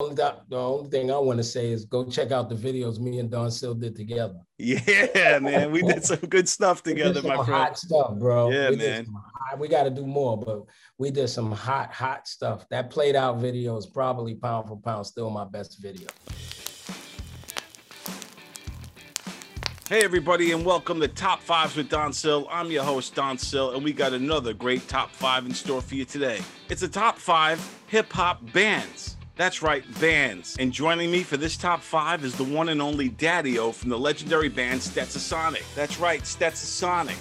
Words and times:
only, 0.00 0.14
the 0.14 0.56
only 0.56 0.88
thing 0.90 1.10
I 1.10 1.18
want 1.18 1.38
to 1.38 1.42
say 1.42 1.72
is 1.72 1.84
go 1.84 2.04
check 2.04 2.30
out 2.30 2.48
the 2.48 2.54
videos 2.54 3.00
me 3.00 3.18
and 3.18 3.28
Don 3.28 3.50
Sill 3.50 3.74
did 3.74 3.96
together. 3.96 4.38
Yeah, 4.56 5.40
man, 5.40 5.72
we 5.72 5.82
did 5.82 6.04
some 6.04 6.18
good 6.18 6.48
stuff 6.48 6.84
together, 6.84 7.20
my 7.20 7.34
friend. 7.34 7.48
Hot 7.48 7.76
stuff, 7.76 8.14
bro. 8.16 8.50
Yeah, 8.50 8.70
we 8.70 8.76
man. 8.76 9.06
Hot, 9.06 9.58
we 9.58 9.66
got 9.66 9.82
to 9.84 9.90
do 9.90 10.06
more, 10.06 10.38
but 10.38 10.62
we 10.98 11.10
did 11.10 11.26
some 11.26 11.50
hot, 11.50 11.92
hot 11.92 12.28
stuff. 12.28 12.64
That 12.70 12.90
played 12.90 13.16
out 13.16 13.38
video 13.38 13.76
is 13.76 13.86
probably 13.86 14.36
pound 14.36 14.68
for 14.68 14.76
pound 14.76 15.04
still 15.04 15.30
my 15.30 15.44
best 15.44 15.82
video. 15.82 16.06
Hey, 19.88 20.04
everybody, 20.04 20.52
and 20.52 20.64
welcome 20.64 21.00
to 21.00 21.08
Top 21.08 21.40
Fives 21.40 21.74
with 21.74 21.88
Don 21.88 22.12
Sill. 22.12 22.46
I'm 22.52 22.70
your 22.70 22.84
host, 22.84 23.16
Don 23.16 23.36
Sill, 23.36 23.74
and 23.74 23.82
we 23.82 23.92
got 23.92 24.12
another 24.12 24.54
great 24.54 24.86
top 24.86 25.10
five 25.10 25.44
in 25.44 25.52
store 25.52 25.82
for 25.82 25.96
you 25.96 26.04
today. 26.04 26.40
It's 26.68 26.82
a 26.82 26.88
top 26.88 27.18
five 27.18 27.60
hip 27.88 28.12
hop 28.12 28.52
bands. 28.52 29.16
That's 29.38 29.62
right, 29.62 29.84
bands. 30.00 30.56
And 30.58 30.72
joining 30.72 31.12
me 31.12 31.22
for 31.22 31.36
this 31.36 31.56
top 31.56 31.80
five 31.80 32.24
is 32.24 32.34
the 32.34 32.42
one 32.42 32.70
and 32.70 32.82
only 32.82 33.08
Daddy 33.08 33.56
O 33.60 33.70
from 33.70 33.88
the 33.88 33.96
legendary 33.96 34.48
band 34.48 34.80
Stetsasonic. 34.80 35.62
That's 35.76 36.00
right, 36.00 36.22
Stetsasonic. 36.22 37.16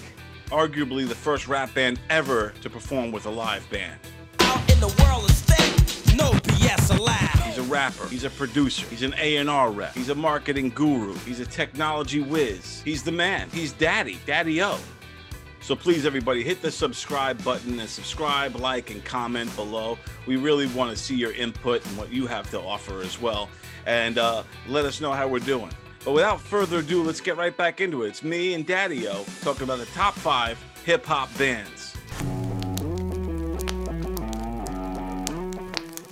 Arguably 0.47 1.07
the 1.07 1.13
first 1.13 1.47
rap 1.47 1.75
band 1.75 1.99
ever 2.09 2.55
to 2.63 2.71
perform 2.71 3.11
with 3.11 3.27
a 3.27 3.29
live 3.29 3.69
band. 3.69 3.99
Out 4.39 4.59
in 4.71 4.79
the 4.79 4.87
world 5.03 5.25
of 5.25 5.31
state, 5.31 6.15
no 6.17 6.31
BS 6.31 6.97
allowed. 6.97 7.45
He's 7.45 7.59
a 7.59 7.63
rapper. 7.63 8.07
He's 8.07 8.23
a 8.23 8.31
producer. 8.31 8.87
He's 8.87 9.03
an 9.03 9.13
A&R 9.19 9.69
rep. 9.69 9.93
He's 9.93 10.09
a 10.09 10.15
marketing 10.15 10.71
guru. 10.71 11.13
He's 11.19 11.39
a 11.39 11.45
technology 11.45 12.23
whiz. 12.23 12.81
He's 12.81 13.03
the 13.03 13.11
man. 13.11 13.47
He's 13.51 13.73
Daddy, 13.73 14.17
Daddy 14.25 14.63
O. 14.63 14.79
So 15.59 15.75
please, 15.75 16.05
everybody, 16.05 16.43
hit 16.43 16.61
the 16.61 16.71
subscribe 16.71 17.43
button 17.43 17.79
and 17.79 17.89
subscribe, 17.89 18.55
like, 18.55 18.89
and 18.91 19.03
comment 19.03 19.53
below. 19.55 19.97
We 20.25 20.37
really 20.37 20.67
want 20.67 20.91
to 20.91 20.97
see 20.97 21.15
your 21.15 21.33
input 21.33 21.85
and 21.85 21.97
what 21.97 22.11
you 22.11 22.27
have 22.27 22.49
to 22.51 22.61
offer 22.61 23.01
as 23.01 23.19
well. 23.19 23.49
And 23.85 24.17
uh, 24.17 24.43
let 24.67 24.85
us 24.85 25.01
know 25.01 25.11
how 25.11 25.27
we're 25.27 25.39
doing. 25.39 25.71
But 26.05 26.13
without 26.13 26.39
further 26.39 26.79
ado, 26.79 27.03
let's 27.03 27.19
get 27.19 27.35
right 27.35 27.55
back 27.55 27.81
into 27.81 28.03
it. 28.03 28.09
It's 28.09 28.23
me 28.23 28.53
and 28.53 28.65
Daddy 28.65 29.07
O 29.07 29.25
talking 29.41 29.63
about 29.63 29.79
the 29.79 29.85
top 29.87 30.13
five 30.13 30.57
hip 30.85 31.05
hop 31.05 31.35
bands. 31.37 31.93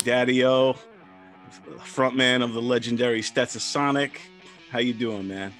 Daddy 0.03 0.43
O, 0.43 0.75
frontman 1.79 2.43
of 2.43 2.53
the 2.53 2.61
legendary 2.61 3.21
Stetsasonic. 3.21 4.17
How 4.69 4.79
you 4.79 4.93
doing, 4.93 5.27
man? 5.27 5.53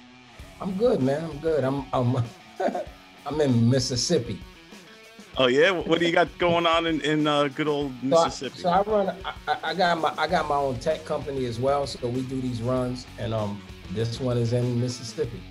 I'm 0.60 0.76
good, 0.76 1.00
man. 1.02 1.24
I'm 1.24 1.38
good. 1.38 1.64
I'm 1.64 1.86
I'm 1.92 2.22
I'm 3.26 3.40
in 3.40 3.68
Mississippi. 3.68 4.38
Oh 5.36 5.48
yeah, 5.48 5.70
what 5.70 5.98
do 5.98 6.06
you 6.06 6.12
got 6.12 6.28
going 6.38 6.64
on 6.64 6.86
in, 6.86 7.00
in 7.02 7.26
uh, 7.26 7.48
good 7.48 7.68
old 7.68 7.92
Mississippi? 8.02 8.58
So 8.58 8.70
I, 8.70 8.84
so 8.84 8.90
I 8.90 8.94
run. 8.94 9.16
I, 9.24 9.58
I, 9.64 9.74
got 9.74 10.00
my 10.00 10.14
I 10.16 10.26
got 10.26 10.48
my 10.48 10.56
own 10.56 10.78
tech 10.78 11.04
company 11.04 11.44
as 11.44 11.60
well. 11.60 11.86
So 11.86 12.08
we 12.08 12.22
do 12.22 12.40
these 12.40 12.62
runs, 12.62 13.06
and 13.18 13.34
um, 13.34 13.60
this 13.90 14.18
one 14.18 14.38
is 14.38 14.54
in 14.54 14.80
Mississippi. 14.80 15.42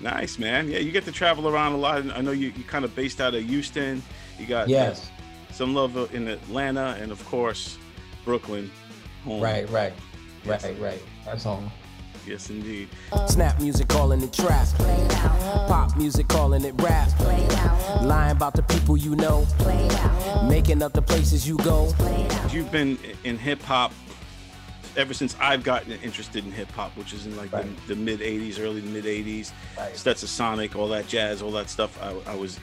Nice, 0.00 0.38
man. 0.38 0.70
Yeah, 0.70 0.78
you 0.78 0.92
get 0.92 1.04
to 1.04 1.12
travel 1.12 1.48
around 1.48 1.72
a 1.72 1.76
lot. 1.76 2.10
I 2.16 2.20
know 2.22 2.30
you 2.30 2.52
you 2.56 2.64
kind 2.64 2.84
of 2.84 2.94
based 2.94 3.20
out 3.20 3.34
of 3.34 3.44
Houston. 3.44 4.02
You 4.38 4.46
got 4.46 4.68
yes, 4.68 5.10
uh, 5.10 5.52
some 5.52 5.74
love 5.74 6.14
in 6.14 6.28
Atlanta, 6.28 6.96
and 7.00 7.12
of 7.12 7.22
course 7.26 7.76
Brooklyn. 8.24 8.70
Home. 9.24 9.42
Right, 9.42 9.68
right, 9.68 9.92
yes. 10.44 10.64
right, 10.64 10.78
right. 10.78 11.02
That's 11.26 11.44
home. 11.44 11.70
Yes, 12.28 12.50
indeed. 12.50 12.90
Uh, 13.10 13.26
Snap 13.26 13.58
music 13.58 13.88
calling 13.88 14.20
it 14.22 14.34
trap. 14.34 14.68
Pop 15.66 15.96
music 15.96 16.28
calling 16.28 16.62
it 16.62 16.74
rap. 16.82 17.08
Lying 18.02 18.32
about 18.32 18.52
the 18.52 18.62
people 18.64 18.98
you 18.98 19.16
know. 19.16 19.46
Making 20.46 20.82
up 20.82 20.92
the 20.92 21.00
places 21.00 21.48
you 21.48 21.56
go. 21.58 21.90
You've 22.50 22.70
been 22.70 22.98
in 23.24 23.38
hip 23.38 23.62
hop 23.62 23.94
ever 24.94 25.14
since 25.14 25.36
I've 25.40 25.64
gotten 25.64 25.92
interested 25.92 26.44
in 26.44 26.52
hip 26.52 26.70
hop, 26.72 26.94
which 26.98 27.14
is 27.14 27.24
in 27.24 27.34
like 27.34 27.50
right. 27.50 27.64
the, 27.86 27.94
the 27.94 28.00
mid 28.00 28.20
80s, 28.20 28.60
early 28.60 28.82
mid 28.82 29.04
80s. 29.04 29.52
Right. 29.78 29.94
Stetsasonic, 29.94 30.76
all 30.76 30.88
that 30.88 31.08
jazz, 31.08 31.40
all 31.40 31.52
that 31.52 31.70
stuff. 31.70 31.98
I, 32.02 32.14
I 32.30 32.34
was 32.34 32.60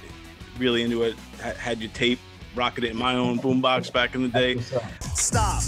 really 0.59 0.83
into 0.83 1.01
it. 1.01 1.15
had 1.39 1.79
your 1.79 1.91
tape, 1.91 2.19
rocking 2.53 2.83
it 2.83 2.91
in 2.91 2.97
my 2.97 3.15
own 3.15 3.39
boombox 3.39 3.91
back 3.91 4.13
in 4.13 4.21
the 4.21 4.29
day. 4.29 4.59
Stop. 4.99 5.63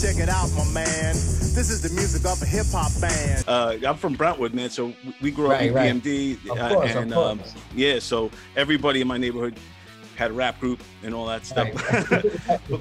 Check 0.00 0.16
it 0.16 0.30
out, 0.30 0.50
my 0.56 0.64
man. 0.72 1.12
This 1.14 1.68
is 1.68 1.82
the 1.82 1.90
music 1.90 2.24
of 2.24 2.40
a 2.40 2.46
hip 2.46 2.64
hop 2.72 2.90
band. 3.02 3.44
Uh, 3.46 3.76
I'm 3.86 3.98
from 3.98 4.14
Brentwood, 4.14 4.54
man. 4.54 4.70
So 4.70 4.94
we 5.20 5.30
grew 5.30 5.46
up 5.46 5.52
right, 5.52 5.68
in 5.68 5.74
right. 5.74 6.02
BMD, 6.02 6.50
of 6.50 6.58
uh, 6.58 6.68
course, 6.70 6.94
and 6.94 7.12
um, 7.12 7.38
yeah, 7.74 7.98
so 7.98 8.30
everybody 8.56 9.02
in 9.02 9.08
my 9.08 9.18
neighborhood 9.18 9.58
had 10.16 10.30
a 10.30 10.34
rap 10.34 10.58
group 10.58 10.82
and 11.02 11.14
all 11.14 11.26
that 11.26 11.44
stuff. 11.44 11.68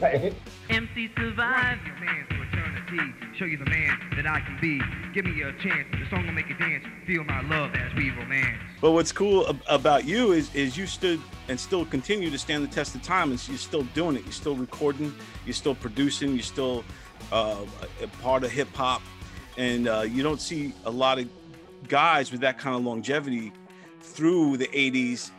Right. 0.01 0.33
MC 0.69 1.09
survive 1.17 1.79
your 1.85 1.95
fans 1.97 2.27
for 2.29 2.43
eternity. 2.43 3.13
Show 3.37 3.45
you 3.45 3.57
the 3.57 3.69
man 3.69 3.99
that 4.15 4.25
I 4.25 4.39
can 4.39 4.57
be. 4.61 4.81
Give 5.13 5.25
me 5.25 5.41
a 5.41 5.51
chance. 5.61 5.87
The 5.91 6.09
song 6.09 6.25
will 6.25 6.33
make 6.33 6.47
you 6.47 6.55
dance. 6.55 6.85
Feel 7.05 7.25
my 7.25 7.41
love 7.41 7.75
as 7.75 7.93
we 7.95 8.11
romance. 8.11 8.61
But 8.79 8.91
what's 8.91 9.11
cool 9.11 9.45
about 9.67 10.05
you 10.05 10.31
is 10.31 10.53
is 10.55 10.77
you 10.77 10.87
stood 10.87 11.19
and 11.49 11.59
still 11.59 11.83
continue 11.85 12.29
to 12.29 12.37
stand 12.37 12.63
the 12.63 12.67
test 12.67 12.95
of 12.95 13.01
time, 13.01 13.31
and 13.31 13.49
you're 13.49 13.57
still 13.57 13.83
doing 13.93 14.15
it. 14.15 14.23
You're 14.23 14.31
still 14.31 14.55
recording. 14.55 15.13
You're 15.45 15.53
still 15.53 15.75
producing. 15.75 16.33
You're 16.33 16.43
still 16.43 16.85
uh, 17.31 17.57
a 18.01 18.07
part 18.21 18.43
of 18.43 18.51
hip 18.51 18.73
hop, 18.73 19.01
and 19.57 19.87
uh, 19.87 20.01
you 20.01 20.23
don't 20.23 20.41
see 20.41 20.73
a 20.85 20.91
lot 20.91 21.19
of 21.19 21.29
guys 21.87 22.31
with 22.31 22.41
that 22.41 22.57
kind 22.57 22.75
of 22.75 22.83
longevity 22.83 23.51
through 24.01 24.57
the 24.57 24.67
80s, 24.67 25.31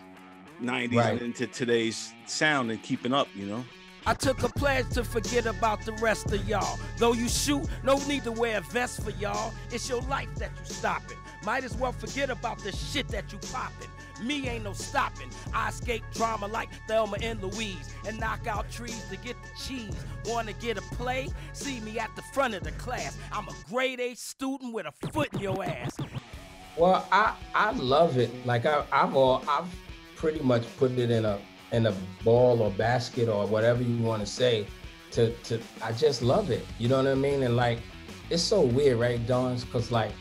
90s, 0.63 0.95
right. 0.95 1.13
and 1.13 1.23
into 1.23 1.47
today's 1.47 2.13
sound 2.27 2.71
and 2.71 2.83
keeping 2.83 3.13
up. 3.13 3.29
You 3.35 3.47
know. 3.47 3.65
I 4.07 4.15
took 4.15 4.43
a 4.43 4.49
pledge 4.49 4.89
to 4.91 5.05
forget 5.05 5.47
about 5.47 5.85
the 5.85 5.93
rest 5.95 6.33
of 6.33 6.49
y'all. 6.49 6.79
Though 6.97 7.13
you 7.13 7.29
shoot, 7.29 7.69
no 7.85 7.99
need 8.07 8.25
to 8.25 8.33
wear 8.33 8.59
a 8.59 8.61
vest 8.61 9.03
for 9.03 9.11
y'all. 9.11 9.53
It's 9.71 9.89
your 9.89 10.01
life 10.03 10.35
that 10.37 10.51
you 10.59 10.75
stopping. 10.75 11.19
Might 11.45 11.65
as 11.65 11.77
well 11.77 11.93
forget 11.93 12.31
about 12.31 12.59
the 12.61 12.73
shit 12.73 13.09
that 13.09 13.31
you 13.33 13.39
popping. 13.53 13.89
Me 14.23 14.49
ain't 14.49 14.65
no 14.65 14.73
stopping. 14.73 15.31
I 15.55 15.69
escape 15.71 16.03
drama 16.13 16.47
like 16.47 16.69
Thelma 16.87 17.17
and 17.23 17.43
Louise 17.43 17.95
and 18.07 18.19
knock 18.21 18.47
out 18.47 18.71
trees 18.71 19.05
to 19.11 19.17
get 19.17 19.37
the 19.43 19.49
cheese. 19.63 19.95
Wanna 20.27 20.53
get 20.55 20.77
a 20.77 20.83
play? 20.83 21.29
See 21.53 21.81
me 21.81 21.99
at 21.99 22.15
the 22.17 22.23
front 22.35 22.55
of 22.55 22.63
the 22.63 22.73
class. 22.73 23.17
I'm 23.33 23.49
a 23.49 23.55
grade 23.69 24.01
A 24.01 24.15
student 24.15 24.75
with 24.75 24.87
a 24.87 24.93
foot 25.09 25.33
in 25.35 25.41
your 25.41 25.65
ass. 25.65 25.97
Well, 26.77 27.07
I 27.11 27.35
I 27.55 27.73
love 27.73 28.19
it. 28.19 28.31
Like 28.47 28.67
I, 28.67 28.85
I've 28.93 29.15
all 29.17 29.43
I've 29.49 29.69
pretty 30.17 30.41
much 30.41 30.65
put 30.77 30.93
it 30.93 31.11
in 31.11 31.25
a 31.25 31.39
in 31.73 31.87
a 31.87 31.95
ball 32.25 32.61
or 32.61 32.71
basket 32.71 33.29
or 33.29 33.47
whatever 33.47 33.83
you 33.83 34.03
want 34.03 34.21
to 34.21 34.27
say. 34.27 34.67
To 35.13 35.33
to 35.45 35.61
I 35.83 35.93
just 35.93 36.23
love 36.23 36.51
it. 36.51 36.65
You 36.79 36.89
know 36.89 36.99
what 36.99 37.07
I 37.07 37.15
mean? 37.15 37.43
And 37.43 37.57
like 37.57 37.79
it's 38.29 38.43
so 38.43 38.61
weird, 38.61 38.99
right, 38.99 39.25
Don? 39.27 39.57
Because 39.57 39.91
like 39.91 40.13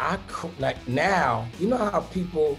I 0.00 0.18
like 0.58 0.88
now, 0.88 1.46
you 1.60 1.68
know 1.68 1.76
how 1.76 2.00
people 2.00 2.58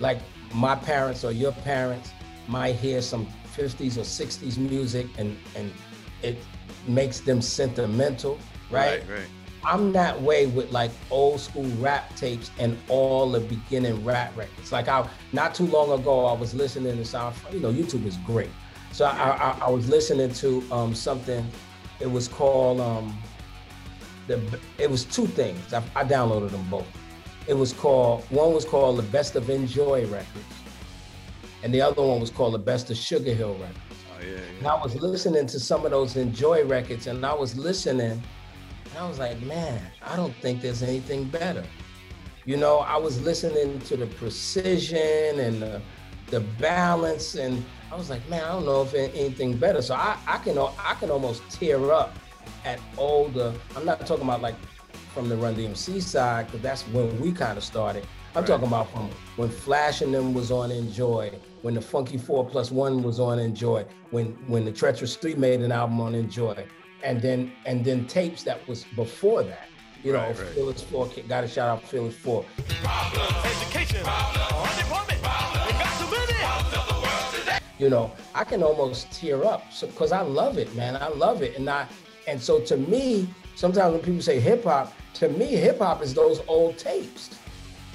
like 0.00 0.18
my 0.52 0.74
parents 0.74 1.24
or 1.24 1.30
your 1.30 1.52
parents 1.52 2.10
might 2.48 2.74
hear 2.74 3.00
some 3.02 3.28
50s 3.56 3.96
or 3.96 4.00
60s 4.00 4.58
music 4.58 5.06
and 5.16 5.38
and 5.54 5.72
it 6.22 6.38
makes 6.88 7.20
them 7.20 7.40
sentimental, 7.40 8.36
right? 8.68 9.00
Right, 9.02 9.18
right. 9.18 9.28
I'm 9.62 9.92
that 9.92 10.20
way 10.20 10.46
with 10.46 10.72
like 10.72 10.90
old 11.10 11.38
school 11.38 11.70
rap 11.78 12.16
tapes 12.16 12.50
and 12.58 12.76
all 12.88 13.30
the 13.30 13.40
beginning 13.40 14.04
rap 14.04 14.36
records. 14.36 14.72
Like 14.72 14.88
I, 14.88 15.08
not 15.32 15.54
too 15.54 15.66
long 15.66 15.92
ago, 15.92 16.24
I 16.26 16.32
was 16.32 16.52
listening 16.52 16.96
to 16.96 17.04
sound. 17.04 17.36
You 17.52 17.60
know, 17.60 17.72
YouTube 17.72 18.06
is 18.06 18.16
great. 18.18 18.50
So 18.90 19.04
I, 19.04 19.10
I, 19.10 19.58
I 19.66 19.70
was 19.70 19.88
listening 19.88 20.32
to 20.34 20.64
um, 20.72 20.94
something. 20.94 21.46
It 22.00 22.10
was 22.10 22.26
called 22.26 22.80
um, 22.80 23.16
the. 24.26 24.40
It 24.78 24.90
was 24.90 25.04
two 25.04 25.26
things. 25.26 25.72
I, 25.72 25.82
I 25.94 26.04
downloaded 26.04 26.50
them 26.50 26.66
both. 26.70 26.86
It 27.46 27.54
was 27.54 27.72
called 27.72 28.24
one 28.30 28.52
was 28.52 28.64
called 28.64 28.98
the 28.98 29.02
Best 29.04 29.36
of 29.36 29.50
Enjoy 29.50 30.06
Records, 30.06 30.44
and 31.62 31.72
the 31.72 31.80
other 31.80 32.02
one 32.02 32.20
was 32.20 32.30
called 32.30 32.54
the 32.54 32.58
Best 32.58 32.90
of 32.90 32.96
Sugar 32.96 33.34
Hill 33.34 33.54
Records. 33.54 33.78
Oh 34.16 34.24
yeah. 34.24 34.32
yeah. 34.32 34.58
And 34.58 34.66
I 34.66 34.82
was 34.82 34.94
listening 34.96 35.46
to 35.46 35.60
some 35.60 35.84
of 35.84 35.90
those 35.90 36.16
Enjoy 36.16 36.64
records, 36.64 37.06
and 37.06 37.24
I 37.24 37.34
was 37.34 37.56
listening 37.56 38.22
and 38.90 38.98
I 38.98 39.08
was 39.08 39.18
like, 39.18 39.40
man, 39.42 39.80
I 40.02 40.16
don't 40.16 40.34
think 40.36 40.60
there's 40.60 40.82
anything 40.82 41.24
better. 41.24 41.64
You 42.44 42.56
know, 42.56 42.78
I 42.78 42.96
was 42.96 43.20
listening 43.22 43.78
to 43.80 43.96
the 43.96 44.06
precision 44.06 45.38
and 45.38 45.62
the, 45.62 45.80
the 46.26 46.40
balance, 46.40 47.36
and 47.36 47.64
I 47.92 47.96
was 47.96 48.10
like, 48.10 48.26
man, 48.28 48.42
I 48.42 48.48
don't 48.48 48.64
know 48.64 48.82
if 48.82 48.94
anything 48.94 49.56
better. 49.56 49.80
So 49.82 49.94
I, 49.94 50.18
I 50.26 50.38
can 50.38 50.58
I 50.58 50.94
can 50.98 51.10
almost 51.10 51.48
tear 51.50 51.92
up 51.92 52.16
at 52.64 52.80
all 52.96 53.28
the. 53.28 53.54
I'm 53.76 53.84
not 53.84 54.06
talking 54.06 54.24
about 54.24 54.42
like 54.42 54.54
from 55.14 55.28
the 55.28 55.36
Run 55.36 55.54
DMC 55.54 56.02
side, 56.02 56.46
because 56.46 56.60
that's 56.60 56.82
when 56.88 57.18
we 57.20 57.32
kind 57.32 57.58
of 57.58 57.64
started. 57.64 58.06
I'm 58.34 58.42
right. 58.42 58.46
talking 58.46 58.68
about 58.68 58.90
from 58.92 59.10
when 59.36 59.48
Flash 59.48 60.02
and 60.02 60.14
them 60.14 60.34
was 60.34 60.52
on 60.52 60.70
Enjoy, 60.70 61.32
when 61.62 61.74
the 61.74 61.80
Funky 61.80 62.16
Four 62.16 62.48
Plus 62.48 62.70
One 62.70 63.02
was 63.02 63.18
on 63.18 63.38
Enjoy, 63.38 63.84
when 64.10 64.26
when 64.46 64.64
the 64.64 64.72
Treacherous 64.72 65.16
Three 65.16 65.34
made 65.34 65.60
an 65.60 65.72
album 65.72 66.00
on 66.00 66.14
Enjoy, 66.14 66.64
and 67.02 67.20
then 67.20 67.52
and 67.66 67.84
then 67.84 68.06
tapes 68.06 68.44
that 68.44 68.66
was 68.68 68.84
before 68.94 69.42
that. 69.42 69.66
You 70.04 70.12
know, 70.12 70.20
right, 70.20 70.38
right. 70.38 70.48
Fearless 70.48 70.82
Four 70.82 71.10
got 71.28 71.44
a 71.44 71.48
shout 71.48 71.68
out 71.68 71.82
Fearless 71.82 72.16
Four. 72.16 72.44
You 77.78 77.88
know, 77.88 78.12
I 78.34 78.44
can 78.44 78.62
almost 78.62 79.10
tear 79.10 79.44
up 79.44 79.72
so 79.72 79.86
because 79.86 80.12
I 80.12 80.20
love 80.20 80.58
it, 80.58 80.74
man. 80.76 80.96
I 80.96 81.08
love 81.08 81.42
it, 81.42 81.56
and 81.56 81.68
I 81.68 81.88
and 82.30 82.40
so 82.40 82.60
to 82.60 82.76
me, 82.76 83.28
sometimes 83.56 83.92
when 83.92 84.02
people 84.02 84.22
say 84.22 84.38
hip 84.38 84.62
hop, 84.62 84.92
to 85.14 85.28
me, 85.28 85.46
hip 85.46 85.78
hop 85.78 86.00
is 86.00 86.14
those 86.14 86.40
old 86.46 86.78
tapes. 86.78 87.36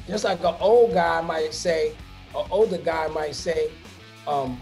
Just 0.08 0.26
like 0.26 0.44
an 0.44 0.56
old 0.60 0.94
guy 0.94 1.22
might 1.22 1.54
say, 1.54 1.96
an 2.36 2.46
older 2.52 2.78
guy 2.78 3.08
might 3.08 3.34
say, 3.34 3.72
um, 4.28 4.60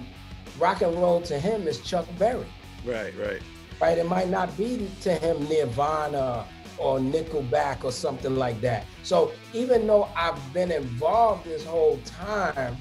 rock 0.60 0.84
and 0.84 0.96
roll 0.96 1.22
to 1.22 1.40
him 1.40 1.68
is 1.68 1.82
Chuck 1.82 2.06
Berry. 2.20 2.46
Right, 2.86 3.18
right. 3.18 3.42
Right. 3.82 3.98
It 3.98 4.08
might 4.08 4.30
not 4.30 4.56
be 4.56 4.88
to 5.02 5.16
him 5.16 5.50
Nirvana 5.50 6.46
or 6.78 7.00
Nickelback 7.00 7.84
or 7.84 7.92
something 7.92 8.36
like 8.36 8.62
that. 8.62 8.86
So 9.02 9.32
even 9.54 9.88
though 9.88 10.08
I've 10.16 10.54
been 10.54 10.72
involved 10.72 11.46
this 11.46 11.66
whole 11.66 11.98
time, 12.06 12.78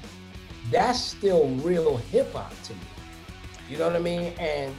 that's 0.71 1.01
still 1.01 1.47
real 1.55 1.97
hip 1.97 2.31
hop 2.33 2.53
to 2.65 2.73
me. 2.73 2.79
You 3.67 3.79
know 3.79 3.87
what 3.87 3.95
I 3.95 3.99
mean? 3.99 4.33
And 4.37 4.75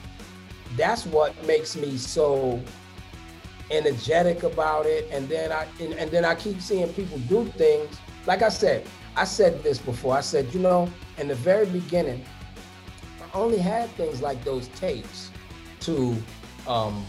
that's 0.77 1.07
what 1.07 1.33
makes 1.47 1.77
me 1.77 1.97
so 1.97 2.61
energetic 3.71 4.43
about 4.43 4.87
it. 4.87 5.09
And 5.11 5.29
then 5.29 5.53
I 5.53 5.67
and, 5.81 5.95
and 5.95 6.11
then 6.11 6.25
I 6.25 6.35
keep 6.35 6.61
seeing 6.61 6.93
people 6.93 7.19
do 7.19 7.45
things. 7.57 7.99
Like 8.27 8.43
I 8.43 8.49
said, 8.49 8.87
I 9.17 9.25
said 9.25 9.63
this 9.63 9.79
before. 9.79 10.17
I 10.17 10.21
said, 10.21 10.53
you 10.53 10.61
know, 10.61 10.89
in 11.19 11.29
the 11.29 11.35
very 11.35 11.67
beginning, 11.67 12.25
I 13.21 13.39
only 13.39 13.59
had 13.59 13.91
things 13.91 14.21
like 14.23 14.43
those 14.45 14.69
tapes 14.69 15.31
to 15.81 16.17
um, 16.67 17.05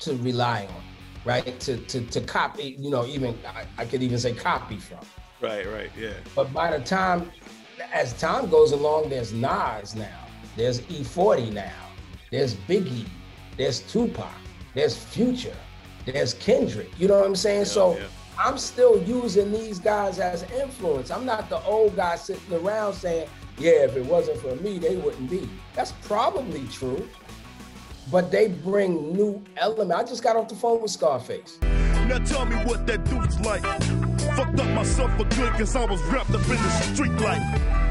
to 0.00 0.16
rely 0.16 0.66
on, 0.66 0.82
right? 1.24 1.58
To 1.60 1.76
to 1.76 2.00
to 2.00 2.20
copy, 2.20 2.76
you 2.78 2.90
know, 2.90 3.06
even 3.06 3.38
I, 3.46 3.64
I 3.78 3.84
could 3.84 4.02
even 4.02 4.18
say 4.18 4.34
copy 4.34 4.78
from. 4.78 4.98
Right, 5.40 5.66
right, 5.66 5.90
yeah. 5.98 6.14
But 6.34 6.52
by 6.54 6.76
the 6.76 6.82
time, 6.82 7.30
as 7.92 8.14
time 8.14 8.48
goes 8.48 8.72
along, 8.72 9.10
there's 9.10 9.34
Nas 9.34 9.94
now, 9.94 10.26
there's 10.56 10.80
E40 10.82 11.52
now, 11.52 11.85
there's 12.30 12.54
Biggie, 12.54 13.06
there's 13.56 13.80
Tupac, 13.80 14.32
there's 14.74 14.96
Future, 14.96 15.56
there's 16.04 16.34
Kendrick. 16.34 16.90
You 16.98 17.08
know 17.08 17.18
what 17.18 17.26
I'm 17.26 17.36
saying? 17.36 17.60
Yeah, 17.60 17.64
so 17.64 17.96
yeah. 17.96 18.06
I'm 18.38 18.58
still 18.58 19.02
using 19.02 19.52
these 19.52 19.78
guys 19.78 20.18
as 20.18 20.42
influence. 20.52 21.10
I'm 21.10 21.24
not 21.24 21.48
the 21.48 21.62
old 21.62 21.96
guy 21.96 22.16
sitting 22.16 22.52
around 22.54 22.94
saying, 22.94 23.28
yeah, 23.58 23.84
if 23.84 23.96
it 23.96 24.04
wasn't 24.04 24.38
for 24.38 24.54
me, 24.56 24.78
they 24.78 24.96
wouldn't 24.96 25.30
be. 25.30 25.48
That's 25.74 25.92
probably 25.92 26.66
true. 26.68 27.08
But 28.10 28.30
they 28.30 28.48
bring 28.48 29.12
new 29.14 29.42
element. 29.56 29.98
I 29.98 30.04
just 30.04 30.22
got 30.22 30.36
off 30.36 30.48
the 30.48 30.54
phone 30.54 30.82
with 30.82 30.90
Scarface. 30.90 31.58
Now 31.62 32.18
tell 32.18 32.44
me 32.44 32.56
what 32.64 32.86
that 32.86 33.04
dude's 33.04 33.40
like. 33.40 33.62
Fucked 34.36 34.60
up 34.60 34.68
myself 34.74 35.16
for 35.16 35.24
good 35.24 35.52
cause 35.54 35.74
I 35.74 35.84
was 35.86 36.00
wrapped 36.04 36.30
up 36.30 36.42
in 36.42 36.56
the 36.56 36.70
street 36.94 37.12
life. 37.12 37.85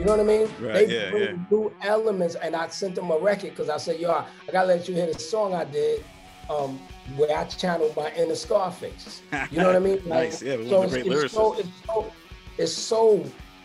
You 0.00 0.06
know 0.06 0.12
what 0.12 0.20
I 0.20 0.22
mean? 0.22 0.48
Right, 0.58 0.88
they 0.88 0.94
yeah, 0.94 1.10
bring 1.10 1.22
yeah. 1.22 1.36
new 1.50 1.70
elements, 1.82 2.34
and 2.34 2.56
I 2.56 2.68
sent 2.68 2.94
them 2.94 3.10
a 3.10 3.18
record 3.18 3.50
because 3.50 3.68
I 3.68 3.76
said, 3.76 4.00
"Yo, 4.00 4.10
I, 4.10 4.24
gotta 4.50 4.66
let 4.66 4.88
you 4.88 4.94
hear 4.94 5.12
the 5.12 5.18
song 5.18 5.52
I 5.52 5.64
did, 5.64 6.02
um, 6.48 6.78
where 7.16 7.36
I 7.36 7.44
channeled 7.44 7.94
my 7.94 8.10
inner 8.14 8.34
Scarface." 8.34 9.20
You 9.50 9.58
know 9.58 9.66
what 9.66 9.76
I 9.76 9.78
mean? 9.78 10.00
Nice, 10.06 10.40
yeah, 10.40 10.56
one 10.56 10.62
of 10.62 10.68
so 10.70 10.82
it's, 10.84 10.94
it's 10.94 11.32
so, 11.34 11.52
it's 11.58 11.68
so, 11.84 12.12
it's 12.56 12.72
so, 12.72 13.24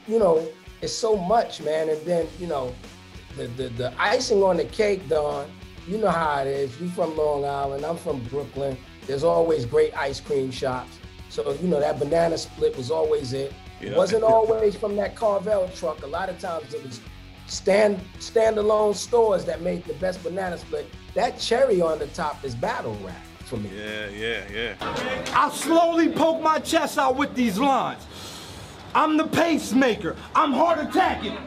you 0.10 0.20
know, 0.20 0.46
it's 0.82 0.92
so 0.92 1.16
much, 1.16 1.62
man. 1.62 1.88
And 1.88 2.06
then 2.06 2.28
you 2.38 2.48
know, 2.48 2.76
the 3.38 3.48
the, 3.48 3.70
the 3.70 3.94
icing 3.98 4.44
on 4.44 4.58
the 4.58 4.66
cake, 4.66 5.08
Don. 5.08 5.50
You 5.88 6.00
know 6.00 6.10
how 6.10 6.42
it 6.42 6.48
is. 6.48 6.82
You 6.82 6.90
from 6.90 7.16
Long 7.16 7.46
Island. 7.46 7.86
I'm 7.86 7.96
from 7.96 8.20
Brooklyn. 8.26 8.78
There's 9.08 9.24
always 9.24 9.66
great 9.66 9.98
ice 9.98 10.20
cream 10.20 10.52
shops. 10.52 11.00
So 11.30 11.54
you 11.62 11.70
know 11.70 11.80
that 11.80 11.98
banana 11.98 12.38
split 12.38 12.76
was 12.76 12.92
always 12.92 13.32
it. 13.32 13.54
It 13.82 13.90
Yeah. 13.92 13.98
wasn't 13.98 14.24
always 14.24 14.76
from 14.76 14.96
that 14.98 15.16
Carvel 15.16 15.70
truck. 15.76 16.04
A 16.04 16.08
lot 16.08 16.30
of 16.30 16.40
times 16.40 16.74
it 16.74 16.84
was 16.84 17.00
stand 17.48 18.00
standalone 18.20 18.96
stores 18.96 19.46
that 19.46 19.62
made 19.62 19.84
the 19.86 19.94
best 19.96 20.24
banana 20.24 20.58
split. 20.58 20.88
That 21.14 21.40
cherry 21.40 21.82
on 21.82 22.00
the 22.00 22.08
top 22.08 22.44
is 22.44 22.56
battle 22.56 22.98
rap 23.04 23.16
for 23.46 23.58
me. 23.58 23.70
Yeah, 23.76 24.08
yeah, 24.10 24.42
yeah. 24.54 25.26
I 25.36 25.50
slowly 25.52 26.10
poke 26.10 26.42
my 26.42 26.60
chest 26.60 26.98
out 26.98 27.16
with 27.16 27.36
these 27.36 27.60
lines. 27.60 28.02
I'm 28.96 29.18
the 29.18 29.28
pacemaker. 29.28 30.16
I'm 30.34 30.54
hard 30.54 30.80
attacking. 30.80 31.38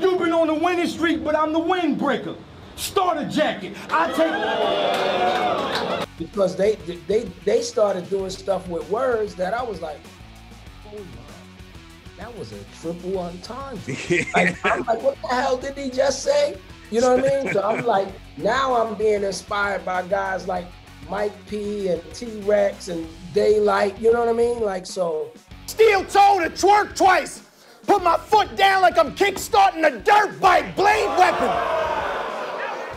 You've 0.00 0.18
been 0.18 0.32
on 0.32 0.48
the 0.48 0.54
winning 0.54 0.86
streak, 0.88 1.22
but 1.22 1.36
I'm 1.36 1.52
the 1.52 1.60
windbreaker. 1.60 2.36
Starter 2.76 3.28
jacket. 3.28 3.76
I 3.90 4.10
take. 4.12 6.08
because 6.18 6.56
they 6.56 6.74
they 7.06 7.24
they 7.44 7.62
started 7.62 8.08
doing 8.10 8.30
stuff 8.30 8.66
with 8.68 8.88
words 8.90 9.34
that 9.36 9.54
I 9.54 9.62
was 9.62 9.80
like, 9.80 9.98
oh 10.92 10.98
my, 10.98 11.30
that 12.18 12.36
was 12.38 12.52
a 12.52 12.58
triple 12.80 13.18
entendre. 13.18 13.96
like, 14.34 14.64
I'm 14.64 14.82
like, 14.84 15.02
what 15.02 15.20
the 15.22 15.28
hell 15.28 15.56
did 15.56 15.76
he 15.76 15.90
just 15.90 16.22
say? 16.22 16.58
You 16.90 17.00
know 17.00 17.16
what 17.16 17.32
I 17.32 17.44
mean? 17.44 17.52
So 17.52 17.62
I'm 17.62 17.84
like, 17.96 18.08
now 18.36 18.74
I'm 18.74 18.94
being 18.96 19.22
inspired 19.22 19.84
by 19.84 20.06
guys 20.06 20.46
like 20.46 20.66
Mike 21.08 21.32
P 21.46 21.88
and 21.88 22.02
T 22.14 22.40
Rex 22.42 22.88
and 22.88 23.06
Daylyt. 23.32 24.00
You 24.00 24.12
know 24.12 24.20
what 24.20 24.28
I 24.28 24.32
mean? 24.32 24.60
Like 24.60 24.86
so. 24.86 25.30
Steel 25.66 26.04
toe 26.04 26.40
to 26.40 26.50
twerk 26.50 26.96
twice. 26.96 27.42
Put 27.86 28.02
my 28.02 28.18
foot 28.18 28.54
down 28.56 28.82
like 28.82 28.98
I'm 28.98 29.14
kickstarting 29.14 29.86
a 29.86 29.98
dirt 29.98 30.40
bike. 30.40 30.76
Blade 30.76 31.08
weapon. 31.18 31.50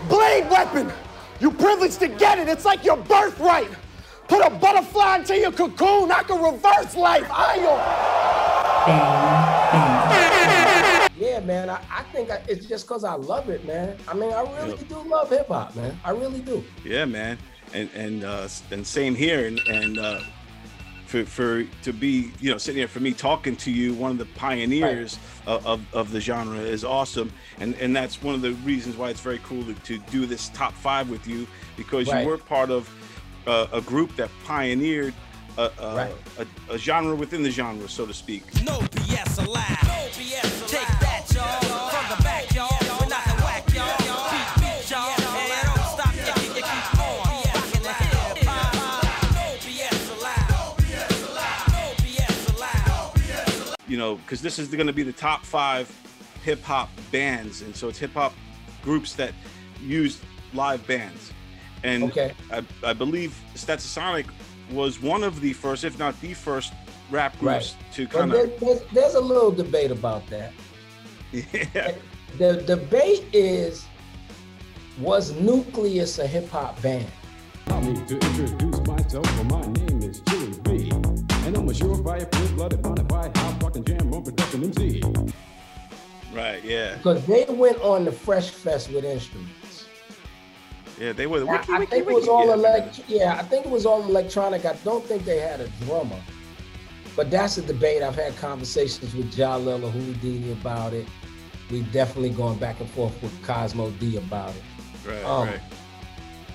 Blade 0.09 0.49
weapon. 0.49 0.91
You 1.39 1.51
privileged 1.51 1.99
to 1.99 2.07
get 2.07 2.39
it. 2.39 2.47
It's 2.47 2.65
like 2.65 2.83
your 2.83 2.97
birthright. 2.97 3.69
Put 4.33 4.47
a 4.47 4.49
butterfly 4.49 5.17
into 5.17 5.37
your 5.37 5.51
cocoon. 5.51 6.11
I 6.11 6.23
can 6.23 6.41
reverse 6.41 6.95
life. 6.95 7.27
I 7.29 7.53
am. 11.11 11.21
Yeah, 11.21 11.39
man. 11.41 11.69
I, 11.69 11.79
I 11.91 12.01
think 12.11 12.31
I, 12.31 12.41
it's 12.47 12.65
just 12.65 12.87
because 12.87 13.03
I 13.03 13.13
love 13.13 13.49
it, 13.49 13.63
man. 13.67 13.95
I 14.07 14.15
mean, 14.15 14.33
I 14.33 14.41
really 14.41 14.69
Yep. 14.71 14.87
do 14.89 14.97
love 15.07 15.29
hip 15.29 15.49
hop, 15.49 15.75
man. 15.75 15.99
I 16.03 16.09
really 16.11 16.39
do. 16.39 16.63
Yeah, 16.83 17.05
man. 17.05 17.37
And 17.75 17.91
and 17.95 18.23
uh 18.23 18.47
and 18.71 18.85
same 18.87 19.13
here 19.13 19.45
and 19.45 19.59
and 19.67 19.99
uh 19.99 20.21
for 21.05 21.25
for 21.25 21.63
to 21.83 21.93
be, 21.93 22.31
you 22.39 22.49
know, 22.51 22.57
sitting 22.57 22.79
here 22.79 22.87
for 22.87 23.01
me 23.01 23.13
talking 23.13 23.55
to 23.57 23.69
you, 23.71 23.93
one 23.93 24.09
of 24.09 24.17
the 24.17 24.25
pioneers 24.25 25.19
of, 25.45 25.63
of, 25.67 25.81
of 25.93 26.11
the 26.11 26.19
genre 26.19 26.57
is 26.57 26.83
awesome. 26.83 27.31
And 27.59 27.75
and 27.75 27.95
that's 27.95 28.23
one 28.23 28.33
of 28.33 28.41
the 28.41 28.53
reasons 28.65 28.97
why 28.97 29.11
it's 29.11 29.21
very 29.21 29.39
cool 29.43 29.63
to, 29.63 29.75
to 29.75 29.99
do 30.11 30.25
this 30.25 30.49
top 30.49 30.73
five 30.73 31.07
with 31.11 31.27
you 31.27 31.45
because 31.77 32.07
Right. 32.11 32.23
you 32.23 32.29
were 32.29 32.39
part 32.39 32.71
of 32.71 32.89
uh, 33.47 33.67
a 33.73 33.81
group 33.81 34.15
that 34.15 34.29
pioneered 34.45 35.13
a, 35.57 35.69
a, 35.79 35.95
Right. 35.95 36.15
a, 36.69 36.73
a 36.73 36.77
genre 36.77 37.15
within 37.15 37.43
the 37.43 37.51
genre, 37.51 37.87
so 37.87 38.05
to 38.05 38.13
speak. 38.13 38.43
No 38.63 38.79
BS 38.79 39.45
allowed. 39.45 39.69
No 39.83 40.09
BS 40.17 40.59
allowed. 40.59 40.67
Take 40.69 40.87
that, 40.99 41.31
y'all. 41.33 41.89
From 41.89 42.17
the 42.17 42.23
back, 42.23 42.53
y'all. 42.55 42.69
We're 42.99 43.07
not 43.09 43.23
the 43.25 43.43
whack, 43.43 43.63
y'all. 43.73 44.31
Beat, 44.31 44.63
beat, 44.63 44.89
y'all. 44.89 45.09
And 45.13 45.67
don't 45.67 45.85
stop, 45.93 46.15
y'all. 46.15 46.43
You 46.43 46.53
keep 46.53 46.99
on. 46.99 47.17
Rockin' 47.53 47.83
the 47.83 47.93
hip 47.93 48.47
hop. 48.47 48.73
No 49.35 49.45
BS 49.61 50.19
allowed. 50.19 50.49
No 50.49 51.83
BS 52.01 52.55
allowed. 52.55 53.77
you 53.87 53.97
know, 53.97 54.15
because 54.15 54.41
this 54.41 54.57
is 54.57 54.69
going 54.69 54.87
to 54.87 54.93
be 54.93 55.03
the 55.03 55.11
top 55.13 55.45
five 55.45 55.91
hip 56.43 56.63
hop 56.63 56.89
bands, 57.11 57.61
and 57.61 57.75
so 57.75 57.89
it's 57.89 57.99
hip 57.99 58.13
hop 58.13 58.33
groups 58.81 59.13
that 59.13 59.33
use 59.81 60.19
live 60.53 60.85
bands. 60.87 61.31
And 61.83 62.03
Okay. 62.05 62.33
I, 62.51 62.63
I 62.83 62.93
believe 62.93 63.39
Stetsasonic 63.55 64.25
was 64.71 65.01
one 65.01 65.23
of 65.23 65.41
the 65.41 65.53
first, 65.53 65.83
if 65.83 65.99
not 65.99 66.19
the 66.21 66.33
first, 66.33 66.73
rap 67.11 67.37
groups 67.39 67.75
to 67.93 68.07
But 68.07 68.13
kind 68.13 68.31
there, 68.31 68.45
of. 68.45 68.59
there's, 68.59 68.81
there's 68.93 69.13
a 69.15 69.19
little 69.21 69.51
debate 69.51 69.91
about 69.91 70.25
that. 70.27 70.51
Yeah. 71.33 71.93
The 72.37 72.61
debate 72.61 73.25
is 73.33 73.85
was 74.99 75.33
Newcleus 75.33 76.19
a 76.19 76.27
hip 76.27 76.47
hop 76.49 76.79
band? 76.81 77.07
Allow 77.67 77.81
me 77.81 77.93
to 78.05 78.15
introduce 78.15 78.79
myself, 78.81 79.25
for 79.37 79.43
my 79.45 79.61
name 79.61 80.03
is 80.03 80.21
Chilly 80.29 80.53
B. 80.63 80.89
And 80.91 81.57
I'm 81.57 81.67
a 81.69 81.73
surefire, 81.73 82.33
full-blooded, 82.35 82.81
bona 82.83 83.03
fide, 83.05 83.35
house 83.37 83.55
fucking 83.61 83.83
jam 83.83 84.13
on 84.13 84.23
production 84.23 84.63
MC. 84.63 85.01
Right. 86.33 86.63
Yeah. 86.63 86.95
Because 86.97 87.25
they 87.25 87.45
went 87.49 87.79
on 87.81 88.05
the 88.05 88.11
Fresh 88.11 88.49
Fest 88.51 88.91
with 88.91 89.05
instruments. 89.05 89.51
Yeah. 90.99 91.13
They 91.13 91.27
were. 91.27 91.39
the 91.41 91.47
I, 91.47 91.51
wiki, 91.57 91.71
I 91.73 91.79
wiki, 91.79 91.89
think 91.91 92.07
it 92.07 92.13
was 92.13 92.23
wiki. 92.23 92.29
all 92.29 92.47
Yeah, 92.47 92.53
elect. 92.53 93.01
Yeah, 93.07 93.35
I 93.35 93.43
think 93.43 93.65
it 93.65 93.71
was 93.71 93.85
all 93.85 94.03
electronic. 94.03 94.65
I 94.65 94.73
don't 94.83 95.03
think 95.05 95.25
they 95.25 95.39
had 95.39 95.61
a 95.61 95.67
drummer. 95.85 96.19
But 97.15 97.29
that's 97.29 97.57
a 97.57 97.61
debate. 97.61 98.01
I've 98.01 98.15
had 98.15 98.35
conversations 98.37 99.13
with 99.13 99.33
Jalil 99.35 99.91
Whodini 99.91 100.51
about 100.53 100.93
it. 100.93 101.07
We've 101.69 101.89
definitely 101.91 102.31
gone 102.31 102.57
back 102.57 102.79
and 102.79 102.89
forth 102.89 103.21
with 103.21 103.39
Cozmo 103.43 103.91
D 103.91 104.17
about 104.17 104.49
it. 104.49 104.63
Right. 105.07 105.23
Um, 105.23 105.47
right. 105.47 105.59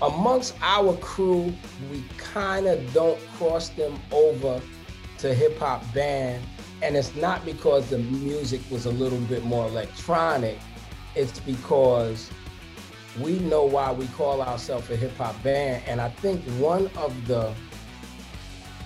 amongst 0.03 0.55
our 0.63 0.97
crew, 0.97 1.53
we 1.91 2.03
kind 2.17 2.67
of 2.67 2.93
don't 2.93 3.21
cross 3.37 3.69
them 3.71 3.99
over 4.11 4.61
to 5.19 5.35
hip 5.35 5.59
hop 5.59 5.83
band. 5.95 6.45
And 6.83 6.97
it's 6.97 7.15
not 7.17 7.45
because 7.45 7.91
the 7.91 7.99
music 7.99 8.61
was 8.71 8.87
a 8.87 8.91
little 8.91 9.19
bit 9.23 9.45
more 9.45 9.67
electronic, 9.67 10.59
it's 11.15 11.41
because 11.41 12.31
we 13.21 13.39
know 13.41 13.65
why 13.65 13.93
we 13.93 14.07
call 14.09 14.43
ourselves 14.43 14.91
a 14.91 14.97
hip 14.97 15.17
hop 15.17 15.41
band. 15.43 15.83
And 15.87 16.01
I 16.01 16.09
think 16.09 16.43
one 16.59 16.89
of 16.97 17.27
the 17.27 17.53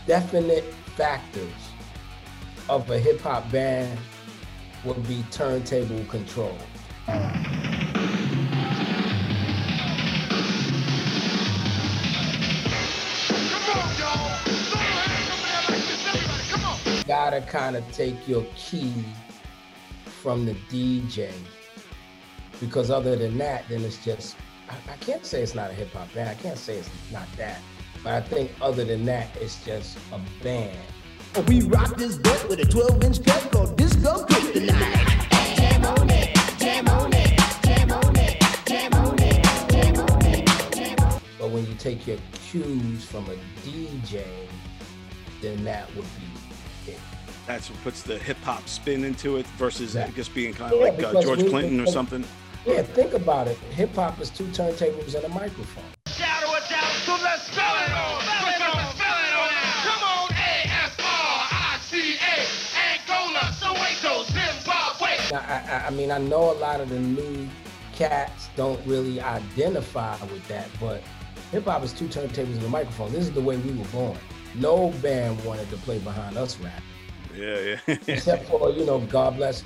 definite 0.06 0.64
factors 0.96 1.52
of 2.68 2.90
a 2.90 2.98
hip 2.98 3.20
hop 3.20 3.50
band 3.50 3.98
would 4.84 5.06
be 5.06 5.24
turntable 5.30 6.04
control. 6.04 6.56
Gotta 17.06 17.42
kind 17.42 17.76
of 17.76 17.90
take 17.92 18.26
your 18.26 18.46
key 18.56 18.92
from 20.04 20.46
the 20.46 20.54
DJ 20.70 21.30
because 22.62 22.90
other 22.90 23.16
than 23.16 23.36
that, 23.38 23.68
then 23.68 23.82
it's 23.82 24.02
just 24.02 24.36
I, 24.70 24.74
I 24.92 24.96
can't 24.98 25.26
say 25.26 25.42
it's 25.42 25.54
not 25.54 25.70
a 25.70 25.74
hip 25.74 25.92
hop 25.92 26.12
band. 26.14 26.28
I 26.30 26.34
can't 26.34 26.56
say 26.56 26.78
it's 26.78 26.88
not 27.12 27.26
that. 27.36 27.60
But 28.04 28.12
I 28.14 28.20
think 28.20 28.50
other 28.62 28.84
than 28.84 29.04
that, 29.06 29.28
it's 29.40 29.62
just 29.64 29.98
a 30.12 30.20
band. 30.42 30.78
We 31.48 31.62
rock 31.62 31.96
this 31.96 32.16
boat 32.16 32.48
with 32.48 32.60
a 32.60 32.64
12 32.64 33.02
inch 33.04 33.24
cut 33.24 33.50
called 33.50 33.76
Disco 33.76 34.24
Kryptonite. 34.26 35.56
Jam 35.56 35.84
on 35.84 36.10
it, 36.10 36.36
jam 36.58 36.88
on 36.88 37.12
it, 37.12 37.38
jam 37.64 37.90
on 37.92 38.16
it, 38.16 38.40
jam 38.66 38.92
on 38.94 39.18
it, 39.18 39.42
jam 39.70 39.98
on 39.98 40.24
it, 40.24 40.46
jam 40.72 41.00
on 41.00 41.12
it. 41.16 41.22
But 41.38 41.50
when 41.50 41.66
you 41.66 41.74
take 41.74 42.06
your 42.06 42.18
cues 42.32 43.04
from 43.04 43.24
a 43.28 43.34
DJ, 43.66 44.24
then 45.40 45.64
that 45.64 45.88
would 45.96 46.04
be 46.84 46.92
it. 46.92 46.98
That's 47.46 47.70
what 47.70 47.82
puts 47.82 48.02
the 48.02 48.18
hip 48.18 48.36
hop 48.44 48.68
spin 48.68 49.04
into 49.04 49.36
it 49.36 49.46
versus 49.58 49.94
Yeah. 49.96 50.06
it 50.08 50.14
just 50.14 50.32
being 50.34 50.54
kind 50.54 50.72
of 50.72 50.78
Yeah, 50.80 50.86
like 50.86 51.02
uh, 51.02 51.22
George 51.22 51.42
we- 51.42 51.50
Clinton 51.50 51.80
or 51.80 51.86
something. 51.86 52.24
Yeah, 52.64 52.82
think 52.82 53.12
about 53.12 53.48
it. 53.48 53.58
Hip 53.74 53.92
hop 53.96 54.20
is 54.20 54.30
two 54.30 54.44
turntables 54.46 55.16
and 55.16 55.24
a 55.24 55.28
microphone. 55.28 55.82
It 56.06 56.10
down, 56.70 56.92
so 57.04 57.18
let's 57.20 57.42
spell 57.50 57.74
it 57.74 57.90
on. 57.90 58.22
Spell 58.22 58.46
on, 58.62 58.78
it. 58.78 59.62
Come 59.82 60.02
on, 60.04 60.30
A-S-R-I-C-A, 60.30 61.66
Angola, 62.78 63.50
Soweto, 63.58 64.24
Zimbabwe. 64.26 65.10
Now, 65.32 65.42
I, 65.48 65.58
I, 65.68 65.86
I 65.88 65.90
mean, 65.90 66.12
I 66.12 66.18
know 66.18 66.52
a 66.52 66.58
lot 66.58 66.80
of 66.80 66.88
the 66.88 67.00
new 67.00 67.48
cats 67.94 68.48
don't 68.54 68.80
really 68.86 69.20
identify 69.20 70.16
with 70.26 70.46
that, 70.46 70.68
but 70.78 71.02
hip 71.50 71.64
hop 71.64 71.82
is 71.82 71.92
two 71.92 72.06
turntables 72.06 72.54
and 72.54 72.64
a 72.64 72.68
microphone. 72.68 73.10
This 73.10 73.24
is 73.24 73.32
the 73.32 73.40
way 73.40 73.56
we 73.56 73.72
were 73.72 73.86
born. 73.86 74.16
No 74.54 74.90
band 75.02 75.44
wanted 75.44 75.68
to 75.70 75.76
play 75.78 75.98
behind 75.98 76.36
us 76.36 76.56
rap. 76.60 76.80
Yeah, 77.36 77.76
yeah. 77.86 77.96
except 78.06 78.48
for 78.48 78.70
you 78.70 78.84
know 78.84 79.00
god 79.00 79.36
bless 79.36 79.64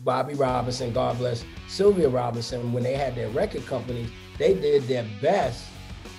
bobby 0.00 0.34
robinson 0.34 0.92
god 0.92 1.18
bless 1.18 1.44
sylvia 1.68 2.08
robinson 2.08 2.72
when 2.72 2.82
they 2.82 2.94
had 2.94 3.14
their 3.14 3.28
record 3.30 3.66
companies 3.66 4.10
they 4.38 4.54
did 4.54 4.84
their 4.84 5.06
best 5.20 5.66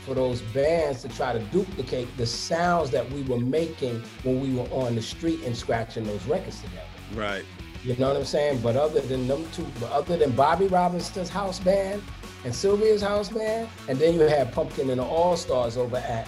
for 0.05 0.13
those 0.13 0.41
bands 0.41 1.01
to 1.01 1.09
try 1.09 1.33
to 1.33 1.39
duplicate 1.45 2.07
the 2.17 2.25
sounds 2.25 2.89
that 2.91 3.09
we 3.11 3.23
were 3.23 3.39
making 3.39 4.01
when 4.23 4.39
we 4.39 4.53
were 4.53 4.67
on 4.71 4.95
the 4.95 5.01
street 5.01 5.41
and 5.43 5.55
scratching 5.55 6.05
those 6.05 6.23
records 6.25 6.61
together 6.61 6.87
right. 7.13 7.43
you 7.83 7.95
know 7.97 8.07
what 8.07 8.17
i'm 8.17 8.25
saying 8.25 8.59
but 8.61 8.75
other 8.75 9.01
than 9.01 9.27
them 9.27 9.45
two 9.51 9.65
but 9.79 9.91
other 9.91 10.17
than 10.17 10.31
bobby 10.31 10.67
robinson's 10.67 11.29
house 11.29 11.59
band 11.59 12.01
and 12.45 12.53
sylvia's 12.53 13.01
house 13.01 13.29
band 13.29 13.67
and 13.89 13.99
then 13.99 14.13
you 14.13 14.21
had 14.21 14.51
pumpkin 14.53 14.89
and 14.89 14.99
the 14.99 15.03
all-stars 15.03 15.77
over 15.77 15.97
at 15.97 16.27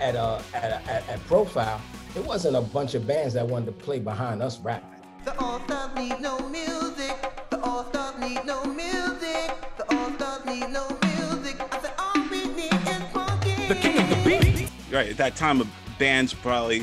at 0.00 0.16
uh 0.16 0.40
at, 0.54 0.64
at, 0.88 1.08
at 1.08 1.26
profile 1.26 1.80
it 2.18 2.26
wasn't 2.26 2.56
a 2.56 2.60
bunch 2.60 2.94
of 2.94 3.06
bands 3.06 3.34
that 3.34 3.46
wanted 3.46 3.66
to 3.66 3.72
play 3.72 3.98
behind 4.00 4.42
us 4.42 4.58
rapping 4.60 4.88
The 5.24 5.38
all 5.38 5.60
stars 5.60 5.94
need 5.96 6.20
no 6.20 6.38
music. 6.48 7.16
The 7.50 7.60
all 7.60 7.84
stars 7.84 8.18
need 8.18 8.44
no 8.44 8.64
music. 8.64 9.54
The 9.76 9.84
all 9.96 10.10
stars 10.12 10.44
need 10.44 10.68
no 10.70 10.88
music. 10.88 11.56
I 11.60 11.80
said 11.80 11.92
all 11.98 12.14
we 12.30 12.44
need 12.48 12.72
is 12.72 13.02
funky. 13.12 13.52
The 13.68 13.74
king 13.76 13.98
of 13.98 14.08
the 14.08 14.16
beat. 14.24 14.70
Right. 14.90 15.10
At 15.10 15.16
that 15.18 15.36
time, 15.36 15.62
bands 15.98 16.34
probably 16.34 16.82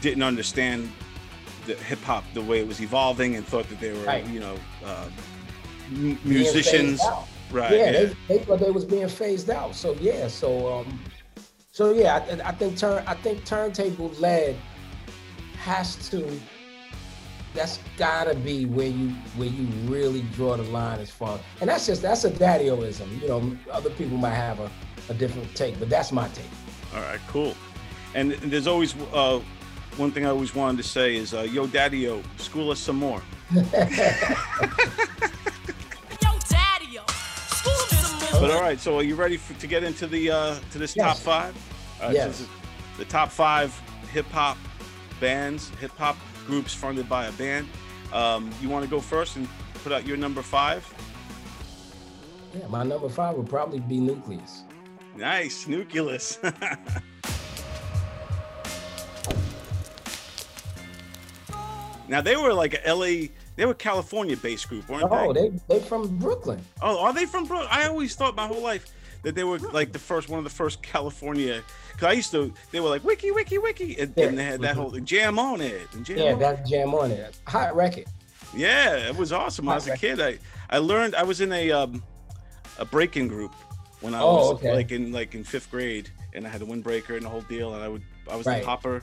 didn't 0.00 0.22
understand 0.22 0.90
the 1.66 1.74
hip 1.74 2.00
hop 2.02 2.24
the 2.34 2.42
way 2.42 2.60
it 2.60 2.66
was 2.68 2.80
evolving 2.80 3.36
and 3.36 3.46
thought 3.46 3.68
that 3.70 3.80
they 3.80 3.92
were, 3.92 4.04
Right. 4.04 4.26
you 4.26 4.40
know, 4.40 4.56
uh, 4.84 5.08
musicians. 6.24 7.00
Right. 7.50 7.72
Yeah, 7.72 7.78
Yeah. 7.78 7.92
They, 7.92 8.14
they 8.28 8.38
thought 8.44 8.60
they 8.60 8.70
was 8.70 8.84
being 8.84 9.08
phased 9.08 9.50
out. 9.50 9.74
So 9.74 9.94
yeah, 10.00 10.28
so 10.28 10.72
um, 10.80 10.98
so 11.78 11.92
yeah, 11.92 12.16
I, 12.16 12.48
I 12.48 12.50
think 12.50 12.76
turn 12.76 13.04
I 13.06 13.14
think 13.14 13.44
turntable 13.44 14.08
led 14.18 14.56
has 15.58 15.94
to. 16.10 16.40
That's 17.54 17.78
gotta 17.96 18.34
be 18.34 18.66
where 18.66 18.88
you 18.88 19.10
where 19.36 19.48
you 19.48 19.64
really 19.88 20.22
draw 20.34 20.56
the 20.56 20.64
line 20.64 20.98
as 20.98 21.08
far, 21.08 21.38
and 21.60 21.70
that's 21.70 21.86
just 21.86 22.02
that's 22.02 22.24
a 22.24 22.30
daddy-oism. 22.30 23.20
You 23.22 23.28
know, 23.28 23.56
other 23.70 23.90
people 23.90 24.16
might 24.16 24.34
have 24.34 24.58
a, 24.58 24.68
a 25.08 25.14
different 25.14 25.54
take, 25.54 25.78
but 25.78 25.88
that's 25.88 26.10
my 26.10 26.26
take. 26.30 26.50
All 26.96 27.00
right. 27.00 27.20
Cool. 27.28 27.54
And 28.12 28.32
there's 28.32 28.66
always 28.66 28.96
uh, 29.12 29.40
one 29.98 30.10
thing 30.10 30.26
I 30.26 30.30
always 30.30 30.56
wanted 30.56 30.78
to 30.78 30.88
say 30.88 31.14
is, 31.14 31.32
uh, 31.32 31.42
"Yo, 31.42 31.68
Daddy, 31.68 31.98
yo, 31.98 32.24
school 32.38 32.72
us 32.72 32.80
some 32.80 32.96
more." 32.96 33.22
Yo, 33.52 33.60
daddy, 36.48 36.88
yo. 36.90 37.04
School 37.06 37.72
him 37.86 38.04
some 38.04 38.32
more. 38.32 38.40
But 38.40 38.50
all 38.50 38.62
right, 38.62 38.80
so 38.80 38.98
are 38.98 39.04
you 39.04 39.14
ready 39.14 39.36
for, 39.36 39.54
to 39.60 39.66
get 39.68 39.84
into 39.84 40.08
the 40.08 40.32
uh, 40.32 40.58
to 40.72 40.78
this 40.78 40.92
top 40.92 41.18
five? 41.18 41.54
Right, 42.00 42.14
Yes. 42.14 42.46
the 42.96 43.04
top 43.04 43.30
five 43.30 43.72
hip 44.12 44.26
hop 44.30 44.56
bands, 45.20 45.70
hip 45.80 45.90
hop 45.96 46.16
groups 46.46 46.72
funded 46.74 47.08
by 47.08 47.26
a 47.26 47.32
band. 47.32 47.68
Um, 48.12 48.50
you 48.62 48.68
want 48.68 48.84
to 48.84 48.90
go 48.90 49.00
first 49.00 49.36
and 49.36 49.48
put 49.82 49.92
out 49.92 50.06
your 50.06 50.16
number 50.16 50.42
five? 50.42 50.86
Yeah, 52.58 52.66
my 52.68 52.82
number 52.82 53.08
five 53.08 53.36
would 53.36 53.48
probably 53.48 53.80
be 53.80 53.98
Newcleus. 53.98 54.62
Nice, 55.16 55.66
Newcleus. 55.66 56.38
now 62.08 62.20
they 62.20 62.36
were 62.36 62.52
like 62.54 62.80
a 62.84 62.92
LA, 62.94 63.28
they 63.56 63.66
were 63.66 63.74
California-based 63.74 64.68
group, 64.68 64.88
weren't 64.88 65.10
they? 65.10 65.16
Oh, 65.16 65.32
they? 65.32 65.48
they 65.48 65.78
they 65.78 65.80
from 65.80 66.16
Brooklyn. 66.18 66.60
Oh, 66.80 67.00
are 67.00 67.12
they 67.12 67.26
from 67.26 67.44
Brooklyn? 67.44 67.68
I 67.70 67.86
always 67.88 68.14
thought 68.14 68.34
my 68.34 68.46
whole 68.46 68.62
life 68.62 68.86
that 69.22 69.34
they 69.34 69.44
were 69.44 69.58
like 69.58 69.92
the 69.92 69.98
first, 69.98 70.28
one 70.28 70.38
of 70.38 70.44
the 70.44 70.50
first 70.50 70.82
California. 70.82 71.62
Because 71.92 72.06
I 72.08 72.12
used 72.12 72.30
to, 72.32 72.52
they 72.70 72.80
were 72.80 72.88
like 72.88 73.04
wiki, 73.04 73.30
wiki, 73.32 73.58
wiki, 73.58 73.98
and, 73.98 74.16
and 74.18 74.38
they 74.38 74.44
had 74.44 74.60
that 74.62 74.76
whole 74.76 74.90
jam 74.92 75.38
on 75.38 75.60
it. 75.60 75.88
And 75.92 76.04
jam 76.06 76.18
Yeah, 76.18 76.32
on 76.32 76.38
that 76.40 76.66
jam 76.66 76.94
on 76.94 77.10
it. 77.10 77.36
Hot 77.46 77.74
record. 77.74 78.04
Yeah, 78.54 78.96
it 79.08 79.16
was 79.16 79.32
awesome. 79.32 79.66
When 79.66 79.72
I 79.72 79.76
was 79.76 79.88
a 79.88 79.96
kid, 79.96 80.20
I 80.20 80.38
I 80.70 80.78
learned 80.78 81.14
I 81.14 81.22
was 81.22 81.40
in 81.40 81.52
a 81.52 81.70
um 81.70 82.02
a 82.78 82.84
breaking 82.84 83.28
group 83.28 83.52
when 84.00 84.14
I 84.14 84.20
Oh, 84.22 84.36
was 84.36 84.50
okay. 84.52 84.72
like 84.72 84.90
in 84.92 85.12
like 85.12 85.34
in 85.34 85.44
fifth 85.44 85.70
grade, 85.70 86.08
and 86.32 86.46
I 86.46 86.50
had 86.50 86.62
a 86.62 86.64
windbreaker 86.64 87.16
and 87.16 87.24
the 87.24 87.28
whole 87.28 87.42
deal, 87.42 87.74
and 87.74 87.82
I 87.82 87.88
would 87.88 88.02
I 88.30 88.36
was 88.36 88.46
Right. 88.46 88.60
the 88.62 88.66
hopper. 88.66 89.02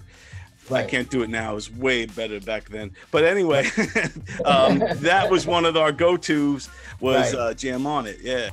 I 0.71 0.81
can't 0.83 1.07
do 1.11 1.21
it 1.21 1.29
now. 1.29 1.51
It 1.51 1.55
was 1.55 1.71
way 1.71 2.07
better 2.07 2.39
back 2.39 2.69
then. 2.69 2.89
But 3.11 3.23
anyway, 3.23 3.67
um, 4.45 4.79
that 4.95 5.29
was 5.29 5.45
one 5.45 5.63
of 5.63 5.77
our 5.77 5.91
go-tos 5.91 6.69
was 6.99 7.33
Right. 7.35 7.39
uh, 7.39 7.53
jam 7.53 7.85
on 7.85 8.07
it. 8.07 8.17
Yeah. 8.23 8.49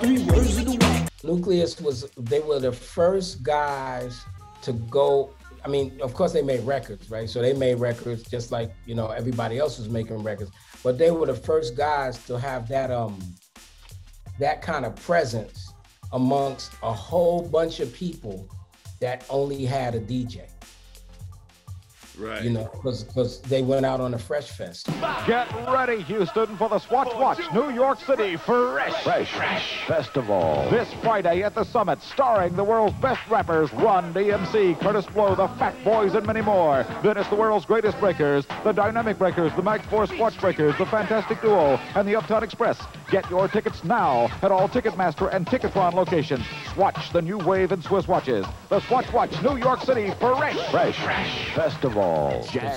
Three 0.00 0.24
words 0.24 0.58
of 0.58 0.64
the 0.66 0.78
way. 0.80 1.06
Newcleus 1.22 1.80
was 1.80 2.10
they 2.16 2.40
were 2.40 2.58
the 2.58 2.72
first 2.72 3.42
guys 3.42 4.24
to 4.62 4.72
go. 4.72 5.30
I 5.64 5.68
mean, 5.68 6.00
of 6.00 6.14
course 6.14 6.32
they 6.32 6.42
made 6.42 6.60
records, 6.64 7.10
right? 7.10 7.28
So 7.28 7.40
they 7.40 7.52
made 7.52 7.78
records 7.78 8.22
just 8.24 8.50
like 8.50 8.72
you 8.86 8.94
know 8.94 9.08
everybody 9.08 9.58
else 9.58 9.78
was 9.78 9.88
making 9.88 10.22
records, 10.22 10.50
but 10.82 10.98
they 10.98 11.10
were 11.10 11.26
the 11.26 11.34
first 11.34 11.76
guys 11.76 12.24
to 12.26 12.38
have 12.38 12.68
that 12.68 12.90
um 12.90 13.18
that 14.38 14.62
kind 14.62 14.84
of 14.84 14.96
presence 14.96 15.72
amongst 16.12 16.72
a 16.82 16.92
whole 16.92 17.46
bunch 17.48 17.80
of 17.80 17.92
people 17.92 18.48
that 19.00 19.24
only 19.30 19.64
had 19.64 19.94
a 19.94 20.00
DJ. 20.00 20.51
Right. 22.22 22.44
You 22.44 22.50
know, 22.50 22.70
because 22.72 23.40
they 23.42 23.62
went 23.62 23.84
out 23.84 24.00
on 24.00 24.14
a 24.14 24.18
Fresh 24.18 24.50
Fest. 24.52 24.86
Get 25.26 25.52
ready, 25.68 26.02
Houston, 26.02 26.56
for 26.56 26.68
the 26.68 26.78
Swatch 26.78 27.12
Watch 27.16 27.40
New 27.52 27.70
York 27.70 27.98
City 28.00 28.36
Fresh 28.36 29.02
Fresh, 29.02 29.86
Festival. 29.88 30.68
This 30.70 30.88
Friday 31.02 31.42
at 31.42 31.56
the 31.56 31.64
Summit, 31.64 32.00
starring 32.00 32.54
the 32.54 32.62
world's 32.62 32.94
best 33.00 33.20
rappers, 33.28 33.72
Run 33.72 34.14
DMC, 34.14 34.78
Kurtis 34.78 35.12
Blow, 35.12 35.34
the 35.34 35.48
Fat 35.58 35.74
Boys, 35.82 36.14
and 36.14 36.24
many 36.24 36.42
more. 36.42 36.86
Then 37.02 37.16
it's 37.16 37.28
the 37.28 37.34
world's 37.34 37.66
greatest 37.66 37.98
breakers, 37.98 38.46
the 38.62 38.72
Dynamic 38.72 39.18
Breakers, 39.18 39.52
the 39.56 39.62
Mag 39.62 39.82
Force 39.82 40.12
Watch 40.12 40.38
Breakers, 40.40 40.78
the 40.78 40.86
Fantastic 40.86 41.40
Duo, 41.42 41.76
and 41.96 42.06
the 42.06 42.14
Uptown 42.14 42.44
Express. 42.44 42.80
Get 43.10 43.28
your 43.30 43.48
tickets 43.48 43.82
now 43.82 44.28
at 44.42 44.52
all 44.52 44.68
Ticketmaster 44.68 45.34
and 45.34 45.44
Ticketron 45.44 45.94
locations. 45.94 46.44
Swatch 46.72 47.12
the 47.12 47.20
new 47.20 47.38
wave 47.38 47.72
in 47.72 47.82
Swiss 47.82 48.06
watches. 48.06 48.46
The 48.68 48.80
Swatch 48.80 49.12
Watch 49.12 49.42
New 49.42 49.56
York 49.56 49.80
City 49.80 50.12
Fresh 50.20 50.70
Fresh 50.70 51.54
Festival. 51.54 52.11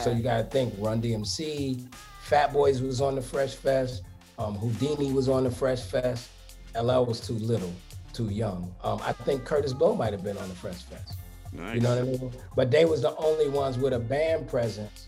So 0.03 0.11
you 0.11 0.23
gotta 0.23 0.43
think 0.43 0.73
Run 0.77 1.01
DMC, 1.01 1.87
Fat 2.21 2.53
Boys 2.53 2.81
was 2.81 3.01
on 3.01 3.15
the 3.15 3.21
Fresh 3.21 3.55
Fest, 3.55 4.03
um, 4.37 4.57
Whodini 4.57 5.13
was 5.13 5.29
on 5.29 5.43
the 5.43 5.51
Fresh 5.51 5.81
Fest, 5.81 6.29
LL 6.75 7.05
was 7.05 7.19
too 7.19 7.33
little, 7.33 7.73
too 8.13 8.29
young. 8.29 8.73
Um, 8.83 8.99
I 9.03 9.13
think 9.13 9.43
Kurtis 9.43 9.77
Blow 9.77 9.95
might 9.95 10.11
have 10.11 10.23
been 10.23 10.37
on 10.37 10.49
the 10.49 10.55
Fresh 10.55 10.83
Fest. 10.83 11.17
Nice. 11.53 11.75
You 11.75 11.81
know 11.81 11.89
what 11.89 11.99
I 11.99 12.03
mean? 12.03 12.31
But 12.55 12.71
they 12.71 12.85
was 12.85 13.01
the 13.01 13.15
only 13.15 13.49
ones 13.49 13.77
with 13.77 13.93
a 13.93 13.99
band 13.99 14.49
presence 14.49 15.07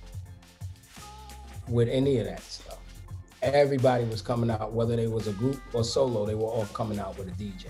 with 1.68 1.90
any 1.90 2.20
of 2.20 2.26
that 2.26 2.42
stuff. 2.42 2.80
Everybody 3.42 4.06
was 4.06 4.22
coming 4.22 4.50
out, 4.50 4.74
whether 4.74 4.96
they 4.96 5.08
was 5.08 5.28
a 5.28 5.34
group 5.34 5.62
or 5.74 5.84
solo, 5.84 6.26
they 6.26 6.36
were 6.36 6.48
all 6.48 6.66
coming 6.74 7.00
out 7.00 7.18
with 7.18 7.28
a 7.28 7.32
DJ. 7.32 7.66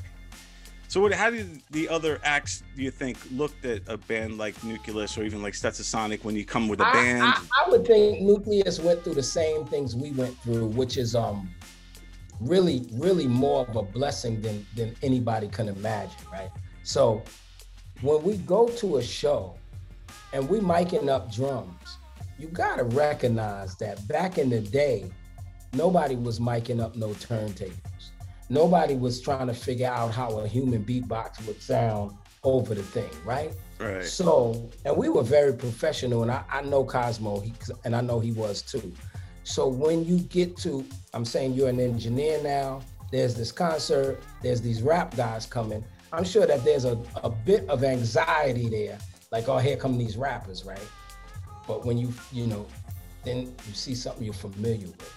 So, 0.97 1.01
what, 1.01 1.13
how 1.13 1.29
did 1.29 1.61
the 1.69 1.87
other 1.89 2.19
acts 2.23 2.63
do 2.75 2.81
you 2.81 2.89
think 2.89 3.19
looked 3.31 3.63
at 3.65 3.83
a 3.85 3.97
band 3.97 4.39
like 4.39 4.55
Newcleus 4.63 5.15
or 5.15 5.21
even 5.21 5.43
like 5.43 5.53
Stetsasonic 5.53 6.23
when 6.23 6.35
you 6.35 6.43
come 6.43 6.67
with 6.67 6.81
a 6.81 6.87
I- 6.87 6.91
band? 6.91 7.21
I, 7.21 7.39
I 7.63 7.69
would 7.69 7.85
think 7.85 8.21
Newcleus 8.23 8.79
went 8.83 9.03
through 9.03 9.13
the 9.13 9.21
same 9.21 9.63
things 9.67 9.95
we 9.95 10.09
went 10.09 10.35
through, 10.39 10.65
which 10.69 10.97
is 10.97 11.13
um 11.13 11.51
really, 12.39 12.87
really 12.93 13.27
more 13.27 13.67
of 13.67 13.75
a 13.75 13.83
blessing 13.83 14.41
than 14.41 14.65
than 14.75 14.95
anybody 15.03 15.49
can 15.49 15.69
imagine, 15.69 16.17
right? 16.33 16.49
So 16.81 17.21
when 18.01 18.23
we 18.23 18.37
go 18.37 18.67
to 18.67 18.97
a 18.97 19.03
show 19.03 19.53
and 20.33 20.49
we 20.49 20.59
miking 20.61 21.09
up 21.09 21.31
drums, 21.31 21.99
you 22.39 22.47
gotta 22.47 22.85
recognize 22.85 23.75
that 23.75 24.07
back 24.07 24.39
in 24.39 24.49
the 24.49 24.61
day, 24.61 25.11
nobody 25.73 26.15
was 26.15 26.39
miking 26.39 26.81
up 26.81 26.95
no 26.95 27.09
turntables. 27.09 27.96
Nobody 28.49 28.95
was 28.95 29.21
trying 29.21 29.47
to 29.47 29.53
figure 29.53 29.87
out 29.87 30.13
how 30.13 30.39
a 30.39 30.47
human 30.47 30.83
beatbox 30.83 31.45
would 31.45 31.61
sound 31.61 32.13
over 32.43 32.73
the 32.73 32.83
thing, 32.83 33.09
right? 33.25 33.51
Right. 33.79 34.03
So, 34.03 34.69
and 34.85 34.95
we 34.95 35.09
were 35.09 35.23
very 35.23 35.53
professional, 35.53 36.21
and 36.23 36.31
I, 36.31 36.43
I 36.49 36.61
know 36.61 36.83
Cozmo, 36.83 37.41
he, 37.41 37.53
and 37.83 37.95
I 37.95 38.01
know 38.01 38.19
he 38.19 38.31
was 38.31 38.61
too. 38.61 38.93
So 39.43 39.67
when 39.67 40.05
you 40.05 40.19
get 40.19 40.57
to, 40.57 40.85
I'm 41.13 41.25
saying 41.25 41.53
you're 41.53 41.69
an 41.69 41.79
engineer 41.79 42.41
now. 42.41 42.81
There's 43.11 43.35
this 43.35 43.51
concert. 43.51 44.21
There's 44.41 44.61
these 44.61 44.81
rap 44.81 45.15
guys 45.15 45.45
coming. 45.45 45.83
I'm 46.11 46.23
sure 46.23 46.45
that 46.45 46.63
there's 46.63 46.85
a, 46.85 46.97
a 47.23 47.29
bit 47.29 47.67
of 47.69 47.83
anxiety 47.83 48.69
there, 48.69 48.97
like, 49.31 49.47
oh, 49.49 49.57
here 49.57 49.77
come 49.77 49.97
these 49.97 50.17
rappers, 50.17 50.65
right? 50.65 50.87
But 51.67 51.85
when 51.85 51.97
you, 51.97 52.13
you 52.31 52.47
know, 52.47 52.65
then 53.23 53.53
you 53.67 53.73
see 53.73 53.93
something 53.93 54.23
you're 54.23 54.33
familiar 54.33 54.87
with, 54.87 55.13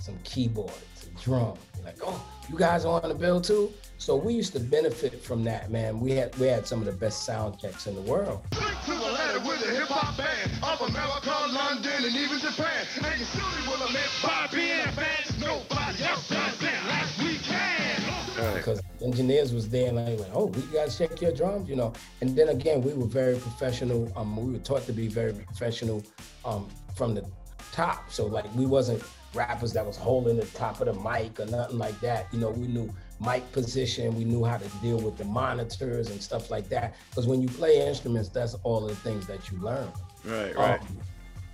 some 0.00 0.18
keyboards, 0.24 1.06
a 1.06 1.20
drum. 1.22 1.56
Like, 1.84 1.98
oh, 2.02 2.24
you 2.50 2.58
guys 2.58 2.84
are 2.84 3.00
on 3.02 3.08
the 3.08 3.14
bill 3.14 3.40
too. 3.40 3.72
So 3.98 4.16
we 4.16 4.34
used 4.34 4.52
to 4.54 4.60
benefit 4.60 5.22
from 5.22 5.44
that, 5.44 5.70
man. 5.70 6.00
We 6.00 6.12
had 6.12 6.34
we 6.36 6.46
had 6.46 6.66
some 6.66 6.80
of 6.80 6.86
the 6.86 6.92
best 6.92 7.24
sound 7.24 7.58
checks 7.60 7.86
in 7.86 7.94
the 7.94 8.02
world. 8.02 8.42
to 8.52 8.58
the 8.58 8.96
ladder 8.96 9.40
with 9.40 9.64
a 9.64 9.70
hip 9.70 9.88
hop 9.88 10.16
band 10.16 10.50
of 10.62 10.88
America, 10.88 11.30
London, 11.52 12.04
and 12.04 12.16
even 12.16 12.38
Japan. 12.38 12.86
And 12.96 13.20
you 13.20 13.26
surely 13.26 13.68
will 13.68 13.86
admit 13.86 14.10
by 14.22 14.48
being 14.50 14.80
a 14.80 15.04
nobody 15.40 16.04
else 16.04 16.28
does 16.28 16.58
that 16.58 16.86
like 16.86 17.26
we 17.26 17.38
can. 17.38 18.56
because 18.56 18.80
engineers 19.02 19.52
was 19.52 19.68
there 19.68 19.88
and 19.88 19.98
they 19.98 20.16
went, 20.16 20.30
oh, 20.34 20.46
we 20.46 20.62
gotta 20.72 20.96
check 20.96 21.20
your 21.20 21.32
drums, 21.32 21.68
you 21.68 21.76
know. 21.76 21.92
And 22.20 22.36
then 22.36 22.48
again, 22.48 22.82
we 22.82 22.94
were 22.94 23.06
very 23.06 23.36
professional. 23.36 24.10
Um, 24.16 24.36
we 24.36 24.52
were 24.52 24.58
taught 24.58 24.86
to 24.86 24.92
be 24.92 25.06
very 25.08 25.32
professional 25.32 26.02
um, 26.44 26.68
from 26.94 27.14
the 27.14 27.24
top. 27.72 28.10
So 28.10 28.26
like 28.26 28.52
we 28.54 28.66
wasn't 28.66 29.02
rappers 29.34 29.72
that 29.72 29.84
was 29.84 29.96
holding 29.96 30.36
the 30.36 30.46
top 30.46 30.80
of 30.80 30.86
the 30.86 30.94
mic 31.08 31.40
or 31.40 31.46
nothing 31.46 31.78
like 31.78 31.98
that. 32.00 32.32
You 32.32 32.40
know, 32.40 32.50
we 32.50 32.66
knew 32.66 32.92
mic 33.20 33.50
position, 33.52 34.14
we 34.14 34.24
knew 34.24 34.44
how 34.44 34.56
to 34.56 34.68
deal 34.82 35.00
with 35.00 35.16
the 35.16 35.24
monitors 35.24 36.10
and 36.10 36.20
stuff 36.22 36.50
like 36.50 36.68
that. 36.68 36.94
Because 37.10 37.26
when 37.26 37.40
you 37.40 37.48
play 37.48 37.86
instruments, 37.86 38.28
that's 38.28 38.54
all 38.62 38.80
the 38.86 38.94
things 38.96 39.26
that 39.26 39.50
you 39.50 39.58
learn. 39.58 39.88
Right, 40.24 40.56
right. 40.56 40.80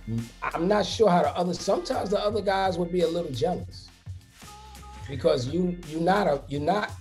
Um, 0.07 0.29
I'm 0.41 0.67
not 0.67 0.85
sure 0.85 1.09
how 1.09 1.21
the 1.21 1.35
other. 1.37 1.53
Sometimes 1.53 2.09
the 2.09 2.19
other 2.19 2.41
guys 2.41 2.77
would 2.77 2.91
be 2.91 3.01
a 3.01 3.07
little 3.07 3.31
jealous 3.31 3.89
because 5.09 5.47
you 5.47 5.77
you're 5.87 6.01
not 6.01 6.27
a 6.27 6.41
you're 6.47 6.61
not 6.61 6.91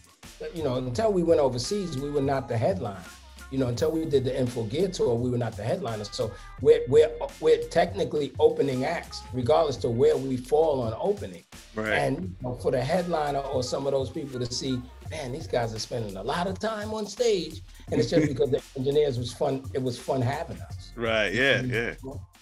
you 0.55 0.63
know 0.63 0.77
until 0.77 1.13
we 1.13 1.23
went 1.23 1.41
overseas 1.41 1.97
we 1.99 2.11
were 2.11 2.21
not 2.21 2.49
the 2.49 2.57
headline. 2.57 3.03
You 3.51 3.59
know 3.59 3.69
until 3.69 3.91
we 3.91 4.05
did 4.05 4.25
the 4.25 4.39
Info 4.39 4.65
Gear 4.65 4.89
tour 4.89 5.15
we 5.15 5.31
were 5.31 5.39
not 5.39 5.57
the 5.57 5.63
headliner. 5.63 6.05
So 6.05 6.33
we're 6.61 6.83
we're 6.89 7.11
we're 7.41 7.63
technically 7.69 8.33
opening 8.39 8.85
acts 8.85 9.23
regardless 9.33 9.77
to 9.79 9.89
where 9.89 10.17
we 10.17 10.37
fall 10.37 10.83
on 10.83 10.95
opening. 10.99 11.45
Right. 11.75 11.91
And 11.91 12.23
you 12.23 12.37
know, 12.43 12.55
for 12.55 12.71
the 12.71 12.83
headliner 12.83 13.41
or 13.41 13.63
some 13.63 13.87
of 13.87 13.93
those 13.93 14.11
people 14.11 14.41
to 14.41 14.53
see, 14.53 14.81
man, 15.11 15.33
these 15.33 15.47
guys 15.47 15.75
are 15.75 15.79
spending 15.79 16.17
a 16.17 16.23
lot 16.23 16.47
of 16.47 16.59
time 16.59 16.93
on 16.93 17.07
stage, 17.07 17.63
and 17.91 18.01
it's 18.01 18.11
just 18.11 18.29
because 18.33 18.51
the 18.51 18.63
engineers 18.77 19.19
was 19.19 19.33
fun. 19.33 19.65
It 19.75 19.83
was 19.83 19.99
fun 19.99 20.23
having 20.23 20.61
us. 20.61 20.93
Right. 20.97 21.33
Yeah. 21.33 21.63
Yeah. 21.63 21.95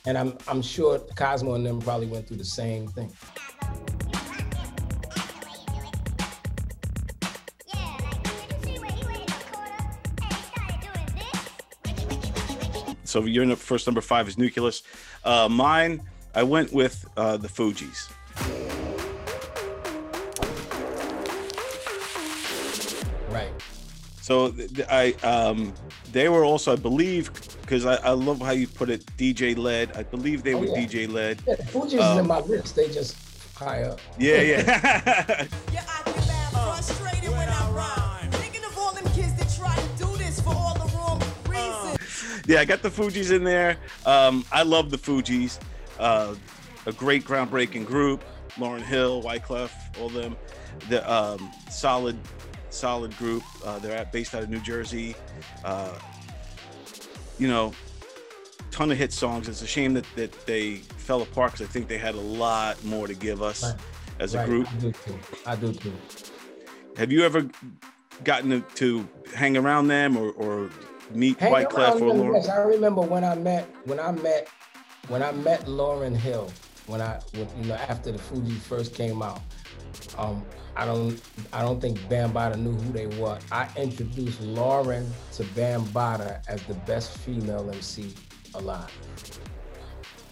And 0.06 0.16
I'm 0.16 0.36
I'm 0.46 0.62
sure 0.62 0.98
Cozmo 1.16 1.54
and 1.54 1.66
them 1.66 1.80
probably 1.80 2.06
went 2.06 2.28
through 2.28 2.38
the 2.38 2.44
same 2.44 2.88
thing. 2.88 3.12
So 13.08 13.24
your 13.24 13.56
first 13.56 13.86
number 13.86 14.02
five 14.02 14.28
is 14.28 14.36
Newcleus. 14.36 14.82
Uh, 15.24 15.48
mine, 15.48 16.02
I 16.34 16.42
went 16.42 16.74
with 16.74 17.08
uh, 17.16 17.38
the 17.38 17.48
Fugees. 17.48 18.10
Right. 23.30 23.48
So 24.20 24.50
th- 24.50 24.74
th- 24.74 24.88
I, 24.90 25.12
um, 25.26 25.72
they 26.12 26.28
were 26.28 26.44
also, 26.44 26.72
I 26.74 26.76
believe, 26.76 27.32
because 27.62 27.86
I, 27.86 27.96
I 27.96 28.10
love 28.10 28.40
how 28.42 28.50
you 28.50 28.66
put 28.66 28.90
it, 28.90 29.06
DJ 29.16 29.56
led. 29.56 29.96
I 29.96 30.02
believe 30.02 30.42
they 30.42 30.52
Oh, 30.52 30.58
were 30.58 30.66
yeah. 30.66 30.76
DJ 30.86 31.10
led. 31.10 31.40
Yeah, 31.46 31.54
the 31.54 31.62
Fugees 31.62 31.94
is 31.94 32.00
Um, 32.00 32.18
in 32.18 32.26
my 32.26 32.40
list. 32.40 32.76
They 32.76 32.88
just 32.90 33.16
high 33.54 33.84
up. 33.84 34.00
Yeah, 34.18 34.42
yeah. 34.42 35.46
yeah, 42.48 42.60
I 42.60 42.64
got 42.64 42.82
the 42.82 42.88
Fugees 42.88 43.30
in 43.30 43.44
there. 43.44 43.76
Um, 44.06 44.44
I 44.50 44.62
love 44.62 44.90
the 44.90 44.96
Fugees. 44.96 45.60
Uh, 45.98 46.34
a 46.86 46.92
great 46.92 47.24
groundbreaking 47.24 47.84
group. 47.86 48.24
Lauryn 48.56 48.82
Hill, 48.82 49.22
Wyclef, 49.22 49.70
all 50.00 50.08
them. 50.08 50.34
The 50.88 51.08
um, 51.12 51.52
solid, 51.70 52.18
solid 52.70 53.16
group. 53.18 53.42
Uh, 53.64 53.78
they're 53.80 53.96
at, 53.96 54.10
based 54.12 54.34
out 54.34 54.42
of 54.42 54.48
New 54.48 54.60
Jersey. 54.60 55.14
Uh, 55.62 55.92
you 57.38 57.48
know, 57.48 57.72
ton 58.70 58.90
of 58.90 58.96
hit 58.96 59.12
songs. 59.12 59.46
It's 59.46 59.60
a 59.60 59.66
shame 59.66 59.92
that, 59.94 60.06
that 60.16 60.32
they 60.46 60.76
fell 60.76 61.20
apart 61.20 61.52
because 61.52 61.66
I 61.66 61.70
think 61.70 61.86
they 61.86 61.98
had 61.98 62.14
a 62.14 62.20
lot 62.20 62.82
more 62.82 63.06
to 63.06 63.14
give 63.14 63.42
us 63.42 63.62
Right. 63.62 63.74
as 64.20 64.34
a 64.34 64.38
Right, 64.38 64.46
group. 64.46 64.68
I 64.72 64.76
do 64.78 64.92
too. 64.92 65.18
I 65.46 65.56
do 65.56 65.72
too. 65.74 65.92
Have 66.96 67.12
you 67.12 67.24
ever 67.24 67.46
gotten 68.24 68.50
to, 68.50 68.60
to 68.76 69.08
hang 69.34 69.56
around 69.58 69.88
them 69.88 70.16
or, 70.16 70.30
or 70.32 70.70
meet 71.14 71.38
Hang 71.38 71.52
Wyclef 71.52 71.78
around 71.78 72.02
or 72.02 72.14
Lauren? 72.14 72.34
yes, 72.34 72.48
I 72.48 72.58
remember 72.62 73.00
when 73.02 73.24
I 73.24 73.34
met 73.34 73.68
when 73.84 74.00
I 74.00 74.12
met 74.12 74.48
when 75.08 75.22
I 75.22 75.32
met 75.32 75.64
Lauryn 75.66 76.16
Hill 76.16 76.50
when 76.86 77.00
I 77.00 77.20
when, 77.34 77.48
you 77.60 77.68
know 77.68 77.74
after 77.74 78.12
the 78.12 78.18
Fuji 78.18 78.52
first 78.54 78.94
came 78.94 79.22
out. 79.22 79.40
Um, 80.16 80.44
I 80.76 80.84
don't 80.84 81.20
I 81.52 81.62
don't 81.62 81.80
think 81.80 81.98
Bambaataa 82.10 82.56
knew 82.56 82.72
who 82.72 82.92
they 82.92 83.06
were. 83.18 83.38
I 83.52 83.68
introduced 83.76 84.40
Lauren 84.42 85.10
to 85.32 85.44
Bambaataa 85.44 86.42
as 86.48 86.62
the 86.64 86.74
best 86.74 87.16
female 87.18 87.68
MC 87.70 88.14
alive. 88.54 88.90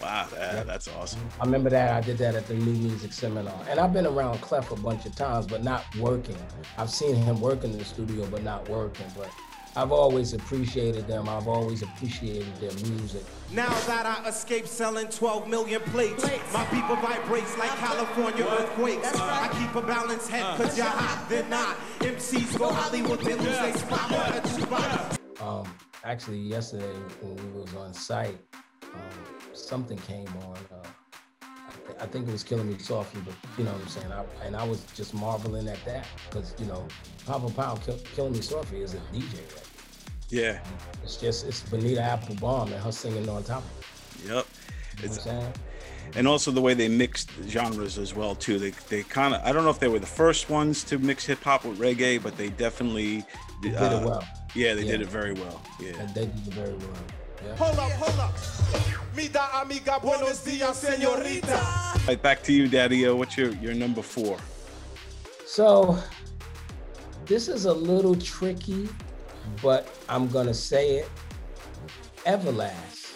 Wow, 0.01 0.27
that- 0.35 0.67
that's 0.67 0.89
awesome. 0.89 1.21
I 1.41 1.45
remember 1.45 1.71
that 1.71 1.93
I 1.93 2.01
did 2.01 2.19
that 2.19 2.35
at 2.35 2.47
the 2.47 2.55
New 2.55 2.75
Music 2.75 3.13
Seminar. 3.13 3.55
And 3.69 3.81
I've 3.81 3.93
been 3.95 4.07
around 4.07 4.41
Clef 4.43 4.71
a 4.71 4.77
bunch 4.77 5.07
of 5.07 5.17
times, 5.17 5.47
but 5.47 5.65
not 5.65 5.85
working. 5.99 6.37
I've 6.77 6.91
seen 6.91 7.17
him 7.17 7.41
work 7.41 7.65
in 7.65 7.77
the 7.77 7.83
studio, 7.85 8.27
but 8.31 8.43
not 8.43 8.69
working. 8.69 9.07
But 9.17 9.31
I've 9.77 9.93
always 9.93 10.33
appreciated 10.33 11.07
them. 11.07 11.29
I've 11.29 11.47
always 11.47 11.83
appreciated 11.83 12.55
their 12.57 12.73
music. 12.89 13.23
Now 13.53 13.69
that 13.87 14.07
I 14.07 14.27
escaped 14.27 14.69
selling 14.69 15.09
12 15.09 15.49
million 15.49 15.83
plates, 15.83 16.25
my 16.51 16.65
people 16.67 16.97
vibrates 16.97 17.57
like 17.59 17.69
California 17.77 18.47
earthquakes. 18.47 19.15
I 19.15 19.49
keep 19.53 19.75
a 19.75 19.87
balanced 19.87 20.31
head 20.31 20.57
cause 20.57 20.79
you're 20.79 20.87
hot, 20.87 21.29
they're 21.29 21.47
not. 21.51 21.77
MCs 22.01 22.59
go 22.59 22.73
Hollywood, 22.73 23.21
they 23.21 23.35
lose 23.35 23.59
their 23.59 23.77
spot 23.77 24.13
on 24.13 24.43
the 24.43 24.49
spot. 24.49 25.21
Um, 25.43 25.75
actually, 26.05 26.39
yesterday 26.39 26.95
when 27.21 27.37
we 27.37 27.61
was 27.61 27.75
on 27.75 27.93
site, 27.93 28.39
um, 28.83 29.01
something 29.53 29.99
came 29.99 30.29
on. 30.39 30.57
Uh, 30.73 30.89
I, 31.43 31.87
th- 31.87 31.99
I 32.01 32.07
think 32.07 32.29
it 32.29 32.33
was 32.33 32.43
Killing 32.43 32.69
Me 32.73 32.79
Softly, 32.79 33.21
but 33.27 33.35
you 33.59 33.65
know 33.65 33.73
what 33.73 33.83
I'm 33.83 33.89
saying. 33.89 34.11
I, 34.11 34.25
and 34.47 34.57
I 34.57 34.65
was 34.65 34.85
just 34.97 35.13
marveling 35.13 35.69
at 35.69 35.85
that 35.85 36.07
because 36.31 36.55
you 36.59 36.65
know, 36.65 36.87
Papa 37.27 37.51
Pound 37.51 37.83
Kill, 37.83 37.99
Killing 38.15 38.33
Me 38.33 38.41
Softly 38.41 38.81
is 38.81 38.95
a 38.95 38.99
DJ. 39.13 39.35
Right? 39.35 39.66
Yeah. 40.29 40.59
It's 41.03 41.17
just 41.17 41.47
it's 41.47 41.63
Bonita 41.63 42.01
Applebum 42.01 42.73
and 42.73 42.83
her 42.83 42.93
singing 42.93 43.29
on 43.29 43.45
top 43.45 43.63
of 43.63 44.25
Yep. 44.25 44.29
You 44.29 44.33
know 44.35 44.45
It's, 45.03 45.25
what 45.25 45.57
and 46.15 46.27
also 46.29 46.51
the 46.51 46.61
way 46.61 46.75
they 46.75 46.89
mixed 46.89 47.31
genres 47.47 47.99
as 47.99 48.15
well 48.15 48.35
too. 48.35 48.59
They 48.59 48.71
they 48.89 49.03
kind 49.03 49.35
of 49.35 49.43
I 49.45 49.53
don't 49.53 49.65
know 49.65 49.71
if 49.71 49.79
they 49.79 49.89
were 49.89 49.99
the 49.99 50.07
first 50.07 50.49
ones 50.51 50.85
to 50.85 50.99
mix 50.99 51.27
hip 51.27 51.43
hop 51.43 51.65
with 51.65 51.79
reggae, 51.79 52.23
but 52.23 52.37
they 52.37 52.51
definitely 52.51 53.25
They 53.63 53.71
did 53.71 53.77
uh, 53.77 54.01
it 54.01 54.07
well. 54.07 54.25
Yeah, 54.55 54.75
they 54.75 54.85
did 54.85 55.01
it 55.03 55.09
very 55.09 55.35
well. 55.35 55.61
Yeah. 55.81 55.99
And 55.99 56.09
they 56.15 56.27
did 56.27 56.47
it 56.47 56.55
very 56.55 56.75
well. 56.75 56.89
Yeah. 57.45 57.57
Hold 57.57 57.79
up, 57.79 57.93
hold 57.93 58.19
up. 58.19 58.35
Mi 59.17 59.29
da 59.29 59.61
amiga, 59.63 59.99
buenos 60.01 60.43
dias, 60.45 60.83
señorita. 60.83 62.07
Right, 62.09 62.21
back 62.21 62.43
to 62.45 62.53
you, 62.53 62.69
Daddy. 62.69 63.09
What's 63.09 63.37
your 63.37 63.51
your 63.57 63.75
number 63.75 64.03
four? 64.03 64.39
So 65.45 65.99
this 67.27 67.49
is 67.49 67.67
a 67.67 67.73
little 67.73 68.15
tricky, 68.15 68.89
but 69.63 69.89
I'm 70.09 70.29
gonna 70.29 70.55
say 70.55 70.97
it. 70.99 71.11
Everlast. 72.27 73.15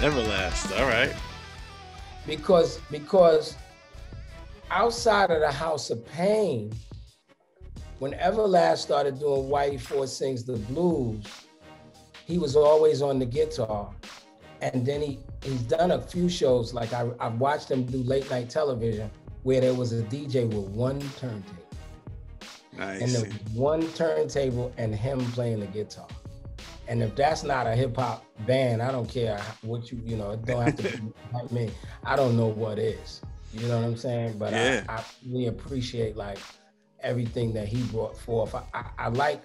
Everlast. 0.00 0.78
All 0.80 0.86
right. 0.86 1.14
because 2.26 2.78
because 2.90 3.56
outside 4.70 5.30
of 5.30 5.40
the 5.40 5.52
House 5.52 5.90
of 5.90 6.06
Pain, 6.06 6.72
when 7.98 8.12
Everlast 8.12 8.78
started 8.78 9.18
doing 9.18 9.50
Whitey 9.50 9.80
Ford 9.80 10.08
Sings 10.08 10.44
the 10.44 10.54
Blues, 10.56 11.24
he 12.26 12.38
was 12.38 12.56
always 12.56 13.02
on 13.02 13.18
the 13.18 13.26
guitar. 13.26 13.90
And 14.62 14.86
then 14.86 15.02
he 15.02 15.18
he's 15.42 15.62
done 15.62 15.90
a 15.92 16.00
few 16.00 16.28
shows, 16.28 16.74
like 16.74 16.92
I, 16.92 17.10
I've 17.20 17.40
watched 17.40 17.70
him 17.70 17.84
do 17.84 17.98
late 18.02 18.30
night 18.30 18.50
television, 18.50 19.10
where 19.42 19.60
there 19.60 19.74
was 19.74 19.92
a 19.92 20.02
DJ 20.02 20.46
with 20.46 20.68
one 20.68 21.00
turntable. 21.18 21.64
I 22.78 22.94
and 22.94 23.10
see. 23.10 23.22
the 23.24 23.34
one 23.52 23.86
turntable 23.92 24.72
and 24.78 24.94
him 24.94 25.20
playing 25.32 25.60
the 25.60 25.66
guitar. 25.66 26.06
And 26.88 27.02
if 27.02 27.14
that's 27.14 27.44
not 27.44 27.66
a 27.66 27.74
hip 27.74 27.96
hop 27.96 28.24
band, 28.46 28.82
I 28.82 28.90
don't 28.90 29.08
care 29.08 29.40
what 29.62 29.92
you, 29.92 30.00
you 30.04 30.16
know, 30.16 30.32
it 30.32 30.44
don't 30.44 30.62
have 30.62 30.76
to 30.76 30.82
be 30.82 31.12
like 31.32 31.52
me. 31.52 31.70
I 32.04 32.16
don't 32.16 32.36
know 32.36 32.48
what 32.48 32.78
is. 32.78 33.20
You 33.52 33.66
know 33.68 33.78
what 33.78 33.86
I'm 33.86 33.96
saying? 33.96 34.38
But 34.38 34.52
Yeah. 34.52 34.84
I, 34.88 34.94
I 34.96 35.04
really 35.26 35.46
appreciate 35.46 36.16
like 36.16 36.38
everything 37.00 37.52
that 37.54 37.68
he 37.68 37.82
brought 37.84 38.16
forth. 38.16 38.54
I, 38.54 38.62
I, 38.74 38.84
I 38.98 39.08
like 39.08 39.42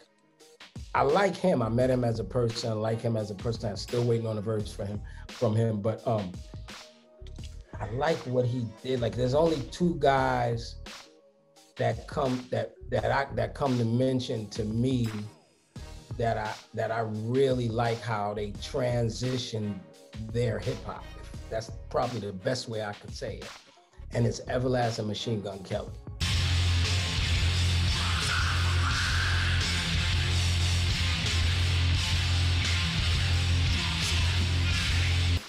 I 0.93 1.01
like 1.01 1.35
him. 1.35 1.61
I 1.61 1.67
met 1.67 1.89
him 1.89 2.03
as 2.05 2.19
a 2.19 2.23
person. 2.23 2.71
I 2.71 2.73
like 2.73 3.01
him 3.01 3.17
as 3.17 3.29
a 3.29 3.35
person. 3.35 3.69
I'm 3.69 3.75
still 3.75 4.03
waiting 4.03 4.25
on 4.25 4.37
a 4.37 4.41
verse 4.41 4.71
for 4.73 4.85
him 4.85 5.01
from 5.27 5.55
him. 5.55 5.81
But 5.81 6.05
um 6.07 6.31
I 7.79 7.89
like 7.91 8.17
what 8.25 8.45
he 8.45 8.65
did. 8.83 9.01
Like 9.01 9.15
there's 9.15 9.33
only 9.33 9.61
two 9.71 9.95
guys 9.99 10.75
that 11.77 12.07
come 12.07 12.45
that 12.51 12.73
that 12.89 13.11
I 13.11 13.33
that 13.35 13.53
come 13.53 13.77
to 13.77 13.85
mention 13.85 14.47
to 14.49 14.63
me 14.63 15.07
that 16.17 16.37
I 16.37 16.53
that 16.73 16.91
I 16.91 17.01
really 17.01 17.67
like 17.67 18.01
how 18.01 18.33
they 18.33 18.51
transition 18.61 19.79
their 20.31 20.59
hip 20.59 20.83
hop. 20.85 21.03
That's 21.49 21.69
probably 21.89 22.19
the 22.19 22.33
best 22.33 22.69
way 22.69 22.83
I 22.83 22.93
could 22.93 23.13
say 23.13 23.37
it. 23.37 23.49
And 24.13 24.25
it's 24.25 24.39
Everlast 24.41 25.05
Machine 25.05 25.41
Gun 25.41 25.59
Kelly. 25.59 25.91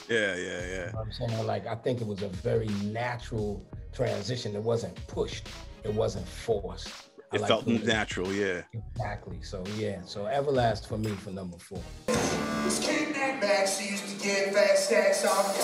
Yeah, 0.08 0.36
yeah, 0.36 0.36
yeah. 0.36 0.60
You 0.60 0.76
know 0.86 0.90
what 0.92 1.06
I'm 1.06 1.12
saying? 1.12 1.46
Like 1.46 1.66
I 1.66 1.74
think 1.74 2.00
it 2.00 2.06
was 2.06 2.22
a 2.22 2.28
very 2.28 2.68
natural 2.84 3.64
transition. 3.92 4.54
It 4.54 4.62
wasn't 4.62 4.94
pushed. 5.08 5.48
It 5.84 5.92
wasn't 5.92 6.26
forced. 6.28 6.88
I 7.32 7.36
It 7.36 7.40
like 7.42 7.48
felt 7.48 7.64
the- 7.64 7.78
natural, 7.78 8.32
yeah. 8.32 8.62
Exactly. 8.72 9.42
So 9.42 9.64
yeah. 9.76 10.00
So 10.04 10.24
Everlast 10.26 10.86
for 10.86 10.98
me 10.98 11.10
for 11.10 11.30
number 11.30 11.58
four. 11.58 11.82
This 12.06 12.78
kid 12.86 13.12
named 13.16 13.40
Max, 13.40 13.80
used 13.90 14.06
to 14.08 14.24
get 14.24 14.52
fat 14.54 14.78
stacks 14.78 15.24
off. 15.24 15.56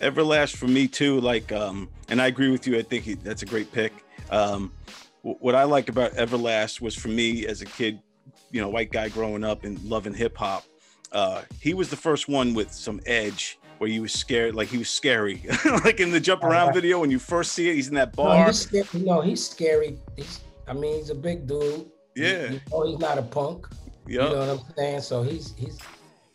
Everlast 0.00 0.56
for 0.56 0.66
me 0.68 0.86
too. 0.88 1.20
Like, 1.20 1.50
um, 1.52 1.88
and 2.08 2.20
I 2.20 2.26
agree 2.26 2.50
with 2.50 2.66
you. 2.66 2.78
I 2.78 2.82
think 2.82 3.04
he, 3.04 3.14
that's 3.14 3.42
a 3.42 3.46
great 3.46 3.72
pick. 3.72 3.92
Um, 4.30 4.72
wh- 5.22 5.40
what 5.42 5.54
I 5.54 5.64
like 5.64 5.88
about 5.88 6.12
Everlast 6.12 6.80
was 6.80 6.94
for 6.94 7.08
me 7.08 7.46
as 7.46 7.62
a 7.62 7.64
kid, 7.64 8.00
you 8.50 8.60
know, 8.60 8.68
white 8.68 8.92
guy 8.92 9.08
growing 9.08 9.42
up 9.44 9.64
and 9.64 9.82
loving 9.84 10.14
hip 10.14 10.36
hop. 10.36 10.64
Uh, 11.16 11.40
he 11.62 11.72
was 11.72 11.88
the 11.88 11.96
first 11.96 12.28
one 12.28 12.52
with 12.52 12.70
some 12.70 13.00
edge 13.06 13.58
where 13.78 13.88
you 13.88 14.02
was 14.02 14.12
scared, 14.12 14.54
like 14.54 14.68
he 14.68 14.76
was 14.76 14.90
scary, 14.90 15.42
like 15.84 15.98
in 15.98 16.10
the 16.10 16.20
jump 16.20 16.44
around 16.44 16.74
video 16.74 17.00
when 17.00 17.10
you 17.10 17.18
first 17.18 17.52
see 17.52 17.70
it. 17.70 17.74
He's 17.74 17.88
in 17.88 17.94
that 17.94 18.14
No, 18.18 18.24
bar. 18.24 18.46
he's. 18.46 18.92
No, 18.92 19.22
he's 19.22 19.48
scary. 19.48 19.96
He's, 20.14 20.40
I 20.68 20.74
mean, 20.74 20.98
he's 20.98 21.08
a 21.08 21.14
big 21.14 21.46
dude. 21.46 21.86
Yeah. 22.14 22.50
You 22.50 22.60
know, 22.70 22.86
he's 22.86 22.98
not 22.98 23.16
a 23.16 23.22
punk. 23.22 23.66
You 24.06 24.18
know 24.18 24.38
what 24.38 24.48
I'm 24.50 24.74
saying? 24.76 25.00
So 25.00 25.22
he's 25.22 25.54
he's 25.56 25.78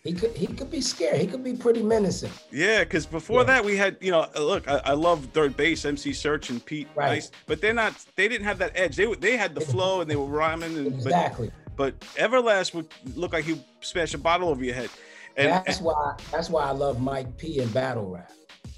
he 0.03 0.13
could 0.13 0.35
he 0.35 0.47
could 0.47 0.71
be 0.71 0.81
scary. 0.81 1.19
He 1.19 1.27
could 1.27 1.43
be 1.43 1.53
pretty 1.53 1.83
menacing. 1.83 2.31
Yeah, 2.51 2.83
because 2.83 3.05
before 3.05 3.43
that 3.43 3.63
we 3.63 3.77
had, 3.77 3.97
you 4.01 4.09
know, 4.09 4.27
uh, 4.35 4.41
look, 4.41 4.67
I, 4.67 4.81
I 4.83 4.93
love 4.93 5.31
3rd 5.31 5.55
Bass, 5.55 5.85
MC 5.85 6.09
Serch 6.09 6.49
and 6.49 6.63
Pete 6.65 6.87
Right. 6.95 7.09
Nice, 7.09 7.31
but 7.45 7.61
they're 7.61 7.73
not. 7.75 7.93
They 8.15 8.27
didn't 8.27 8.45
have 8.45 8.57
that 8.57 8.71
edge. 8.73 8.95
They 8.95 9.13
they 9.13 9.37
had 9.37 9.53
the 9.53 9.61
flow 9.61 10.01
and 10.01 10.09
they 10.09 10.15
were 10.15 10.25
rhyming. 10.25 10.75
And, 10.75 10.87
Exactly. 10.87 11.51
But, 11.81 11.99
Everlast 12.15 12.75
would 12.75 12.85
look 13.15 13.33
like 13.33 13.43
he 13.43 13.59
smashed 13.79 14.13
a 14.13 14.19
bottle 14.19 14.49
over 14.49 14.63
your 14.63 14.75
head. 14.75 14.91
And 15.35 15.49
that's 15.49 15.81
why 15.81 16.15
that's 16.31 16.47
why 16.47 16.65
I 16.65 16.69
love 16.69 17.01
Mike 17.01 17.39
P 17.39 17.57
and 17.57 17.73
battle 17.73 18.07
rap. 18.07 18.31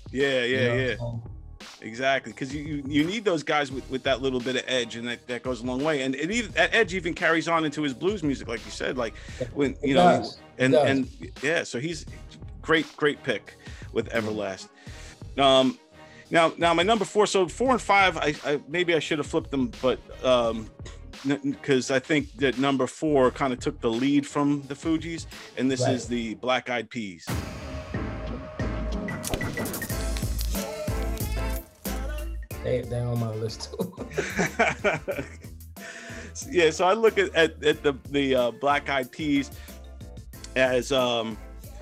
yeah, 0.10 0.46
You 0.46 0.56
yeah, 0.56 0.96
know, 0.96 1.22
yeah, 1.22 1.66
exactly. 1.86 2.32
Because 2.32 2.56
you, 2.56 2.64
you 2.64 2.84
you 2.88 3.04
need 3.04 3.26
those 3.26 3.44
guys 3.44 3.74
with, 3.74 3.90
with 3.90 4.04
that 4.04 4.22
little 4.22 4.40
bit 4.40 4.56
of 4.56 4.64
edge, 4.68 4.96
and 4.96 5.06
that, 5.10 5.28
that 5.28 5.44
goes 5.44 5.60
a 5.60 5.66
long 5.66 5.84
way. 5.84 6.04
And 6.04 6.16
it 6.16 6.32
even, 6.32 6.54
that 6.54 6.74
edge 6.74 6.94
even 6.94 7.14
carries 7.14 7.50
on 7.50 7.66
into 7.66 7.82
his 7.82 7.94
blues 7.94 8.24
music, 8.24 8.48
like 8.48 8.64
you 8.64 8.72
said, 8.72 8.98
like 8.98 9.16
when 9.54 9.72
It 9.82 9.90
you 9.90 9.96
know, 9.96 10.04
does. 10.04 10.38
And 10.58 10.74
and 10.74 11.10
yeah. 11.42 11.64
So 11.64 11.82
he's 11.82 12.06
great, 12.62 12.88
great 12.96 13.22
pick 13.22 13.58
with 13.92 14.08
Everlast. 14.12 14.70
Um, 15.38 15.78
now, 16.32 16.54
now 16.58 16.74
my 16.74 16.84
number 16.84 17.04
four. 17.04 17.28
So 17.28 17.50
four 17.50 17.72
and 17.72 17.82
five, 17.82 18.16
I, 18.16 18.34
I 18.46 18.62
maybe 18.70 18.96
I 18.96 19.00
should 19.00 19.18
have 19.18 19.28
flipped 19.28 19.52
them, 19.52 19.72
but 19.82 20.00
um, 20.24 20.70
because 21.44 21.92
I 21.92 22.00
think 22.00 22.32
that 22.38 22.58
number 22.58 22.88
four 22.88 23.32
kind 23.32 23.54
of 23.54 23.60
took 23.60 23.80
the 23.82 23.90
lead 23.90 24.26
from 24.28 24.62
the 24.68 24.74
Fugees, 24.76 25.26
and 25.58 25.70
this 25.70 25.82
Right. 25.82 25.94
is 25.94 26.08
the 26.08 26.36
Black 26.36 26.70
Eyed 26.70 26.90
Peas. 26.90 27.26
They 32.64 32.82
they're 32.82 33.06
on 33.06 33.20
my 33.20 33.34
list 33.36 33.74
too. 33.78 33.94
yeah, 36.50 36.70
so 36.70 36.86
I 36.86 36.94
look 36.94 37.18
at, 37.18 37.34
at, 37.36 37.62
at 37.64 37.84
the 37.84 37.94
the 38.10 38.36
uh, 38.36 38.52
Black 38.52 38.90
Eyed 38.90 39.12
Peas 39.12 39.52
as 40.56 40.92
um, 40.92 41.38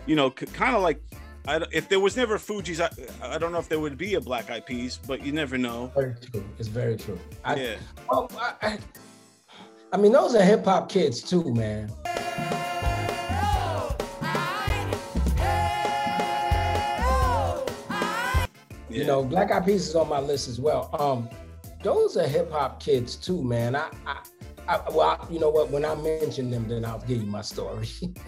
you 0.07 0.15
know, 0.15 0.33
c- 0.37 0.47
kind 0.47 0.75
of 0.75 0.81
like 0.81 0.99
I, 1.47 1.61
if 1.71 1.87
there 1.87 1.99
was 1.99 2.17
never 2.17 2.37
Fugees, 2.39 2.79
I, 2.81 2.89
I 3.35 3.37
don't 3.37 3.51
know 3.51 3.59
if 3.59 3.69
there 3.69 3.79
would 3.79 3.97
be 3.97 4.15
a 4.15 4.21
Black 4.21 4.49
Eyed 4.49 4.65
Peas, 4.65 4.99
but 5.07 5.23
you 5.23 5.31
never 5.31 5.57
know. 5.57 5.91
Very 5.95 6.15
true. 6.31 6.43
It's 6.57 6.67
very 6.67 6.97
true. 6.97 7.19
I, 7.43 7.55
Yeah. 7.55 7.75
Well, 8.09 8.31
I, 8.61 8.79
I, 9.91 9.95
I 9.95 9.99
mean, 9.99 10.11
those 10.11 10.35
are 10.35 10.43
hip 10.43 10.65
hop 10.65 10.89
kids 10.89 11.21
too, 11.21 11.53
man. 11.53 11.91
You 18.89 19.05
know, 19.05 19.23
Black 19.23 19.51
Eyed 19.51 19.65
Peas 19.65 19.87
is 19.87 19.95
on 19.95 20.09
my 20.09 20.19
list 20.19 20.49
as 20.49 20.59
well. 20.59 20.89
Um, 20.99 21.29
those 21.81 22.17
are 22.17 22.27
hip 22.27 22.51
hop 22.51 22.79
kids 22.81 23.15
too, 23.15 23.41
man. 23.41 23.75
I, 23.75 23.89
I, 24.05 24.17
I, 24.67 24.81
well, 24.91 25.25
you 25.31 25.39
know 25.39 25.49
what? 25.49 25.71
When 25.71 25.85
I 25.85 25.95
mention 25.95 26.51
them, 26.51 26.67
then 26.67 26.83
I'll 26.83 26.99
give 26.99 27.21
you 27.21 27.25
my 27.25 27.41
story. 27.41 27.87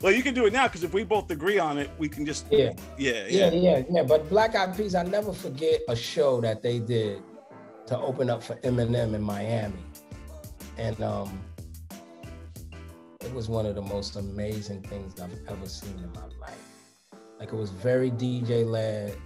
well, 0.00 0.12
you 0.12 0.22
can 0.22 0.34
do 0.34 0.46
it 0.46 0.52
now 0.52 0.66
because 0.66 0.82
if 0.82 0.94
we 0.94 1.04
both 1.04 1.30
agree 1.30 1.58
on 1.58 1.78
it, 1.78 1.90
we 1.98 2.08
can 2.08 2.24
just 2.24 2.46
Yeah. 2.50 2.72
yeah, 2.98 3.26
yeah, 3.28 3.50
yeah. 3.50 3.50
yeah, 3.50 3.82
yeah. 3.90 4.02
But 4.02 4.28
Black 4.30 4.56
Eyed 4.56 4.76
Peas, 4.76 4.94
I 4.94 5.02
never 5.04 5.32
forget 5.32 5.82
a 5.88 5.94
show 5.94 6.40
that 6.40 6.62
they 6.62 6.78
did 6.78 7.22
to 7.86 7.98
open 7.98 8.28
up 8.30 8.42
for 8.42 8.56
Eminem 8.56 9.14
in 9.14 9.22
Miami, 9.22 9.74
and 10.78 11.00
um, 11.02 11.40
it 13.20 13.32
was 13.32 13.48
one 13.48 13.66
of 13.66 13.74
the 13.74 13.82
most 13.82 14.16
amazing 14.16 14.82
things 14.82 15.20
I've 15.20 15.38
ever 15.48 15.66
seen 15.66 15.98
in 15.98 16.12
my 16.12 16.26
life. 16.40 16.58
Like 17.38 17.48
it 17.48 17.56
was 17.56 17.70
very 17.70 18.10
DJ 18.10 18.68
led, 18.68 19.16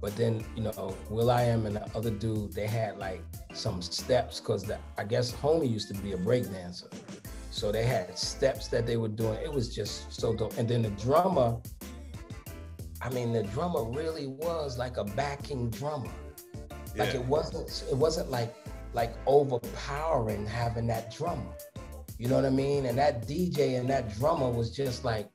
but 0.00 0.16
then 0.16 0.44
you 0.56 0.62
know 0.62 0.96
will.i.am 1.08 1.66
and 1.66 1.76
the 1.76 1.96
other 1.96 2.10
dude 2.10 2.52
they 2.52 2.66
had 2.66 2.98
like 2.98 3.22
some 3.52 3.82
steps 3.82 4.40
because 4.40 4.70
I 4.98 5.04
guess 5.04 5.32
Homie 5.32 5.70
used 5.70 5.88
to 5.94 6.02
be 6.02 6.12
a 6.12 6.16
break 6.16 6.50
dancer, 6.50 6.88
so 7.50 7.70
they 7.70 7.84
had 7.84 8.18
steps 8.18 8.68
that 8.68 8.86
they 8.86 8.96
were 8.96 9.08
doing. 9.08 9.38
It 9.42 9.52
was 9.52 9.74
just 9.74 10.12
so 10.12 10.34
dope. 10.34 10.56
And 10.56 10.68
then 10.68 10.82
the 10.82 10.90
drummer, 10.90 11.58
I 13.02 13.10
mean, 13.10 13.32
the 13.32 13.42
drummer 13.44 13.84
really 13.84 14.26
was 14.26 14.78
like 14.78 14.96
a 14.96 15.04
backing 15.04 15.70
drummer. 15.70 16.10
Like 16.96 17.14
it 17.14 17.24
wasn't 17.24 17.84
it 17.90 17.96
wasn't 17.96 18.30
like 18.30 18.54
like 18.92 19.14
overpowering 19.26 20.46
having 20.46 20.86
that 20.88 21.14
drummer. 21.14 21.54
You 22.18 22.28
know 22.28 22.36
what 22.36 22.44
I 22.44 22.50
mean? 22.50 22.86
And 22.86 22.98
that 22.98 23.26
DJ 23.26 23.78
and 23.78 23.88
that 23.88 24.14
drummer 24.18 24.50
was 24.50 24.70
just 24.74 25.04
like 25.04 25.28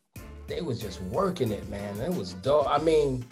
they 0.47 0.61
was 0.61 0.79
just 0.79 1.01
working 1.03 1.51
it, 1.51 1.67
man. 1.69 1.99
It 1.99 2.13
was 2.13 2.33
dope. 2.33 2.67
I 2.69 2.77
mean, 2.77 3.25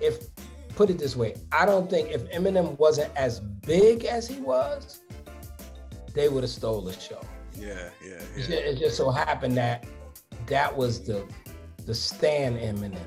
if 0.00 0.28
put 0.76 0.90
it 0.90 0.98
this 0.98 1.16
way, 1.16 1.34
I 1.50 1.66
don't 1.66 1.90
think 1.90 2.10
if 2.10 2.30
Eminem 2.30 2.78
wasn't 2.78 3.14
as 3.16 3.40
big 3.40 4.04
as 4.04 4.28
he 4.28 4.40
was, 4.40 5.00
they 6.14 6.28
would 6.28 6.44
have 6.44 6.50
stole 6.50 6.82
the 6.82 6.92
show. 6.92 7.20
Yeah, 7.56 7.90
yeah, 8.04 8.20
It 8.36 8.46
ju- 8.46 8.52
yeah. 8.52 8.58
It 8.60 8.78
just 8.78 8.96
so 8.96 9.10
happened 9.10 9.56
that 9.56 9.84
that 10.46 10.76
was 10.76 11.04
the 11.04 11.26
the 11.84 11.94
Stan 11.94 12.56
Eminem. 12.58 12.98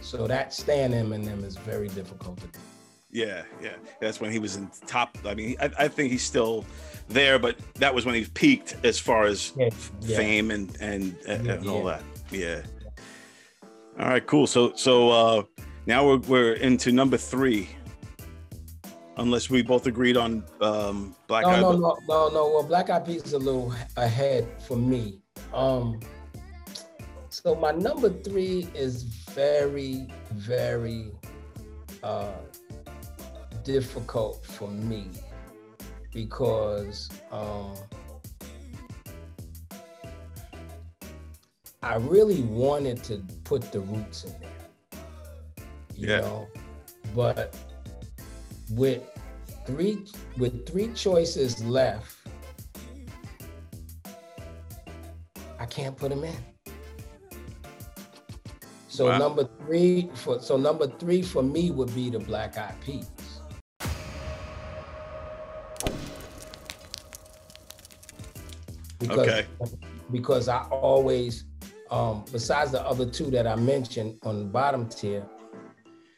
So 0.00 0.26
that 0.26 0.54
Stan 0.54 0.92
Eminem 0.92 1.44
is 1.44 1.56
very 1.56 1.88
difficult 1.88 2.38
to 2.38 2.46
do. 2.46 2.58
Yeah, 3.14 3.44
yeah. 3.62 3.76
That's 4.00 4.20
when 4.20 4.32
he 4.32 4.40
was 4.40 4.56
in 4.56 4.68
top. 4.88 5.16
I 5.24 5.34
mean, 5.34 5.54
I, 5.60 5.70
I 5.78 5.88
think 5.88 6.10
he's 6.10 6.24
still 6.24 6.64
there, 7.08 7.38
but 7.38 7.56
that 7.76 7.94
was 7.94 8.04
when 8.04 8.16
he 8.16 8.24
peaked 8.24 8.76
as 8.84 8.98
far 8.98 9.24
as 9.24 9.52
Yeah, 9.56 9.70
yeah. 10.00 10.16
fame 10.16 10.50
and 10.50 10.76
and, 10.80 11.16
and, 11.28 11.46
and 11.46 11.68
all 11.68 11.84
Yeah. 11.84 11.90
that. 11.96 12.02
Yeah. 12.32 12.62
All 14.00 14.08
right, 14.08 14.26
cool. 14.26 14.48
So 14.48 14.74
so 14.74 15.10
uh 15.10 15.42
now 15.86 16.04
we're 16.06 16.18
we're 16.18 16.52
into 16.54 16.90
number 16.90 17.16
three. 17.16 17.68
Unless 19.16 19.48
we 19.48 19.62
both 19.62 19.86
agreed 19.86 20.16
on 20.16 20.42
um 20.60 21.14
Black 21.28 21.44
no, 21.44 21.50
Eyed 21.50 21.60
no, 21.60 21.72
no, 21.72 21.98
no, 22.08 22.28
no. 22.30 22.50
Well, 22.50 22.64
Black 22.64 22.90
Eyed 22.90 23.06
Peas 23.06 23.22
is 23.22 23.32
a 23.34 23.38
little 23.38 23.72
ahead 23.96 24.48
for 24.66 24.76
me. 24.76 25.20
Um, 25.52 26.00
so 27.28 27.54
my 27.54 27.70
number 27.70 28.10
three 28.10 28.66
is 28.74 29.04
very, 29.04 30.08
very 30.32 31.12
uh, 32.02 32.32
difficult 33.64 34.44
for 34.44 34.68
me 34.68 35.08
because 36.12 37.10
um, 37.32 37.74
I 41.82 41.96
really 41.96 42.42
wanted 42.42 43.02
to 43.04 43.22
put 43.44 43.72
the 43.72 43.80
roots 43.80 44.24
in 44.24 44.32
there. 44.40 44.50
You 45.96 46.08
Yeah. 46.08 46.20
know, 46.20 46.48
but 47.14 47.56
with 48.70 49.02
three 49.66 50.04
with 50.38 50.66
three 50.66 50.88
choices 50.94 51.62
left, 51.64 52.16
I 55.58 55.66
can't 55.66 55.96
put 55.96 56.10
them 56.10 56.24
in. 56.24 56.36
So 58.88 59.06
Wow. 59.08 59.18
number 59.18 59.48
three 59.60 60.08
for 60.14 60.40
so 60.40 60.56
number 60.56 60.86
three 60.86 61.22
for 61.22 61.42
me 61.42 61.70
would 61.70 61.92
be 61.94 62.10
the 62.10 62.18
Black 62.20 62.56
Eyed 62.56 62.80
Peas. 62.80 63.33
Because, 69.08 69.28
Okay. 69.28 69.46
Because 70.10 70.48
I 70.48 70.62
always, 70.70 71.44
um, 71.90 72.24
besides 72.30 72.70
the 72.72 72.82
other 72.82 73.06
two 73.06 73.30
that 73.30 73.46
I 73.46 73.56
mentioned 73.56 74.18
on 74.22 74.38
the 74.38 74.44
bottom 74.44 74.88
tier, 74.88 75.24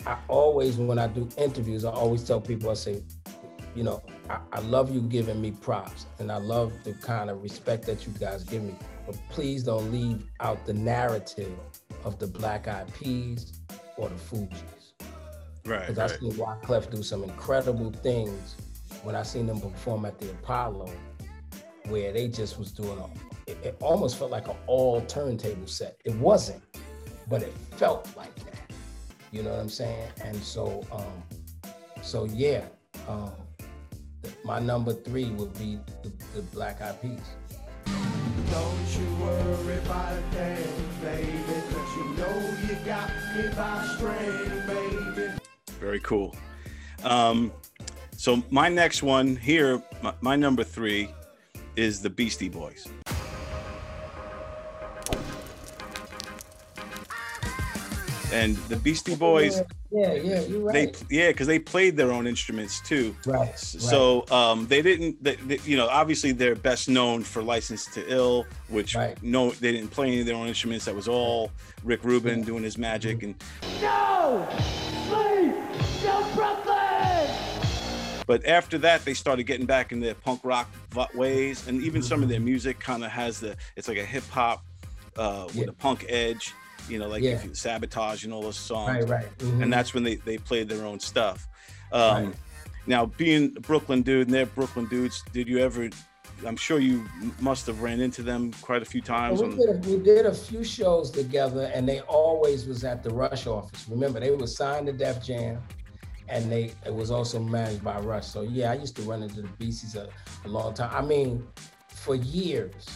I 0.06 0.16
always, 0.28 0.76
when 0.76 0.98
I 0.98 1.08
do 1.08 1.28
interviews, 1.36 1.84
I 1.84 1.90
always 1.90 2.22
tell 2.22 2.40
people, 2.40 2.70
I 2.70 2.74
say, 2.74 3.02
you 3.74 3.82
know, 3.82 4.02
I, 4.30 4.38
I 4.52 4.60
love 4.60 4.92
you 4.94 5.00
giving 5.02 5.40
me 5.40 5.50
props 5.50 6.06
and 6.18 6.32
I 6.32 6.38
love 6.38 6.72
the 6.84 6.94
kind 6.94 7.28
of 7.30 7.42
respect 7.42 7.86
that 7.86 8.06
you 8.06 8.12
guys 8.18 8.44
give 8.44 8.62
me. 8.62 8.74
But 9.06 9.16
please 9.28 9.62
don't 9.64 9.92
leave 9.92 10.24
out 10.40 10.64
the 10.66 10.72
narrative 10.72 11.52
of 12.04 12.18
the 12.18 12.26
Black 12.26 12.68
Eyed 12.68 12.92
Peas 12.94 13.60
or 13.96 14.08
the 14.08 14.14
Fugees. 14.14 14.92
Right, 15.64 15.86
Because 15.86 15.98
I 15.98 16.16
seen 16.18 16.32
Wyclef 16.32 16.90
do 16.90 17.02
some 17.02 17.24
incredible 17.24 17.90
things 17.90 18.56
when 19.02 19.14
I 19.14 19.22
seen 19.22 19.46
them 19.46 19.60
perform 19.60 20.04
at 20.04 20.18
the 20.18 20.30
Apollo, 20.30 20.90
where 21.88 22.12
they 22.12 22.28
just 22.28 22.58
was 22.58 22.72
doing 22.72 22.98
a, 22.98 23.50
it, 23.50 23.58
it 23.62 23.76
almost 23.80 24.18
felt 24.18 24.30
like 24.30 24.48
an 24.48 24.56
all 24.66 25.00
turntable 25.02 25.66
set. 25.66 25.96
It 26.04 26.14
wasn't, 26.16 26.62
but 27.28 27.42
it 27.42 27.52
felt 27.72 28.08
like 28.16 28.34
that. 28.36 28.70
You 29.32 29.42
know 29.42 29.50
what 29.50 29.60
I'm 29.60 29.68
saying? 29.68 30.08
And 30.22 30.36
so, 30.36 30.84
um, 30.92 31.72
so 32.02 32.24
yeah, 32.26 32.62
um, 33.08 33.32
th- 34.22 34.34
my 34.44 34.58
number 34.58 34.92
three 34.92 35.30
would 35.30 35.52
be 35.58 35.78
the, 36.02 36.12
the 36.34 36.42
Black 36.42 36.80
Eyed 36.80 37.00
Peas. 37.02 37.20
Don't 38.50 38.98
you 38.98 39.16
worry 39.16 39.78
about 39.78 40.12
a 40.12 40.22
thing, 40.30 40.72
baby, 41.02 41.62
cause 41.70 41.96
you 41.96 42.04
know 42.16 42.56
you 42.68 42.76
got 42.84 43.10
me 43.36 43.48
by 43.54 43.86
string, 43.96 44.66
baby. 44.66 45.32
Very 45.80 46.00
cool. 46.00 46.34
Um, 47.04 47.52
so 48.16 48.42
my 48.50 48.68
next 48.68 49.02
one 49.02 49.36
here, 49.36 49.82
my, 50.02 50.14
my 50.20 50.36
number 50.36 50.64
three, 50.64 51.08
is 51.76 52.00
the 52.00 52.10
Beastie 52.10 52.48
Boys. 52.48 52.86
And 58.32 58.56
the 58.68 58.76
Beastie 58.76 59.14
Boys, 59.14 59.62
Yeah, 59.92 60.12
yeah, 60.14 60.40
you're 60.42 60.60
right. 60.60 60.92
they 61.08 61.16
yeah, 61.16 61.28
because 61.28 61.46
they 61.46 61.60
played 61.60 61.96
their 61.96 62.10
own 62.10 62.26
instruments 62.26 62.80
too. 62.80 63.14
Right, 63.24 63.50
S- 63.50 63.76
So 63.78 64.26
um, 64.32 64.66
they 64.66 64.82
didn't, 64.82 65.22
they, 65.22 65.36
they- 65.36 65.60
you 65.64 65.76
know, 65.76 65.86
obviously 65.86 66.32
they're 66.32 66.56
best 66.56 66.88
known 66.88 67.22
for 67.22 67.40
License 67.40 67.86
to 67.94 68.04
Ill, 68.12 68.44
which 68.68 68.96
no, 69.22 69.52
they 69.52 69.70
didn't 69.72 69.90
play 69.90 70.08
any 70.08 70.20
of 70.20 70.26
their 70.26 70.34
own 70.34 70.48
instruments. 70.48 70.86
That 70.86 70.96
was 70.96 71.06
all 71.06 71.52
Rick 71.84 72.02
Rubin 72.02 72.42
doing 72.42 72.64
his 72.64 72.76
magic 72.76 73.22
and 73.22 73.36
No! 73.80 74.46
Sleep! 75.06 75.54
No 76.04 76.28
Brooklyn! 76.34 76.75
But 78.26 78.44
after 78.46 78.76
that, 78.78 79.04
they 79.04 79.14
started 79.14 79.44
getting 79.44 79.66
back 79.66 79.92
in 79.92 80.00
their 80.00 80.14
punk 80.14 80.40
rock 80.44 80.68
ways, 81.14 81.66
and 81.68 81.82
even 81.82 82.02
some 82.02 82.22
of 82.22 82.28
their 82.28 82.40
music 82.40 82.80
kind 82.80 83.04
of 83.04 83.10
has 83.10 83.38
the 83.40 83.56
it's 83.76 83.86
like 83.88 83.98
a 83.98 84.04
hip 84.04 84.24
hop 84.30 84.64
uh, 85.16 85.46
with 85.56 85.68
a 85.68 85.72
punk 85.72 86.04
edge, 86.08 86.52
you 86.88 86.98
know, 86.98 87.08
like 87.08 87.22
Yeah. 87.22 87.32
if 87.32 87.44
you 87.44 87.54
sabotage 87.54 88.24
and 88.24 88.32
all 88.32 88.42
those 88.42 88.58
songs. 88.58 88.90
Right, 89.04 89.08
right. 89.08 89.38
Mhm. 89.38 89.62
And 89.62 89.72
that's 89.72 89.94
when 89.94 90.02
they 90.02 90.16
they 90.16 90.38
played 90.38 90.68
their 90.68 90.84
own 90.84 90.98
stuff. 91.00 91.46
Um, 91.92 92.26
Right. 92.26 92.34
Now, 92.88 93.06
being 93.06 93.52
a 93.56 93.60
Brooklyn 93.60 94.02
dude, 94.02 94.28
and 94.28 94.34
they're 94.34 94.46
Brooklyn 94.46 94.86
dudes, 94.86 95.24
did 95.32 95.48
you 95.48 95.58
ever? 95.58 95.88
I'm 96.46 96.56
sure 96.56 96.78
you 96.78 97.04
must 97.40 97.66
have 97.66 97.80
ran 97.82 98.00
into 98.00 98.22
them 98.22 98.52
quite 98.60 98.82
a 98.82 98.84
few 98.84 99.00
times. 99.00 99.40
we, 99.40 99.48
on- 99.48 99.56
did 99.56 99.68
a, 99.70 99.88
we 99.88 99.96
did 99.98 100.26
a 100.26 100.34
few 100.34 100.62
shows 100.62 101.10
together, 101.10 101.70
and 101.74 101.88
they 101.88 102.00
always 102.02 102.66
was 102.66 102.84
at 102.84 103.02
the 103.02 103.10
Rush 103.10 103.46
office. 103.48 103.86
Remember, 103.88 104.20
they 104.20 104.30
were 104.30 104.46
signed 104.46 104.86
to 104.86 104.92
Def 104.92 105.20
Jam, 105.24 105.58
and 106.28 106.50
they 106.50 106.72
it 106.84 106.94
was 106.94 107.10
also 107.10 107.38
managed 107.38 107.84
by 107.84 107.98
Rush. 108.00 108.26
So 108.26 108.42
yeah, 108.42 108.70
I 108.70 108.74
used 108.74 108.96
to 108.96 109.02
run 109.02 109.22
into 109.22 109.42
the 109.42 109.48
Beasties 109.58 109.94
a, 109.94 110.08
a 110.44 110.48
long 110.48 110.74
time. 110.74 110.90
I 110.92 111.06
mean, 111.06 111.46
for 111.88 112.14
years, 112.14 112.88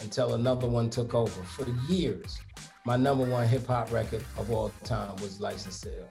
until 0.00 0.34
another 0.34 0.66
one 0.66 0.90
took 0.90 1.14
over. 1.14 1.42
For 1.42 1.66
years, 1.88 2.38
my 2.84 2.96
number 2.96 3.24
one 3.24 3.46
hip 3.48 3.66
hop 3.66 3.92
record 3.92 4.24
of 4.36 4.50
all 4.50 4.70
time 4.84 5.16
was 5.16 5.40
License 5.40 5.80
to 5.82 5.98
Ill, 5.98 6.08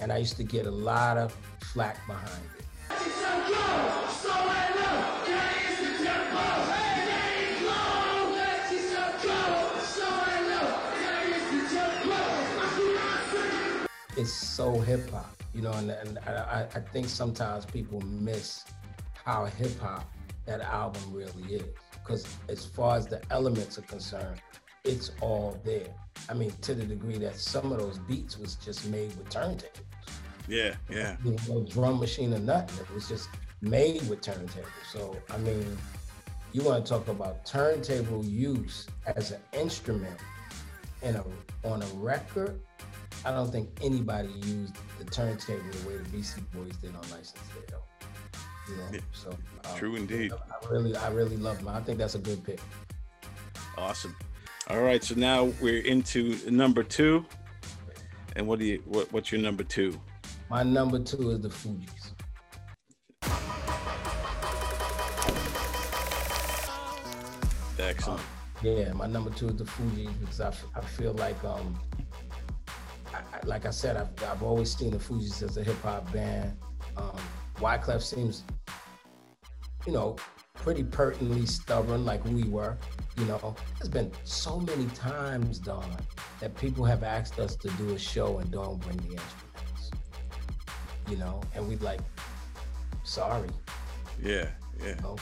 and 0.00 0.12
I 0.12 0.18
used 0.18 0.36
to 0.36 0.44
get 0.44 0.66
a 0.66 0.70
lot 0.70 1.16
of 1.16 1.36
flack 1.60 2.04
behind 2.06 2.42
it. 2.58 2.64
It's 14.22 14.32
so 14.32 14.78
hip 14.78 15.10
hop, 15.10 15.42
you 15.52 15.62
know, 15.62 15.72
and, 15.72 15.90
and 15.90 16.18
I, 16.20 16.68
I 16.76 16.78
think 16.78 17.08
sometimes 17.08 17.66
people 17.66 18.00
miss 18.02 18.64
how 19.24 19.46
hip 19.46 19.76
hop 19.80 20.08
that 20.46 20.60
album 20.60 21.02
really 21.12 21.54
is. 21.54 21.64
Because 21.92 22.24
as 22.48 22.64
far 22.64 22.96
as 22.96 23.08
the 23.08 23.20
elements 23.32 23.78
are 23.78 23.82
concerned, 23.82 24.40
it's 24.84 25.10
all 25.20 25.60
there. 25.64 25.88
I 26.28 26.34
mean, 26.34 26.52
to 26.60 26.72
the 26.72 26.84
degree 26.84 27.18
that 27.18 27.34
some 27.34 27.72
of 27.72 27.78
those 27.80 27.98
beats 27.98 28.38
was 28.38 28.54
just 28.54 28.86
made 28.86 29.08
with 29.16 29.28
turntables. 29.28 29.80
yeah, 30.48 30.74
yeah. 30.88 31.16
You 31.24 31.32
know, 31.32 31.38
no 31.48 31.60
drum 31.64 31.98
machine 31.98 32.32
or 32.32 32.38
nothing. 32.38 32.84
It 32.84 32.94
was 32.94 33.08
just 33.08 33.28
made 33.60 34.08
with 34.08 34.20
turntables. 34.20 34.66
So 34.92 35.16
I 35.30 35.38
mean, 35.38 35.76
you 36.52 36.62
want 36.62 36.84
to 36.84 36.88
talk 36.88 37.08
about 37.08 37.44
turntable 37.44 38.24
use 38.24 38.86
as 39.04 39.32
an 39.32 39.40
instrument 39.52 40.18
in 41.02 41.16
a 41.16 41.24
on 41.64 41.82
a 41.82 41.86
record? 41.94 42.60
I 43.24 43.30
don't 43.30 43.50
think 43.50 43.68
anybody 43.82 44.28
used 44.44 44.76
the 44.98 45.04
turntable 45.04 45.62
the 45.70 45.88
way 45.88 45.96
the 45.96 46.08
Beastie 46.10 46.42
Boys 46.54 46.76
did 46.76 46.94
on 46.94 47.02
License 47.02 47.32
to 47.32 47.72
Ill. 47.74 47.82
You 48.68 48.76
know, 48.76 48.98
so 49.12 49.30
um, 49.30 49.76
True 49.76 49.96
indeed. 49.96 50.32
I 50.32 50.68
really, 50.68 50.96
I 50.96 51.10
really 51.10 51.36
love 51.36 51.58
them. 51.58 51.68
I 51.68 51.80
think 51.80 51.98
that's 51.98 52.14
a 52.14 52.18
good 52.18 52.42
pick. 52.44 52.60
Awesome. 53.76 54.14
All 54.68 54.80
right, 54.80 55.02
so 55.02 55.14
now 55.16 55.44
we're 55.60 55.82
into 55.82 56.38
number 56.50 56.82
two. 56.82 57.24
And 58.36 58.46
what 58.46 58.58
do 58.60 58.64
you 58.64 58.82
what, 58.86 59.12
what's 59.12 59.30
your 59.32 59.40
number 59.40 59.64
two? 59.64 60.00
My 60.48 60.62
number 60.62 60.98
two 60.98 61.30
is 61.30 61.40
the 61.40 61.48
Fugees. 61.48 62.12
Excellent. 67.78 68.20
Yeah, 68.62 68.92
my 68.92 69.06
number 69.06 69.30
two 69.30 69.48
is 69.48 69.56
the 69.56 69.64
Fugees 69.64 70.10
because 70.20 70.40
I, 70.40 70.48
f- 70.48 70.64
I 70.74 70.80
feel 70.80 71.12
like 71.14 71.42
um 71.44 71.78
I, 73.32 73.46
like 73.46 73.66
I 73.66 73.70
said 73.70 73.96
I've, 73.96 74.10
I've 74.24 74.42
always 74.42 74.76
seen 74.76 74.90
the 74.90 74.98
Fugees 74.98 75.42
as 75.42 75.56
a 75.56 75.64
hip 75.64 75.80
hop 75.82 76.10
band. 76.12 76.56
Um, 76.96 77.16
Wyclef 77.56 78.02
seems, 78.02 78.44
you 79.86 79.92
know, 79.92 80.16
pretty 80.54 80.84
pertinently 80.84 81.46
stubborn 81.46 82.04
like 82.04 82.24
we 82.24 82.44
were. 82.44 82.76
You 83.18 83.24
know, 83.26 83.54
there's 83.78 83.88
been 83.88 84.10
so 84.24 84.60
many 84.60 84.86
times, 84.86 85.58
Don, 85.58 85.96
that 86.40 86.56
people 86.56 86.84
have 86.84 87.02
asked 87.02 87.38
us 87.38 87.56
to 87.56 87.68
do 87.70 87.90
a 87.90 87.98
show 87.98 88.38
and 88.38 88.50
don't 88.50 88.80
bring 88.80 88.96
the 88.98 89.12
instruments. 89.12 89.90
You 91.08 91.16
know, 91.16 91.42
and 91.54 91.68
we'd 91.68 91.82
like, 91.82 92.00
sorry. 93.02 93.50
Yeah, 94.22 94.48
yeah. 94.80 94.94
You 94.96 95.02
know, 95.02 95.16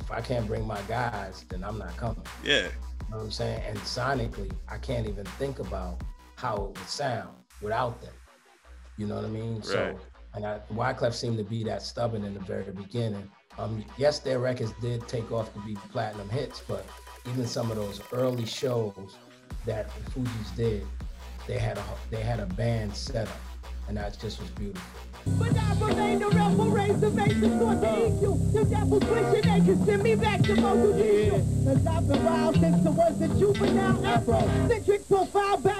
if 0.00 0.10
I 0.10 0.20
can't 0.20 0.46
bring 0.46 0.66
my 0.66 0.80
guys, 0.82 1.44
then 1.48 1.62
I'm 1.62 1.78
not 1.78 1.96
coming. 1.96 2.22
Yeah. 2.44 2.62
You 2.62 3.10
know 3.10 3.18
what 3.18 3.24
I'm 3.24 3.30
saying? 3.30 3.62
And 3.66 3.78
sonically, 3.78 4.50
I 4.68 4.78
can't 4.78 5.06
even 5.06 5.24
think 5.24 5.58
about 5.58 6.00
how 6.40 6.56
it 6.56 6.78
would 6.78 6.88
sound 6.88 7.28
without 7.60 8.00
them. 8.00 8.14
You 8.96 9.06
know 9.06 9.16
what 9.16 9.24
I 9.24 9.28
mean? 9.28 9.62
So, 9.62 9.98
and 10.34 10.46
I, 10.46 10.60
Wyclef 10.72 11.12
seemed 11.12 11.36
to 11.38 11.44
be 11.44 11.62
that 11.64 11.82
stubborn 11.82 12.24
in 12.24 12.34
the 12.34 12.40
very 12.40 12.72
beginning. 12.72 13.30
Um, 13.58 13.84
yes, 13.98 14.20
their 14.20 14.38
records 14.38 14.72
did 14.80 15.06
take 15.06 15.30
off 15.32 15.52
to 15.52 15.60
be 15.60 15.74
platinum 15.92 16.28
hits, 16.30 16.62
but 16.66 16.86
even 17.28 17.46
some 17.46 17.70
of 17.70 17.76
those 17.76 18.00
early 18.12 18.46
shows 18.46 19.16
that 19.66 19.90
the 20.04 20.10
Fugees 20.12 20.56
did, 20.56 20.86
they 21.46 21.58
had 21.58 21.76
a 21.76 21.84
they 22.10 22.22
had 22.22 22.40
a 22.40 22.46
band 22.46 22.94
set 22.94 23.28
up, 23.28 23.40
and 23.88 23.96
that 23.96 24.18
just 24.18 24.40
was 24.40 24.50
beautiful. 24.50 24.82
But 25.38 25.56
I 25.56 25.86
remain 25.86 26.22
a 26.22 26.28
rebel, 26.28 26.70
raise 26.70 27.00
the 27.00 27.10
basis 27.10 27.40
for 27.40 27.74
the 27.74 27.86
EQ. 27.86 28.52
The 28.52 28.64
devil's 28.64 29.04
wishing 29.04 29.42
they 29.42 29.66
can 29.66 29.84
send 29.84 30.02
me 30.02 30.14
back 30.14 30.40
to 30.42 30.56
Motor 30.56 30.92
Diesel. 30.96 31.38
Cause 31.64 31.86
I've 31.86 32.08
been 32.08 32.24
wild 32.24 32.54
since 32.60 32.86
I 32.86 32.90
was 32.90 33.20
a 33.20 33.28
juvenile 33.28 34.06
Afro-centric 34.06 35.08
profile 35.08 35.58
back 35.58 35.79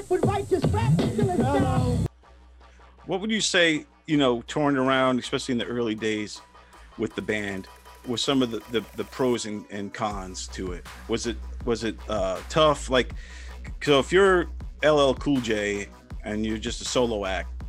What 3.06 3.20
would 3.20 3.30
you 3.30 3.40
say, 3.40 3.86
you 4.06 4.16
know, 4.16 4.42
touring 4.42 4.76
around, 4.76 5.18
especially 5.18 5.52
in 5.52 5.58
the 5.58 5.66
early 5.66 5.94
days 5.94 6.40
with 6.96 7.14
the 7.14 7.22
band, 7.22 7.66
were 8.06 8.16
some 8.16 8.42
of 8.42 8.50
the, 8.50 8.60
the, 8.70 8.84
the 8.96 9.04
pros 9.04 9.46
and, 9.46 9.64
and 9.70 9.92
cons 9.92 10.46
to 10.48 10.72
it? 10.72 10.86
Was 11.08 11.26
it 11.26 11.36
was 11.64 11.84
it 11.84 11.96
uh, 12.08 12.40
tough? 12.48 12.88
Like, 12.88 13.12
so 13.82 13.98
if 13.98 14.12
you're 14.12 14.48
LL 14.84 15.12
Cool 15.14 15.40
J 15.40 15.88
and 16.24 16.46
you're 16.46 16.58
just 16.58 16.80
a 16.80 16.84
solo 16.84 17.26
act, 17.26 17.60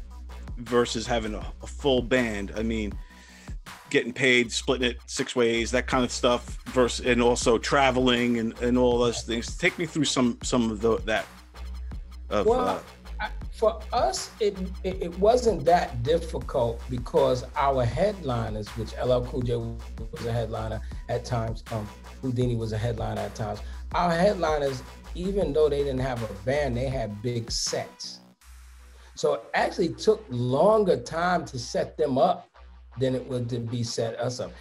versus 0.63 1.05
having 1.07 1.33
a, 1.35 1.53
a 1.61 1.67
full 1.67 2.01
band. 2.01 2.53
I 2.55 2.63
mean, 2.63 2.93
getting 3.89 4.13
paid, 4.13 4.51
splitting 4.51 4.91
it 4.91 4.99
six 5.05 5.35
ways, 5.35 5.71
that 5.71 5.87
kind 5.87 6.03
of 6.03 6.11
stuff. 6.11 6.57
Versus 6.67 7.05
and 7.05 7.21
also 7.21 7.57
traveling 7.57 8.39
and, 8.39 8.57
and 8.61 8.77
all 8.77 8.97
those 8.97 9.23
things. 9.23 9.57
Take 9.57 9.77
me 9.77 9.85
through 9.85 10.05
some 10.05 10.37
some 10.43 10.71
of 10.71 10.81
the, 10.81 10.97
that. 10.99 11.25
Of, 12.29 12.45
Well, 12.45 12.59
uh, 12.67 12.79
for 13.61 13.79
us, 13.93 14.31
it, 14.39 14.57
it 14.83 15.03
it 15.03 15.19
wasn't 15.19 15.63
that 15.65 16.01
difficult 16.01 16.81
because 16.89 17.45
our 17.55 17.85
headliners, 17.85 18.67
which 18.69 18.91
LL 18.97 19.21
Cool 19.21 19.43
J 19.43 19.55
was 19.55 20.25
a 20.25 20.33
headliner 20.33 20.81
at 21.09 21.25
times, 21.25 21.63
um, 21.71 21.87
Whodini 22.23 22.57
was 22.57 22.71
a 22.71 22.77
headliner 22.79 23.21
at 23.21 23.35
times. 23.35 23.59
Our 23.93 24.09
headliners, 24.09 24.81
even 25.13 25.53
though 25.53 25.69
they 25.69 25.83
didn't 25.83 25.99
have 25.99 26.23
a 26.23 26.33
band, 26.43 26.75
they 26.75 26.89
had 26.89 27.21
big 27.21 27.51
sets. 27.51 28.21
So 29.13 29.35
it 29.35 29.43
actually 29.53 29.89
took 29.89 30.25
longer 30.29 30.97
time 30.97 31.45
to 31.45 31.59
set 31.59 31.97
them 31.97 32.17
up 32.17 32.49
than 32.99 33.13
it 33.13 33.23
would 33.27 33.47
to 33.49 33.59
be 33.59 33.83
set 33.83 34.19
us 34.19 34.39
up. 34.39 34.51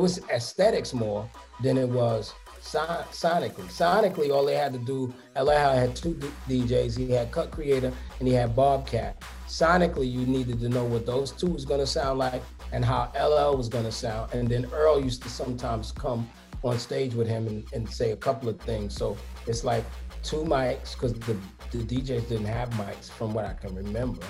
It 0.00 0.02
was 0.02 0.18
aesthetics 0.30 0.94
more 0.94 1.28
than 1.62 1.76
it 1.76 1.86
was 1.86 2.32
son- 2.62 3.04
sonically. 3.12 3.66
Sonically, 3.68 4.34
all 4.34 4.46
they 4.46 4.54
had 4.54 4.72
to 4.72 4.78
do, 4.78 5.12
LA 5.36 5.52
had 5.74 5.94
two 5.94 6.14
D- 6.14 6.62
DJs. 6.62 6.96
He 6.96 7.10
had 7.10 7.30
Cut 7.30 7.50
Creator 7.50 7.92
and 8.18 8.26
he 8.26 8.32
had 8.32 8.56
Bobcat. 8.56 9.22
Sonically, 9.46 10.10
you 10.10 10.24
needed 10.24 10.58
to 10.60 10.70
know 10.70 10.84
what 10.84 11.04
those 11.04 11.32
two 11.32 11.48
was 11.48 11.66
gonna 11.66 11.86
sound 11.86 12.18
like 12.18 12.42
and 12.72 12.82
how 12.82 13.12
LL 13.14 13.58
was 13.58 13.68
gonna 13.68 13.92
sound. 13.92 14.32
And 14.32 14.48
then 14.48 14.66
Earl 14.72 15.04
used 15.04 15.22
to 15.24 15.28
sometimes 15.28 15.92
come 15.92 16.26
on 16.62 16.78
stage 16.78 17.12
with 17.12 17.28
him 17.28 17.46
and, 17.46 17.66
and 17.74 17.86
say 17.86 18.12
a 18.12 18.16
couple 18.16 18.48
of 18.48 18.58
things. 18.60 18.96
So 18.96 19.18
it's 19.46 19.64
like 19.64 19.84
two 20.22 20.44
mics 20.44 20.94
because 20.94 21.12
the, 21.12 21.36
the 21.72 21.84
DJs 21.84 22.26
didn't 22.26 22.46
have 22.46 22.70
mics 22.70 23.10
from 23.10 23.34
what 23.34 23.44
I 23.44 23.52
can 23.52 23.74
remember. 23.74 24.24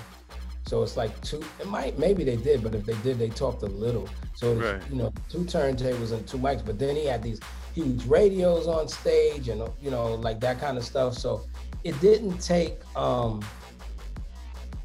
So 0.70 0.84
it's 0.84 0.96
like 0.96 1.20
two. 1.22 1.42
It 1.58 1.66
might 1.66 1.98
maybe 1.98 2.22
they 2.22 2.36
did, 2.36 2.62
but 2.62 2.76
if 2.76 2.86
they 2.86 2.94
did, 3.02 3.18
they 3.18 3.28
talked 3.28 3.64
a 3.64 3.66
little. 3.66 4.08
So 4.34 4.52
it's, 4.52 4.60
Right. 4.60 4.80
you 4.88 4.94
know, 5.00 5.12
two 5.28 5.38
turntables 5.38 6.12
and 6.12 6.24
two 6.28 6.38
mics. 6.38 6.64
But 6.64 6.78
then 6.78 6.94
he 6.94 7.06
had 7.06 7.24
these 7.24 7.40
huge 7.74 8.06
radios 8.06 8.68
on 8.68 8.86
stage 8.86 9.48
and 9.48 9.60
you 9.82 9.90
know 9.90 10.14
like 10.14 10.38
that 10.46 10.60
kind 10.60 10.78
of 10.78 10.84
stuff. 10.84 11.14
So 11.14 11.42
it 11.82 12.00
didn't 12.00 12.38
take. 12.38 12.74
um 12.94 13.44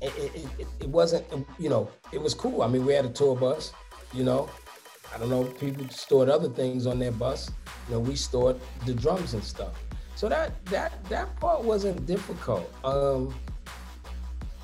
it, 0.01 0.11
it, 0.17 0.45
it, 0.59 0.67
it 0.79 0.89
wasn't 0.89 1.23
you 1.59 1.69
know 1.69 1.87
it 2.11 2.19
was 2.19 2.33
cool. 2.33 2.63
I 2.63 2.67
mean 2.67 2.83
we 2.83 2.93
had 2.93 3.05
a 3.05 3.09
tour 3.21 3.35
bus. 3.35 3.71
You 4.11 4.23
know, 4.23 4.49
I 5.13 5.19
don't 5.19 5.29
know 5.29 5.43
people 5.43 5.87
stored 5.89 6.29
other 6.29 6.49
things 6.49 6.87
on 6.87 6.97
their 6.97 7.11
bus. 7.11 7.51
You 7.87 7.93
know 7.93 7.99
we 7.99 8.15
stored 8.15 8.59
the 8.87 8.93
drums 8.95 9.35
and 9.35 9.43
stuff. 9.43 9.73
So 10.15 10.29
that 10.29 10.49
that 10.65 10.91
that 11.09 11.39
part 11.39 11.63
wasn't 11.63 12.07
difficult. 12.07 12.65
Um 12.83 13.35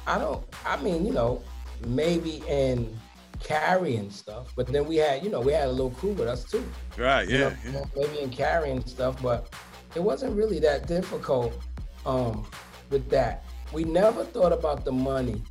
I 0.08 0.18
don't. 0.18 0.44
I 0.66 0.82
mean, 0.82 1.06
you 1.06 1.14
know, 1.14 1.44
maybe 1.86 2.44
in 2.48 2.98
carrying 3.44 4.10
stuff, 4.12 4.54
but 4.56 4.68
then 4.68 4.86
we 4.86 4.98
had, 4.98 5.24
you 5.24 5.30
know, 5.30 5.42
we 5.42 5.52
had 5.54 5.68
a 5.68 5.72
little 5.72 5.92
crew 5.92 6.12
with 6.12 6.28
us 6.28 6.44
too. 6.44 6.64
right, 6.98 7.28
You 7.28 7.38
yeah, 7.38 7.50
know, 7.50 7.56
yeah. 7.74 7.84
Maybe 7.96 8.20
in 8.20 8.30
carrying 8.30 8.86
stuff, 8.86 9.22
but 9.22 9.54
it 9.96 10.00
wasn't 10.02 10.36
really 10.36 10.60
that 10.60 10.88
difficult 10.88 11.58
um, 12.06 12.46
with 12.90 13.10
that. 13.10 13.44
We 13.74 13.84
never 13.84 14.24
thought 14.24 14.52
about 14.52 14.86
the 14.86 14.92
money 14.92 15.42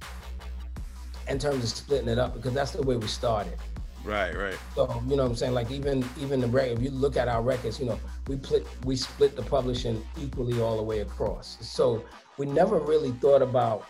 in 1.29 1.39
terms 1.39 1.63
of 1.65 1.69
splitting 1.71 2.09
it 2.09 2.19
up 2.19 2.35
because 2.35 2.53
that's 2.53 2.73
the 2.73 2.83
way 2.83 2.97
we 2.97 3.07
started. 3.07 3.57
Right, 4.05 4.35
right. 4.37 4.57
So 4.75 5.03
you 5.09 5.17
know 5.17 5.25
what 5.25 5.31
I'm 5.31 5.37
saying? 5.37 5.53
Like 5.53 5.71
even 5.71 6.05
even 6.19 6.41
the 6.41 6.47
record, 6.47 6.79
if 6.79 6.83
you 6.83 6.91
look 6.91 7.17
at 7.17 7.29
our 7.29 7.43
records, 7.43 7.79
you 7.79 7.87
know, 7.87 7.99
we 8.29 8.37
split 8.37 8.67
we 8.85 8.97
split 8.97 9.37
the 9.37 9.43
publishing 9.43 10.03
equally 10.19 10.61
all 10.61 10.77
the 10.77 10.83
way 10.83 11.01
across. 11.01 11.59
So 11.61 12.05
we 12.39 12.47
never 12.47 12.79
really 12.79 13.11
thought 13.13 13.43
about 13.43 13.85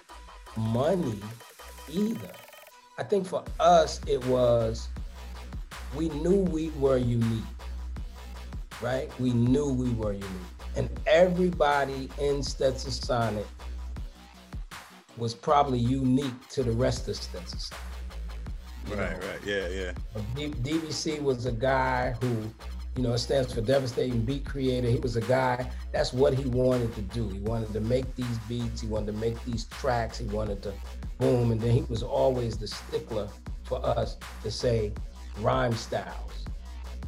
money 0.57 1.21
either. 1.91 2.33
I 2.99 3.03
think 3.03 3.27
for 3.27 3.45
us 3.59 4.01
it 4.07 4.25
was 4.27 4.89
we 5.95 6.09
knew 6.11 6.37
we 6.37 6.71
were 6.71 6.97
unique. 6.97 7.45
Right? 8.83 9.11
We 9.21 9.33
knew 9.33 9.73
we 9.73 9.91
were 9.91 10.13
unique. 10.13 10.27
And 10.77 10.89
everybody 11.07 12.09
in 12.19 12.37
Stetsasonic 12.37 13.47
was 15.17 15.35
probably 15.35 15.79
unique 15.79 16.49
to 16.51 16.63
the 16.63 16.73
rest 16.73 17.09
of 17.09 17.17
Stetsasonic. 17.17 17.75
Right, 18.89 19.21
know. 19.21 19.29
right. 19.29 19.45
Yeah, 19.45 19.69
yeah. 19.69 19.93
DBC 20.37 21.23
was 21.23 21.47
a 21.47 21.53
guy 21.53 22.15
who, 22.21 22.51
you 22.97 23.03
know, 23.03 23.13
it 23.13 23.19
stands 23.19 23.53
for 23.53 23.61
Devastating 23.61 24.23
Beat 24.23 24.45
Creator. 24.45 24.89
He 24.89 24.99
was 24.99 25.17
a 25.17 25.21
guy, 25.23 25.71
that's 25.93 26.13
what 26.13 26.35
he 26.35 26.49
wanted 26.49 26.95
to 26.95 27.03
do. 27.03 27.29
He 27.29 27.39
wanted 27.41 27.73
to 27.73 27.81
make 27.81 28.15
these 28.17 28.39
beats, 28.49 28.81
he 28.81 28.89
wanted 28.89 29.07
to 29.07 29.19
make 29.19 29.43
these 29.45 29.65
tracks, 29.67 30.19
he 30.19 30.27
wanted 30.27 30.63
to 30.65 30.73
boom. 31.19 31.53
And 31.53 31.61
then 31.61 31.71
he 31.71 31.83
was 31.83 32.03
always 32.03 32.59
the 32.59 32.67
stickler 32.67 33.29
for 33.63 33.85
us 33.87 34.17
to 34.43 34.51
say 34.51 34.93
rhyme 35.39 35.73
styles. 35.73 36.45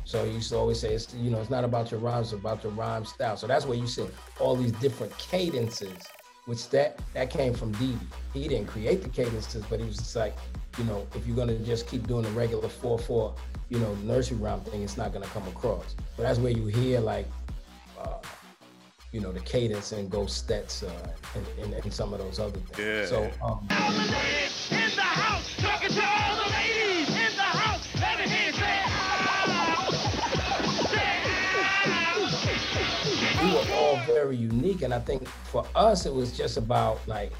So 0.04 0.24
he 0.24 0.32
used 0.32 0.50
to 0.50 0.56
always 0.56 0.80
say, 0.80 0.94
it's, 0.94 1.12
you 1.14 1.30
know, 1.30 1.40
it's 1.40 1.50
not 1.50 1.64
about 1.64 1.90
your 1.90 2.00
rhymes, 2.00 2.32
it's 2.32 2.40
about 2.40 2.62
your 2.62 2.72
rhyme 2.72 3.04
style. 3.04 3.36
So 3.36 3.46
that's 3.46 3.66
where 3.66 3.78
you 3.78 3.86
see 3.86 4.06
all 4.38 4.56
these 4.56 4.72
different 4.72 5.16
cadences, 5.18 5.96
which 6.46 6.68
that 6.70 6.98
that 7.14 7.30
came 7.30 7.54
from 7.54 7.74
DB. 7.76 7.98
He 8.32 8.48
didn't 8.48 8.66
create 8.66 9.02
the 9.02 9.08
cadences, 9.08 9.64
but 9.68 9.80
he 9.80 9.86
was 9.86 9.96
just 9.96 10.16
like, 10.16 10.36
you 10.78 10.84
know, 10.84 11.06
if 11.14 11.26
you're 11.26 11.36
gonna 11.36 11.58
just 11.58 11.86
keep 11.86 12.06
doing 12.06 12.24
the 12.24 12.30
regular 12.30 12.68
four 12.68 12.98
four, 12.98 13.34
you 13.68 13.78
know, 13.78 13.94
nursery 13.96 14.38
rhyme 14.38 14.60
thing, 14.60 14.82
it's 14.82 14.96
not 14.96 15.12
gonna 15.12 15.26
come 15.26 15.46
across. 15.48 15.94
But 16.16 16.24
that's 16.24 16.38
where 16.38 16.52
you 16.52 16.66
hear 16.66 17.00
like, 17.00 17.26
uh, 18.00 18.18
you 19.12 19.20
know, 19.20 19.32
the 19.32 19.40
cadence 19.40 19.92
and 19.92 20.10
Go 20.10 20.22
Stetsa 20.22 20.88
uh, 20.88 21.08
and, 21.34 21.46
and, 21.64 21.84
and 21.84 21.92
some 21.92 22.12
of 22.12 22.18
those 22.18 22.38
other 22.40 22.58
things. 22.58 22.78
Yeah. 22.78 23.06
So 23.06 23.30
um, 23.44 23.68
all 33.92 34.04
very 34.06 34.36
unique, 34.36 34.82
and 34.82 34.92
I 34.94 34.98
think 34.98 35.26
for 35.26 35.66
us 35.74 36.06
it 36.06 36.12
was 36.12 36.36
just 36.36 36.56
about 36.56 37.06
like, 37.06 37.32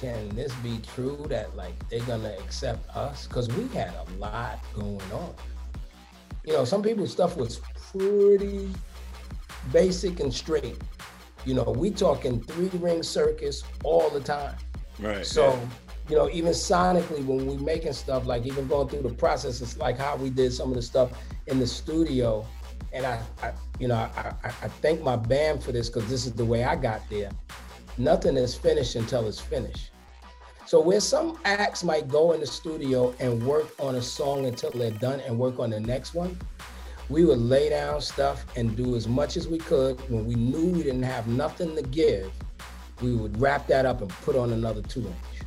can 0.00 0.28
this 0.34 0.52
be 0.56 0.78
true 0.94 1.24
that 1.28 1.56
like 1.56 1.88
they're 1.88 2.00
gonna 2.00 2.34
accept 2.40 2.88
us? 2.96 3.26
Because 3.26 3.48
we 3.48 3.68
had 3.68 3.94
a 3.94 4.12
lot 4.18 4.60
going 4.74 5.00
on. 5.12 5.34
You 6.44 6.52
know, 6.52 6.64
some 6.64 6.82
people's 6.82 7.12
stuff 7.12 7.36
was 7.36 7.60
pretty 7.92 8.68
basic 9.72 10.20
and 10.20 10.32
straight. 10.32 10.78
You 11.44 11.54
know, 11.54 11.74
we 11.76 11.90
talking 11.90 12.40
three 12.42 12.68
ring 12.78 13.02
circus 13.02 13.62
all 13.84 14.10
the 14.10 14.20
time. 14.20 14.56
Right. 14.98 15.24
So, 15.24 15.58
you 16.08 16.16
know, 16.16 16.28
even 16.30 16.52
sonically, 16.52 17.24
when 17.24 17.46
we 17.46 17.56
making 17.56 17.92
stuff, 17.92 18.26
like 18.26 18.46
even 18.46 18.66
going 18.68 18.88
through 18.88 19.02
the 19.02 19.14
process, 19.14 19.60
it's 19.60 19.76
like 19.76 19.98
how 19.98 20.16
we 20.16 20.30
did 20.30 20.52
some 20.52 20.68
of 20.70 20.76
the 20.76 20.82
stuff 20.82 21.12
in 21.46 21.58
the 21.58 21.66
studio. 21.66 22.46
And 22.92 23.06
I, 23.06 23.20
I 23.42 23.52
you 23.78 23.88
know, 23.88 23.94
I, 23.96 24.32
I, 24.44 24.48
I 24.48 24.68
thank 24.68 25.02
my 25.02 25.16
band 25.16 25.62
for 25.62 25.72
this 25.72 25.88
because 25.88 26.08
this 26.08 26.26
is 26.26 26.32
the 26.32 26.44
way 26.44 26.64
I 26.64 26.76
got 26.76 27.02
there. 27.10 27.30
Nothing 27.98 28.36
is 28.36 28.54
finished 28.54 28.94
until 28.96 29.26
it's 29.26 29.40
finished. 29.40 29.90
So 30.66 30.80
where 30.80 31.00
some 31.00 31.38
acts 31.44 31.84
might 31.84 32.08
go 32.08 32.32
in 32.32 32.40
the 32.40 32.46
studio 32.46 33.14
and 33.20 33.46
work 33.46 33.68
on 33.78 33.94
a 33.94 34.02
song 34.02 34.46
until 34.46 34.70
they're 34.70 34.90
done 34.90 35.20
and 35.20 35.38
work 35.38 35.60
on 35.60 35.70
the 35.70 35.78
next 35.78 36.14
one, 36.14 36.36
we 37.08 37.24
would 37.24 37.38
lay 37.38 37.68
down 37.68 38.00
stuff 38.00 38.44
and 38.56 38.76
do 38.76 38.96
as 38.96 39.06
much 39.06 39.36
as 39.36 39.46
we 39.46 39.58
could. 39.58 40.00
When 40.10 40.26
we 40.26 40.34
knew 40.34 40.66
we 40.66 40.82
didn't 40.82 41.04
have 41.04 41.28
nothing 41.28 41.76
to 41.76 41.82
give, 41.82 42.32
we 43.00 43.14
would 43.14 43.40
wrap 43.40 43.68
that 43.68 43.86
up 43.86 44.00
and 44.00 44.10
put 44.10 44.34
on 44.34 44.52
another 44.52 44.82
two 44.82 45.06
inch 45.06 45.46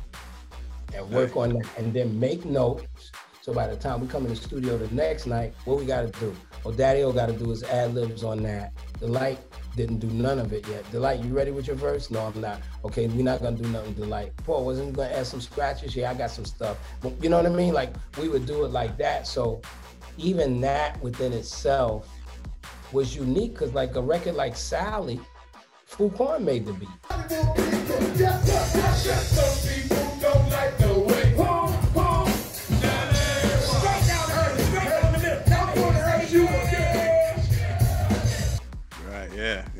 and 0.94 1.08
work 1.10 1.36
on 1.36 1.50
that 1.50 1.68
and 1.76 1.92
then 1.92 2.18
make 2.18 2.44
notes. 2.44 3.12
So 3.42 3.52
by 3.52 3.66
the 3.66 3.76
time 3.76 4.00
we 4.00 4.06
come 4.06 4.24
in 4.24 4.30
the 4.30 4.36
studio 4.36 4.78
the 4.78 4.92
next 4.94 5.26
night, 5.26 5.54
what 5.64 5.78
we 5.78 5.84
got 5.84 6.12
to 6.12 6.20
do? 6.20 6.34
Well, 6.64 6.74
Daddy 6.74 7.02
O 7.02 7.12
got 7.12 7.26
to 7.26 7.32
do 7.32 7.48
his 7.48 7.62
ad 7.62 7.94
libs 7.94 8.22
on 8.22 8.42
that. 8.42 8.74
Delite 8.98 9.38
didn't 9.76 9.98
do 9.98 10.08
none 10.08 10.38
of 10.38 10.52
it 10.52 10.66
yet. 10.68 10.84
Delite, 10.92 11.24
you 11.24 11.32
ready 11.32 11.50
with 11.50 11.66
your 11.66 11.76
verse? 11.76 12.10
No, 12.10 12.20
I'm 12.20 12.40
not. 12.40 12.60
Okay, 12.84 13.06
we're 13.08 13.24
not 13.24 13.40
gonna 13.40 13.56
do 13.56 13.68
nothing. 13.68 13.94
Delite. 13.94 14.36
Paul 14.44 14.64
wasn't 14.64 14.94
gonna 14.94 15.10
add 15.10 15.26
some 15.26 15.40
scratches. 15.40 15.96
Yeah, 15.96 16.10
I 16.10 16.14
got 16.14 16.30
some 16.30 16.44
stuff. 16.44 16.76
But 17.00 17.22
you 17.22 17.30
know 17.30 17.36
what 17.36 17.46
I 17.46 17.50
mean? 17.50 17.72
Like 17.72 17.94
we 18.18 18.28
would 18.28 18.46
do 18.46 18.64
it 18.64 18.72
like 18.72 18.98
that. 18.98 19.26
So 19.26 19.62
even 20.18 20.60
that 20.60 21.00
within 21.02 21.32
itself 21.32 22.08
was 22.92 23.16
unique 23.16 23.52
because 23.52 23.72
like 23.72 23.94
a 23.96 24.02
record 24.02 24.34
like 24.34 24.56
Sally, 24.56 25.20
Frukwan 25.88 26.42
made 26.42 26.66
the 26.66 26.72
beat. 26.74 26.88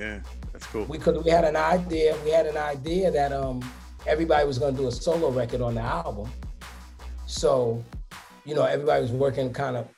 Yeah. 0.00 0.06
Yeah. 0.06 0.20
That's 0.52 0.66
cool. 0.66 0.84
We 0.86 0.98
could 0.98 1.22
we 1.24 1.30
had 1.30 1.44
an 1.44 1.56
idea, 1.56 2.16
we 2.24 2.30
had 2.30 2.46
an 2.46 2.56
idea 2.56 3.10
that 3.10 3.32
um 3.32 3.62
everybody 4.06 4.46
was 4.46 4.58
gonna 4.58 4.76
do 4.76 4.88
a 4.88 4.92
solo 4.92 5.30
record 5.30 5.60
on 5.60 5.74
the 5.74 5.82
album. 5.82 6.30
So, 7.26 7.84
you 8.44 8.54
know, 8.54 8.64
everybody 8.64 9.02
was 9.02 9.12
working 9.12 9.52
kind 9.52 9.76
of 9.76 9.88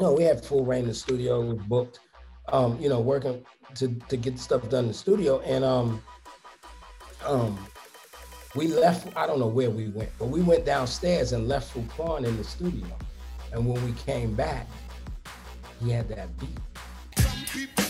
No, 0.00 0.12
we 0.12 0.24
had 0.24 0.44
full 0.44 0.64
reign 0.64 0.82
in 0.82 0.88
the 0.88 0.94
studio, 0.94 1.40
we 1.40 1.54
booked, 1.54 2.00
um, 2.48 2.78
you 2.80 2.88
know, 2.88 3.00
working 3.00 3.44
to 3.76 3.88
to 4.08 4.16
get 4.16 4.38
stuff 4.38 4.68
done 4.68 4.84
in 4.84 4.88
the 4.88 4.94
studio. 4.94 5.40
And 5.40 5.64
um 5.64 6.02
um 7.24 7.58
we 8.56 8.68
left, 8.68 9.16
I 9.16 9.26
don't 9.26 9.40
know 9.40 9.48
where 9.48 9.70
we 9.70 9.88
went, 9.88 10.10
but 10.18 10.26
we 10.26 10.42
went 10.42 10.64
downstairs 10.64 11.32
and 11.32 11.48
left 11.48 11.74
Frukwan 11.74 12.24
in 12.24 12.36
the 12.36 12.44
studio. 12.44 12.86
And 13.52 13.66
when 13.66 13.84
we 13.84 13.92
came 13.92 14.34
back, 14.34 14.68
he 15.80 15.90
had 15.90 16.08
that 16.08 16.28
beat. 16.38 17.83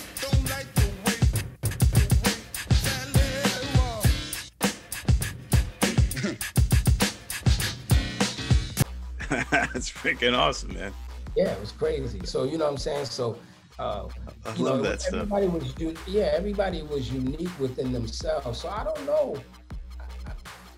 That's 9.74 9.90
freaking 9.90 10.38
awesome, 10.38 10.74
man. 10.74 10.94
Yeah, 11.36 11.50
it 11.50 11.60
was 11.60 11.72
crazy. 11.72 12.20
So 12.24 12.44
you 12.44 12.56
know 12.56 12.66
what 12.66 12.70
I'm 12.70 12.78
saying? 12.78 13.06
So 13.06 13.36
uh 13.80 14.06
I 14.46 14.54
you 14.56 14.64
love 14.64 14.76
know, 14.76 14.82
that 14.84 15.02
stuff. 15.02 15.28
was 15.28 15.74
u- 15.80 15.96
yeah, 16.06 16.30
everybody 16.32 16.82
was 16.82 17.12
unique 17.12 17.50
within 17.58 17.92
themselves. 17.92 18.60
So 18.60 18.68
I 18.68 18.84
don't 18.84 19.04
know. 19.04 19.36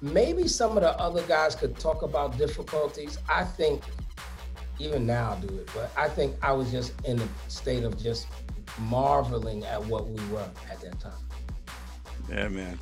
Maybe 0.00 0.48
some 0.48 0.78
of 0.78 0.82
the 0.82 0.98
other 0.98 1.22
guys 1.26 1.54
could 1.54 1.78
talk 1.78 2.00
about 2.02 2.38
difficulties. 2.38 3.18
I 3.28 3.44
think 3.44 3.82
even 4.78 5.06
now 5.06 5.32
I'll 5.32 5.40
do 5.40 5.54
it, 5.58 5.70
but 5.74 5.90
I 5.96 6.08
think 6.08 6.36
I 6.42 6.52
was 6.52 6.70
just 6.70 6.94
in 7.04 7.20
a 7.20 7.28
state 7.48 7.84
of 7.84 8.02
just 8.02 8.26
marveling 8.78 9.64
at 9.66 9.84
what 9.86 10.08
we 10.08 10.24
were 10.28 10.48
at 10.70 10.80
that 10.80 10.98
time. 11.00 11.12
Yeah, 12.30 12.48
man. 12.48 12.78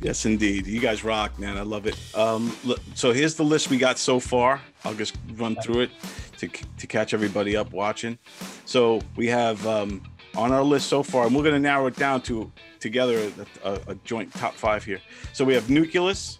Yes, 0.00 0.26
indeed. 0.26 0.66
You 0.66 0.80
guys 0.80 1.02
rock, 1.04 1.38
man. 1.38 1.56
I 1.56 1.62
love 1.62 1.86
it. 1.86 1.96
Um, 2.14 2.54
look, 2.64 2.80
so 2.94 3.12
here's 3.12 3.34
the 3.34 3.42
list 3.44 3.70
we 3.70 3.78
got 3.78 3.98
so 3.98 4.20
far. 4.20 4.60
I'll 4.84 4.94
just 4.94 5.16
run 5.36 5.56
through 5.56 5.80
it 5.82 5.90
to, 6.38 6.48
to 6.48 6.86
catch 6.86 7.14
everybody 7.14 7.56
up 7.56 7.72
watching. 7.72 8.18
So 8.66 9.00
we 9.16 9.26
have 9.28 9.66
um, 9.66 10.02
on 10.36 10.52
our 10.52 10.62
list 10.62 10.88
so 10.88 11.02
far, 11.02 11.26
and 11.26 11.34
we're 11.34 11.42
going 11.42 11.54
to 11.54 11.60
narrow 11.60 11.86
it 11.86 11.96
down 11.96 12.20
to 12.22 12.52
together 12.78 13.30
a, 13.64 13.70
a, 13.72 13.80
a 13.88 13.94
joint 14.04 14.32
top 14.34 14.54
five 14.54 14.84
here. 14.84 15.00
So 15.32 15.44
we 15.44 15.54
have 15.54 15.64
Newcleus, 15.64 16.38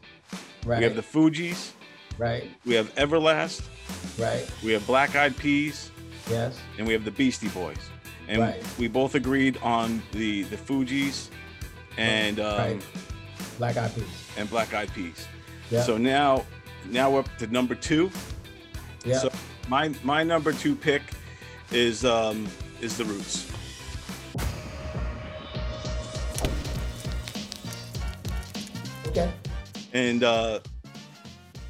Right. 0.64 0.78
we 0.78 0.84
have 0.84 0.96
the 0.96 1.02
Fugees, 1.02 1.70
Right, 2.18 2.50
we 2.64 2.74
have 2.74 2.92
Everlast, 2.96 3.62
right, 4.18 4.44
we 4.64 4.72
have 4.72 4.84
Black 4.86 5.14
Eyed 5.14 5.36
Peas, 5.36 5.90
yes, 6.28 6.59
and 6.76 6.86
we 6.86 6.92
have 6.92 7.04
the 7.04 7.11
Beastie 7.12 7.48
Boys. 7.48 7.78
And 8.28 8.40
Right. 8.42 8.62
we 8.78 8.88
both 8.88 9.14
agreed 9.14 9.57
on 9.62 10.02
the 10.12 10.42
the 10.44 10.57
Fugees 10.57 11.28
and 11.96 12.40
um, 12.40 12.59
right. 12.59 12.82
Black 13.59 13.76
Eyed 13.76 13.94
Peas. 13.94 14.04
and 14.36 14.50
Black 14.50 14.74
Eyed 14.74 14.92
Peas. 14.92 15.26
Yeah. 15.70 15.82
So 15.82 15.96
now, 15.96 16.44
now 16.90 17.11
we're 17.11 17.20
up 17.20 17.36
to 17.38 17.46
number 17.48 17.74
two. 17.74 18.11
Yeah. 19.04 19.18
So 19.18 19.30
my 19.68 19.94
my 20.02 20.22
number 20.22 20.52
two 20.52 20.74
pick 20.74 21.02
is 21.72 22.04
um 22.04 22.46
is 22.80 22.96
the 22.96 23.04
Roots. 23.04 23.50
Okay. 29.09 29.32
And 29.92 30.22
uh 30.24 30.61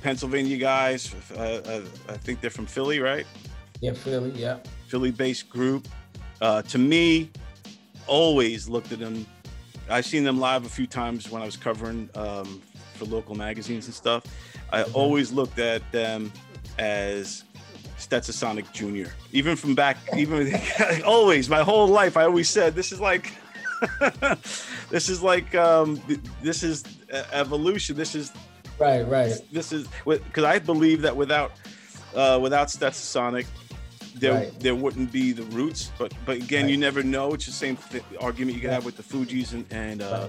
Pennsylvania 0.02 0.56
guys, 0.56 1.12
uh, 1.36 1.40
uh, 1.40 1.80
I 2.08 2.16
think 2.16 2.40
they're 2.40 2.48
from 2.48 2.66
Philly, 2.66 3.00
right? 3.00 3.26
Yeah, 3.80 3.92
Philly, 3.92 4.30
yeah. 4.36 4.58
Philly-based 4.86 5.50
group. 5.50 5.88
Uh, 6.40 6.62
to 6.62 6.78
me, 6.78 7.30
always 8.06 8.68
looked 8.68 8.92
at 8.92 9.00
them. 9.00 9.26
I've 9.88 10.06
seen 10.06 10.24
them 10.24 10.38
live 10.40 10.64
a 10.64 10.68
few 10.68 10.86
times 10.86 11.30
when 11.30 11.42
I 11.42 11.44
was 11.44 11.56
covering 11.56 12.08
um, 12.14 12.60
for 12.94 13.04
local 13.04 13.34
magazines 13.34 13.86
and 13.86 13.94
stuff. 13.94 14.24
I 14.72 14.82
always 14.84 15.32
looked 15.32 15.58
at 15.58 15.90
them 15.92 16.32
as 16.78 17.44
Stetsasonic 17.98 18.72
Jr. 18.72 19.10
Even 19.32 19.56
from 19.56 19.74
back, 19.74 19.96
even 20.16 20.52
always, 21.06 21.48
my 21.48 21.62
whole 21.62 21.86
life, 21.86 22.16
I 22.16 22.24
always 22.24 22.48
said 22.48 22.74
this 22.74 22.92
is 22.92 23.00
like, 23.00 23.32
this 24.90 25.08
is 25.08 25.22
like, 25.22 25.54
um, 25.54 26.00
this 26.42 26.62
is 26.62 26.84
evolution. 27.32 27.96
This 27.96 28.14
is 28.14 28.32
Right, 28.78 29.02
right. 29.08 29.32
this 29.52 29.72
is 29.72 29.88
because 30.04 30.44
I 30.44 30.58
believe 30.58 31.02
that 31.02 31.16
without 31.16 31.52
uh, 32.14 32.38
without 32.40 32.68
Stetsasonic, 32.68 33.46
there 34.20 34.34
Right. 34.34 34.60
there 34.60 34.74
wouldn't 34.74 35.12
be 35.12 35.32
the 35.32 35.44
roots. 35.44 35.90
But 35.98 36.12
but 36.24 36.36
again, 36.36 36.68
you 36.68 36.76
never 36.76 37.02
know. 37.02 37.34
It's 37.34 37.46
the 37.46 37.52
same 37.52 37.76
th- 37.76 38.02
argument 38.20 38.54
you 38.56 38.60
could 38.62 38.70
have 38.72 38.84
with 38.84 38.96
the 38.96 39.02
Fugees 39.02 39.52
and 39.52 39.64
and 39.70 40.02
uh, 40.02 40.28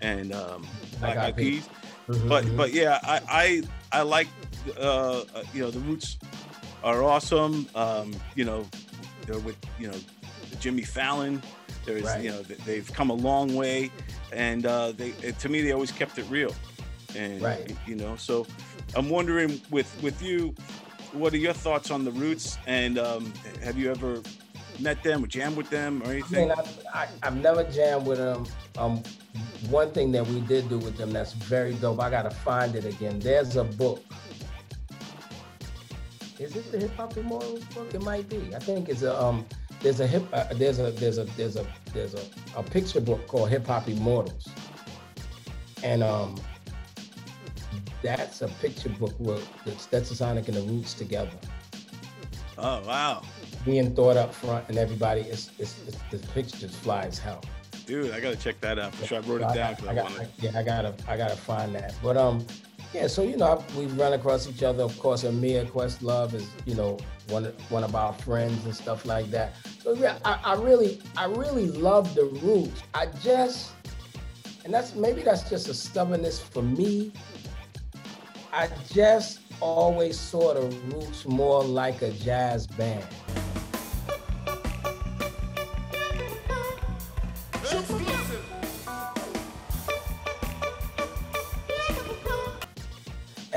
and 0.00 0.32
um, 0.32 0.66
Black 1.00 1.16
Eyed 1.18 1.36
Peas. 1.36 1.68
Mhm, 2.08 2.28
But 2.28 2.44
mhm. 2.44 2.56
but 2.56 2.72
yeah, 2.72 2.98
I 3.02 3.20
I 3.28 3.62
I 4.00 4.02
like 4.02 4.28
uh, 4.78 5.20
uh, 5.34 5.44
you 5.54 5.60
know 5.62 5.70
the 5.70 5.80
roots 5.80 6.18
are 6.82 7.02
awesome. 7.02 7.68
Um, 7.74 8.14
you 8.34 8.44
know 8.44 8.66
they're 9.26 9.38
with 9.40 9.56
you 9.78 9.88
know 9.88 9.98
Jimmy 10.60 10.82
Fallon. 10.82 11.42
There's 11.84 12.02
Right. 12.04 12.22
you 12.24 12.30
know 12.30 12.42
they've 12.66 12.90
come 12.92 13.10
a 13.10 13.14
long 13.28 13.54
way, 13.54 13.90
and 14.32 14.64
uh, 14.66 14.92
they 14.92 15.10
to 15.42 15.48
me 15.48 15.60
they 15.62 15.72
always 15.72 15.92
kept 15.92 16.18
it 16.18 16.26
real. 16.30 16.54
And 17.16 17.40
Right. 17.42 17.74
you 17.86 17.94
know, 17.96 18.16
so 18.16 18.46
I'm 18.94 19.08
wondering 19.10 19.60
with 19.70 19.90
with 20.02 20.22
you, 20.22 20.54
what 21.18 21.32
are 21.34 21.38
your 21.38 21.52
thoughts 21.52 21.90
on 21.90 22.04
the 22.04 22.10
roots? 22.12 22.58
And 22.66 22.98
um, 22.98 23.32
have 23.62 23.76
you 23.78 23.90
ever 23.90 24.22
met 24.80 25.02
them 25.02 25.24
or 25.24 25.26
jammed 25.26 25.56
with 25.56 25.70
them 25.70 26.02
or 26.02 26.08
I 26.08 26.10
anything? 26.12 26.48
mean, 26.48 26.58
I, 26.94 26.98
I, 27.02 27.08
I've 27.24 27.36
never 27.36 27.64
jammed 27.64 28.06
with 28.06 28.18
them. 28.18 28.46
Um, 28.76 29.02
one 29.70 29.90
thing 29.92 30.12
that 30.12 30.26
we 30.26 30.40
did 30.42 30.68
do 30.68 30.78
with 30.78 30.96
them 30.96 31.10
that's 31.10 31.32
very 31.32 31.74
dope. 31.74 32.00
I 32.00 32.10
gotta 32.10 32.30
find 32.30 32.74
it 32.74 32.84
again. 32.84 33.18
There's 33.18 33.56
a 33.56 33.64
book. 33.64 34.02
Is 36.38 36.54
it 36.54 36.70
the 36.70 36.78
Hip 36.78 36.94
Hop 36.96 37.16
Immortals 37.16 37.64
book? 37.64 37.92
It 37.92 38.02
might 38.02 38.28
be. 38.28 38.54
I 38.54 38.60
think 38.60 38.88
it's 38.88 39.02
a 39.02 39.20
um. 39.20 39.44
There's 39.80 40.00
a 40.00 40.06
hip. 40.06 40.24
Uh, 40.32 40.44
there's 40.54 40.78
a 40.78 40.90
there's 40.92 41.18
a 41.18 41.24
there's 41.24 41.56
a 41.56 41.66
there's 41.92 42.14
a, 42.14 42.22
a 42.56 42.62
picture 42.62 43.00
book 43.00 43.26
called 43.26 43.48
Hip 43.50 43.66
Hop 43.66 43.88
Immortals, 43.88 44.48
and 45.82 46.02
um. 46.02 46.36
That's 48.02 48.42
a 48.42 48.48
picture 48.48 48.88
book 48.90 49.14
with 49.18 49.48
the 49.64 49.72
Stetsasonic 49.72 50.46
and 50.48 50.56
the 50.56 50.62
Roots 50.62 50.94
together. 50.94 51.30
Oh 52.56 52.80
wow, 52.86 53.22
Being 53.64 53.94
thought 53.94 54.16
up 54.16 54.34
front 54.34 54.68
and 54.68 54.78
everybody, 54.78 55.20
it's, 55.22 55.50
it's, 55.58 55.76
it's 55.86 55.98
the 56.10 56.18
picture 56.32 56.56
just 56.58 56.76
fly 56.76 57.02
as 57.04 57.18
hell. 57.18 57.42
dude, 57.86 58.12
I 58.12 58.20
gotta 58.20 58.36
check 58.36 58.60
that 58.62 58.78
out 58.78 58.94
for 58.94 59.06
sure. 59.06 59.18
I 59.18 59.20
wrote 59.20 59.42
it 59.42 59.54
down 59.54 59.74
because 59.74 59.88
I 59.88 59.92
I, 59.92 59.94
got, 59.94 60.04
want 60.10 60.16
to. 60.16 60.28
yeah, 60.44 60.58
I 60.58 60.62
gotta, 60.64 60.94
I 61.06 61.16
gotta 61.16 61.36
find 61.36 61.74
that. 61.76 61.94
But 62.02 62.16
um, 62.16 62.44
yeah. 62.92 63.06
So 63.06 63.22
you 63.22 63.36
know, 63.36 63.64
we 63.76 63.86
run 63.86 64.12
across 64.12 64.48
each 64.48 64.62
other. 64.64 64.82
Of 64.82 64.98
course, 64.98 65.22
Ahmir 65.24 65.66
Questlove 65.70 66.34
is 66.34 66.48
you 66.66 66.74
know 66.74 66.98
one 67.28 67.44
one 67.68 67.84
of 67.84 67.94
our 67.94 68.12
friends 68.12 68.64
and 68.64 68.74
stuff 68.74 69.06
like 69.06 69.30
that. 69.30 69.54
So 69.82 69.92
yeah, 69.94 70.18
I, 70.24 70.40
I 70.44 70.54
really, 70.54 71.00
I 71.16 71.26
really 71.26 71.66
love 71.66 72.14
the 72.16 72.24
roots. 72.24 72.82
I 72.92 73.06
just, 73.22 73.70
and 74.64 74.74
that's 74.74 74.94
maybe 74.96 75.22
that's 75.22 75.48
just 75.48 75.68
a 75.68 75.74
stubbornness 75.74 76.40
for 76.40 76.62
me. 76.62 77.12
I 78.52 78.68
just 78.92 79.40
always 79.60 80.18
saw 80.18 80.54
the 80.54 80.74
roots 80.86 81.26
more 81.26 81.62
like 81.62 82.02
a 82.02 82.10
jazz 82.12 82.66
band. 82.66 83.06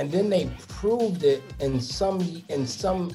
and 0.02 0.12
then 0.12 0.32
they 0.32 0.50
proved 0.68 1.24
it 1.24 1.44
in 1.60 1.80
some 1.80 2.44
in 2.50 2.66
some 2.66 3.12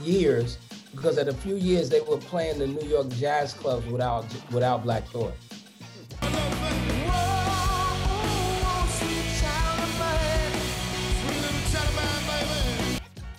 years 0.00 0.56
because 0.92 1.18
at 1.18 1.28
a 1.28 1.32
few 1.34 1.56
years 1.56 1.90
they 1.90 2.00
were 2.00 2.16
playing 2.16 2.58
the 2.58 2.66
New 2.66 2.88
York 2.88 3.10
jazz 3.10 3.52
clubs 3.52 3.86
without 3.86 4.24
without 4.50 4.82
Black 4.82 5.06
Thought. 5.08 5.34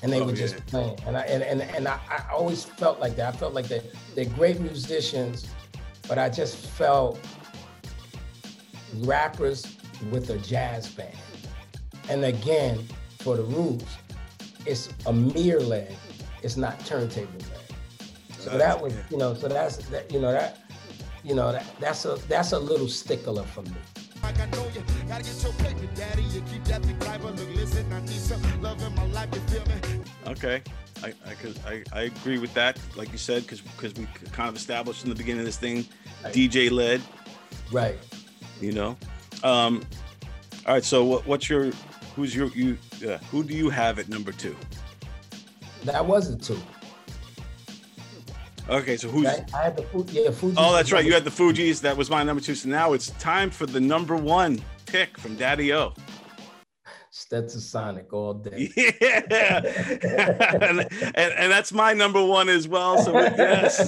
And 0.03 0.11
they 0.13 0.21
Oh, 0.21 0.25
were 0.25 0.33
just 0.33 0.63
playing, 0.67 0.97
and 1.07 1.17
I 1.17 1.21
and 1.21 1.41
and, 1.43 1.61
and 1.61 1.87
I, 1.87 1.99
I 2.09 2.31
always 2.31 2.63
felt 2.63 2.99
like 2.99 3.15
that. 3.15 3.33
I 3.33 3.37
felt 3.37 3.53
like 3.53 3.67
they 3.67 3.81
they're 4.15 4.25
great 4.25 4.59
musicians, 4.59 5.47
but 6.07 6.17
I 6.19 6.29
just 6.29 6.55
felt 6.55 7.19
rappers 8.97 9.77
with 10.11 10.29
a 10.29 10.37
jazz 10.39 10.87
band. 10.89 11.15
And 12.09 12.23
again, 12.25 12.85
for 13.19 13.35
the 13.37 13.43
Roots, 13.43 13.97
it's 14.65 14.89
a 15.05 15.13
mirror 15.13 15.59
led, 15.61 15.95
it's 16.43 16.57
not 16.57 16.79
turntable 16.85 17.31
led. 17.39 17.75
So 18.39 18.57
that 18.57 18.81
was, 18.81 18.93
you 19.09 19.17
know, 19.17 19.33
so 19.33 19.47
that's 19.47 19.77
that, 19.89 20.11
you 20.11 20.19
know, 20.21 20.31
that, 20.31 20.59
you 21.23 21.35
know, 21.35 21.51
that 21.51 21.65
that's 21.79 22.05
a 22.05 22.15
that's 22.29 22.51
a 22.53 22.59
little 22.59 22.87
stickler 22.87 23.43
for 23.43 23.63
me. 23.63 23.71
Like 24.23 24.39
I 24.39 24.45
know 24.47 24.67
you 24.73 24.81
gotta 25.07 25.23
get 25.23 25.43
your 25.43 25.53
paper, 25.53 25.87
daddy. 25.95 26.23
You 26.23 26.41
keep 26.41 26.63
that 26.65 26.81
big 26.81 27.01
fiber. 27.03 27.31
Look, 27.31 27.55
listen, 27.55 27.91
I 27.91 27.99
need 28.01 28.09
some 28.09 28.61
love 28.61 28.81
in 28.81 28.93
my 28.95 29.05
life. 29.07 29.29
You 29.33 29.39
feel 29.41 29.65
me? 29.65 30.03
Okay, 30.27 30.61
I 31.03 31.13
I, 31.25 31.33
could, 31.33 31.59
I 31.65 31.83
I 31.93 32.01
agree 32.03 32.39
with 32.39 32.53
that. 32.53 32.79
Like 32.95 33.11
you 33.11 33.17
said, 33.17 33.43
because 33.43 33.61
because 33.61 33.93
we 33.95 34.05
kind 34.31 34.49
of 34.49 34.55
established 34.55 35.03
in 35.03 35.09
the 35.09 35.15
beginning 35.15 35.41
of 35.41 35.45
this 35.45 35.57
thing, 35.57 35.85
DJ 36.25 36.71
led. 36.71 37.01
Right. 37.71 37.97
You 38.59 38.73
know. 38.73 38.97
Um. 39.43 39.83
All 40.65 40.73
right. 40.73 40.83
So 40.83 41.03
what, 41.03 41.25
what's 41.25 41.49
your 41.49 41.71
who's 42.15 42.35
your 42.35 42.47
you 42.49 42.77
uh, 43.07 43.17
who 43.31 43.43
do 43.43 43.53
you 43.53 43.69
have 43.69 43.99
at 43.99 44.09
number 44.09 44.31
two? 44.31 44.55
That 45.83 46.05
was 46.05 46.29
a 46.29 46.37
two. 46.37 46.59
Okay, 48.69 48.97
so 48.97 49.07
who's? 49.07 49.25
Right? 49.25 49.53
I 49.53 49.63
had 49.63 49.77
the 49.77 49.83
food. 49.83 50.09
Yeah, 50.09 50.31
Fuji. 50.31 50.55
Oh, 50.57 50.75
that's 50.75 50.91
right. 50.91 51.05
You 51.05 51.13
had 51.13 51.23
the 51.23 51.29
Fugees. 51.29 51.79
That 51.81 51.95
was 51.95 52.09
my 52.09 52.23
number 52.23 52.41
two. 52.41 52.55
So 52.55 52.67
now 52.67 52.93
it's 52.93 53.11
time 53.11 53.49
for 53.49 53.65
the 53.65 53.79
number 53.79 54.15
one 54.15 54.61
pick 54.85 55.17
from 55.17 55.35
Daddy 55.35 55.73
O. 55.73 55.93
Stetsasonic 57.11 58.11
all 58.11 58.33
day. 58.33 58.71
Yeah, 59.01 59.61
and, 60.61 60.79
and, 60.81 61.33
and 61.33 61.51
that's 61.51 61.71
my 61.71 61.93
number 61.93 62.23
one 62.23 62.49
as 62.49 62.67
well. 62.67 63.01
So 63.03 63.13
yes. 63.13 63.87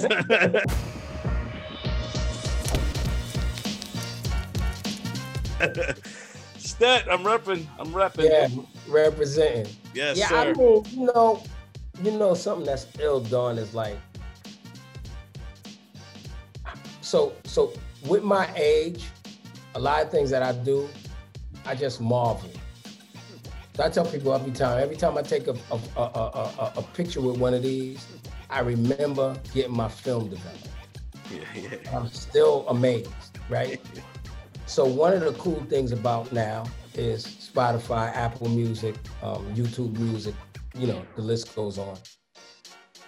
Stet, 6.56 7.06
I'm 7.10 7.22
repping. 7.22 7.66
I'm 7.78 7.92
repping. 7.92 8.30
Yeah, 8.30 8.48
representing. 8.88 9.66
Yes, 9.94 10.16
yeah, 10.16 10.28
sir. 10.28 10.36
I 10.36 10.52
mean, 10.54 10.84
you 10.90 11.04
know, 11.06 11.42
you 12.02 12.12
know, 12.12 12.32
something 12.34 12.64
that's 12.64 12.86
ill 12.98 13.20
done 13.20 13.58
is 13.58 13.74
like, 13.74 13.96
so, 17.10 17.32
so 17.42 17.72
with 18.06 18.22
my 18.22 18.48
age, 18.54 19.04
a 19.74 19.80
lot 19.80 20.00
of 20.00 20.12
things 20.12 20.30
that 20.30 20.44
I 20.44 20.52
do, 20.52 20.88
I 21.66 21.74
just 21.74 22.00
marvel. 22.00 22.48
So 23.74 23.84
I 23.84 23.88
tell 23.88 24.06
people 24.06 24.32
every 24.32 24.52
time, 24.52 24.80
every 24.80 24.94
time 24.94 25.18
I 25.18 25.22
take 25.22 25.48
a 25.48 25.56
a, 25.72 25.80
a, 25.96 26.00
a, 26.02 26.54
a, 26.58 26.72
a 26.76 26.82
picture 26.94 27.20
with 27.20 27.38
one 27.38 27.52
of 27.52 27.64
these, 27.64 28.06
I 28.48 28.60
remember 28.60 29.36
getting 29.52 29.74
my 29.76 29.88
film 29.88 30.28
developed. 30.28 30.68
Yeah, 31.32 31.40
yeah. 31.56 31.96
I'm 31.96 32.06
still 32.08 32.64
amazed, 32.68 33.38
right? 33.48 33.80
So 34.66 34.84
one 34.84 35.12
of 35.12 35.22
the 35.22 35.32
cool 35.32 35.60
things 35.68 35.90
about 35.90 36.30
now 36.30 36.64
is 36.94 37.26
Spotify, 37.26 38.14
Apple 38.14 38.48
Music, 38.50 38.94
um, 39.20 39.44
YouTube 39.52 39.98
Music, 39.98 40.32
you 40.78 40.86
know, 40.86 41.04
the 41.16 41.22
list 41.22 41.56
goes 41.56 41.76
on. 41.76 41.98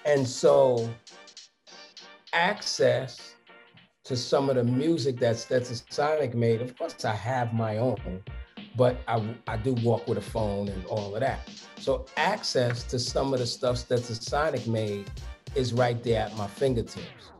And 0.05 0.27
so 0.27 0.91
access 2.33 3.32
to 4.05 4.17
some 4.17 4.51
of 4.51 4.57
the 4.57 4.65
music 4.65 5.19
that's 5.19 5.45
that's 5.45 5.71
a 5.71 5.77
Sonic 5.93 6.35
made, 6.35 6.61
of 6.61 6.77
course 6.77 7.05
I 7.05 7.15
have 7.15 7.53
my 7.53 7.79
own, 7.79 8.23
but 8.77 8.99
I, 9.07 9.35
I 9.47 9.57
do 9.57 9.75
walk 9.75 10.09
with 10.09 10.19
a 10.19 10.23
phone 10.23 10.69
and 10.69 10.85
all 10.87 11.15
of 11.15 11.21
that. 11.21 11.49
So 11.79 12.07
access 12.17 12.83
to 12.85 12.99
some 12.99 13.33
of 13.33 13.39
the 13.41 13.47
stuff 13.47 13.87
that's 13.87 14.11
a 14.11 14.15
Sonic 14.15 14.67
made 14.67 15.11
is 15.55 15.73
right 15.73 16.03
there 16.03 16.23
at 16.23 16.37
my 16.37 16.47
fingertips. 16.47 17.31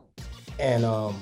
And 0.59 0.85
um, 0.85 1.19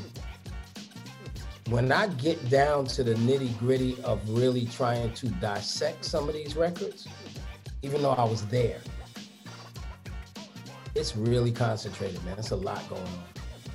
when 1.70 1.92
I 1.92 2.08
get 2.08 2.50
down 2.50 2.86
to 2.88 3.04
the 3.04 3.14
nitty 3.16 3.58
gritty 3.58 4.02
of 4.04 4.20
really 4.30 4.66
trying 4.66 5.14
to 5.14 5.28
dissect 5.28 6.06
some 6.06 6.28
of 6.28 6.36
these 6.36 6.56
records, 6.56 7.08
even 7.82 8.02
though 8.02 8.12
I 8.12 8.26
was 8.26 8.46
there, 8.48 8.82
it's 10.94 11.16
really 11.16 11.52
concentrated, 11.52 12.24
man. 12.26 12.38
It's 12.38 12.52
a 12.52 12.56
lot 12.56 12.88
going 12.90 13.02
on. 13.02 13.24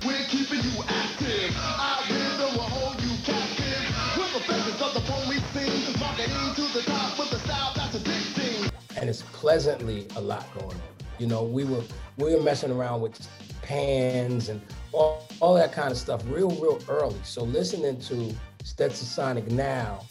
We're 0.05 0.23
keeping 0.25 0.59
you 0.59 0.83
active. 0.87 1.06
Our 1.55 2.03
rhythm 2.09 2.55
will 2.57 2.63
hold 2.63 3.01
you 3.01 3.15
captive. 3.23 4.17
With 4.17 4.33
the 4.33 4.51
vengeance 4.51 4.81
of 4.81 4.93
the 4.93 5.01
police 5.01 5.45
scene, 5.53 5.99
marketing 5.99 6.55
to 6.55 6.73
the 6.73 6.83
top 6.83 7.17
with 7.19 7.29
the 7.31 7.39
style 7.39 7.73
that's 7.75 7.95
addicting. 7.97 8.71
and 8.97 9.09
it's 9.09 9.21
pleasantly 9.33 10.07
a 10.15 10.21
lot 10.21 10.45
going 10.53 10.75
on. 10.75 10.81
You 11.19 11.27
know, 11.27 11.43
we 11.43 11.63
were 11.63 11.83
we 12.17 12.35
were 12.35 12.41
messing 12.41 12.71
around 12.71 13.01
with 13.01 13.27
pans 13.61 14.49
and 14.49 14.61
all, 14.93 15.27
all 15.39 15.53
that 15.55 15.71
kind 15.73 15.91
of 15.91 15.97
stuff 15.97 16.23
real, 16.27 16.49
real 16.51 16.79
early. 16.89 17.19
So 17.23 17.43
listening 17.43 17.99
to 18.01 18.35
Stetsasonic 18.63 19.49
now 19.51 20.05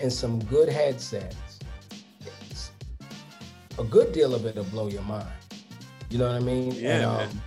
and 0.00 0.12
some 0.12 0.38
good 0.44 0.68
headsets, 0.68 1.36
it's, 2.20 2.70
a 3.78 3.84
good 3.84 4.12
deal 4.12 4.34
of 4.34 4.44
it 4.44 4.56
will 4.56 4.64
blow 4.64 4.88
your 4.88 5.02
mind. 5.02 5.26
You 6.10 6.18
know 6.18 6.26
what 6.26 6.36
I 6.36 6.40
mean? 6.40 6.72
Yeah, 6.72 6.90
And, 6.90 7.02
man. 7.02 7.28
Um, 7.30 7.42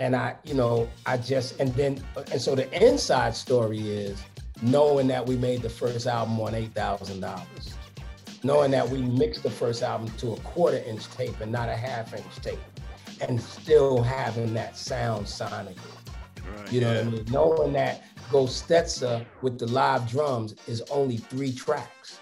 and 0.00 0.14
I, 0.16 0.36
you 0.44 0.54
know, 0.54 0.88
I 1.06 1.16
just 1.16 1.60
and 1.60 1.72
then 1.74 2.02
and 2.30 2.40
so 2.40 2.54
the 2.54 2.70
inside 2.84 3.34
story 3.34 3.80
is 3.80 4.22
knowing 4.62 5.08
that 5.08 5.26
we 5.26 5.36
made 5.36 5.62
the 5.62 5.68
first 5.68 6.06
album 6.06 6.40
on 6.40 6.54
eight 6.54 6.72
thousand 6.74 7.20
dollars 7.20 7.74
knowing 8.44 8.70
that 8.70 8.88
we 8.88 8.98
mixed 8.98 9.42
the 9.42 9.50
first 9.50 9.82
album 9.82 10.08
to 10.18 10.32
a 10.32 10.40
quarter 10.40 10.76
inch 10.86 11.08
tape 11.10 11.40
and 11.40 11.50
not 11.50 11.68
a 11.68 11.74
half 11.74 12.14
inch 12.14 12.36
tape, 12.42 12.58
and 13.20 13.40
still 13.40 14.02
having 14.02 14.52
that 14.54 14.76
sound 14.76 15.24
sonically. 15.24 15.76
Right, 16.56 16.72
You 16.72 16.82
know 16.82 16.92
yeah. 16.92 16.98
what 16.98 17.06
I 17.06 17.10
mean? 17.10 17.24
Knowing 17.30 17.72
that 17.72 18.04
Go 18.30 18.44
Stetsa 18.44 19.24
with 19.42 19.58
the 19.58 19.66
live 19.66 20.08
drums 20.08 20.54
is 20.66 20.82
only 20.90 21.16
three 21.16 21.52
tracks. 21.52 22.20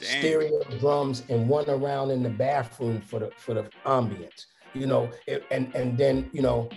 Dang. 0.00 0.20
Stereo 0.20 0.62
drums 0.78 1.24
and 1.28 1.48
one 1.48 1.68
around 1.68 2.10
in 2.10 2.22
the 2.22 2.30
bathroom 2.30 3.00
for 3.00 3.18
the 3.18 3.30
for 3.36 3.54
the 3.54 3.64
ambience. 3.84 4.46
You 4.78 4.86
know, 4.86 5.10
it, 5.26 5.44
and 5.50 5.74
and 5.74 5.98
then 5.98 6.30
you 6.32 6.42
know, 6.42 6.68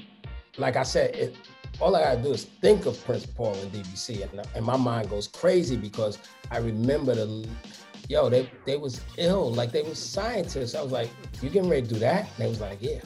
like 0.57 0.75
I 0.75 0.83
said, 0.83 1.15
it, 1.15 1.35
all 1.79 1.95
I 1.95 2.01
gotta 2.01 2.21
do 2.21 2.33
is 2.33 2.45
think 2.45 2.85
of 2.85 3.03
Prince 3.05 3.25
Paul 3.25 3.55
and 3.55 3.71
DBC, 3.71 4.29
and, 4.29 4.47
and 4.55 4.65
my 4.65 4.77
mind 4.77 5.09
goes 5.09 5.27
crazy 5.27 5.77
because 5.77 6.17
I 6.49 6.57
remember 6.57 7.15
the, 7.15 7.47
yo, 8.09 8.29
they 8.29 8.49
they 8.65 8.77
was 8.77 9.01
ill, 9.17 9.51
like 9.53 9.71
they 9.71 9.83
was 9.83 9.99
scientists. 9.99 10.75
I 10.75 10.81
was 10.81 10.91
like, 10.91 11.09
you 11.41 11.49
getting 11.49 11.69
ready 11.69 11.87
to 11.87 11.93
do 11.93 11.99
that? 11.99 12.27
And 12.29 12.45
they 12.45 12.49
was 12.49 12.61
like, 12.61 12.79
yeah. 12.81 12.99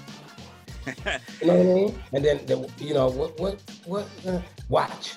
You 1.41 1.47
know 1.47 1.55
what 1.55 1.59
I 1.59 1.73
mean? 1.73 1.99
And 2.13 2.25
then, 2.25 2.45
the, 2.45 2.69
you 2.79 2.93
know, 2.93 3.09
what, 3.09 3.39
what, 3.39 3.61
what, 3.85 4.07
uh, 4.27 4.39
watch. 4.69 5.15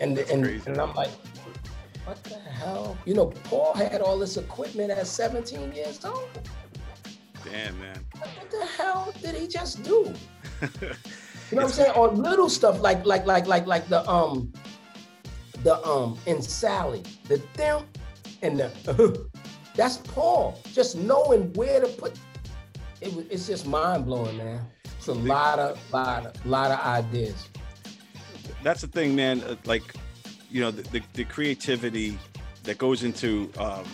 And, 0.00 0.16
and, 0.18 0.46
and 0.46 0.80
I'm 0.80 0.94
like, 0.94 1.10
what 2.04 2.22
the 2.24 2.36
hell? 2.36 2.96
You 3.04 3.14
know, 3.14 3.26
Paul 3.44 3.74
had 3.74 4.00
all 4.00 4.18
this 4.18 4.36
equipment 4.36 4.90
at 4.90 5.06
17 5.06 5.72
years 5.72 6.04
old. 6.04 6.28
Damn, 7.44 7.78
man. 7.80 7.98
What 8.18 8.50
the 8.50 8.64
hell 8.76 9.12
did 9.20 9.34
he 9.34 9.46
just 9.48 9.82
do? 9.82 10.12
You 11.50 11.56
know 11.58 11.64
what 11.64 11.72
I'm 11.72 11.76
saying? 11.76 11.92
Or 11.96 12.08
little 12.08 12.48
stuff 12.48 12.80
like, 12.80 13.04
like, 13.04 13.26
like, 13.26 13.46
like, 13.46 13.66
like 13.66 13.86
the, 13.90 14.08
um, 14.08 14.50
the, 15.62 15.86
um, 15.86 16.16
in 16.24 16.40
Sally, 16.40 17.02
the 17.28 17.42
them 17.58 17.84
and 18.40 18.58
the, 18.58 19.26
that's 19.76 19.98
Paul. 19.98 20.58
Just 20.72 20.96
knowing 20.96 21.52
where 21.52 21.78
to 21.82 21.88
put, 21.88 22.18
it, 23.02 23.12
was- 23.14 23.26
it's 23.28 23.46
just 23.46 23.66
mind 23.66 24.06
blowing, 24.06 24.38
man. 24.38 24.64
It's 24.96 25.08
a 25.08 25.12
lot 25.12 25.58
of, 25.58 25.78
lot 25.92 26.24
of, 26.24 26.46
lot 26.46 26.70
of 26.70 26.80
ideas. 26.80 27.50
that's 28.62 28.80
the 28.80 28.86
thing, 28.88 29.14
man. 29.14 29.42
uh, 29.42 29.56
Like, 29.66 29.82
you 30.50 30.62
know, 30.62 30.70
the, 30.70 30.80
the, 30.84 31.02
the 31.12 31.24
creativity 31.24 32.18
that 32.62 32.78
goes 32.78 33.02
into, 33.02 33.52
um, 33.58 33.84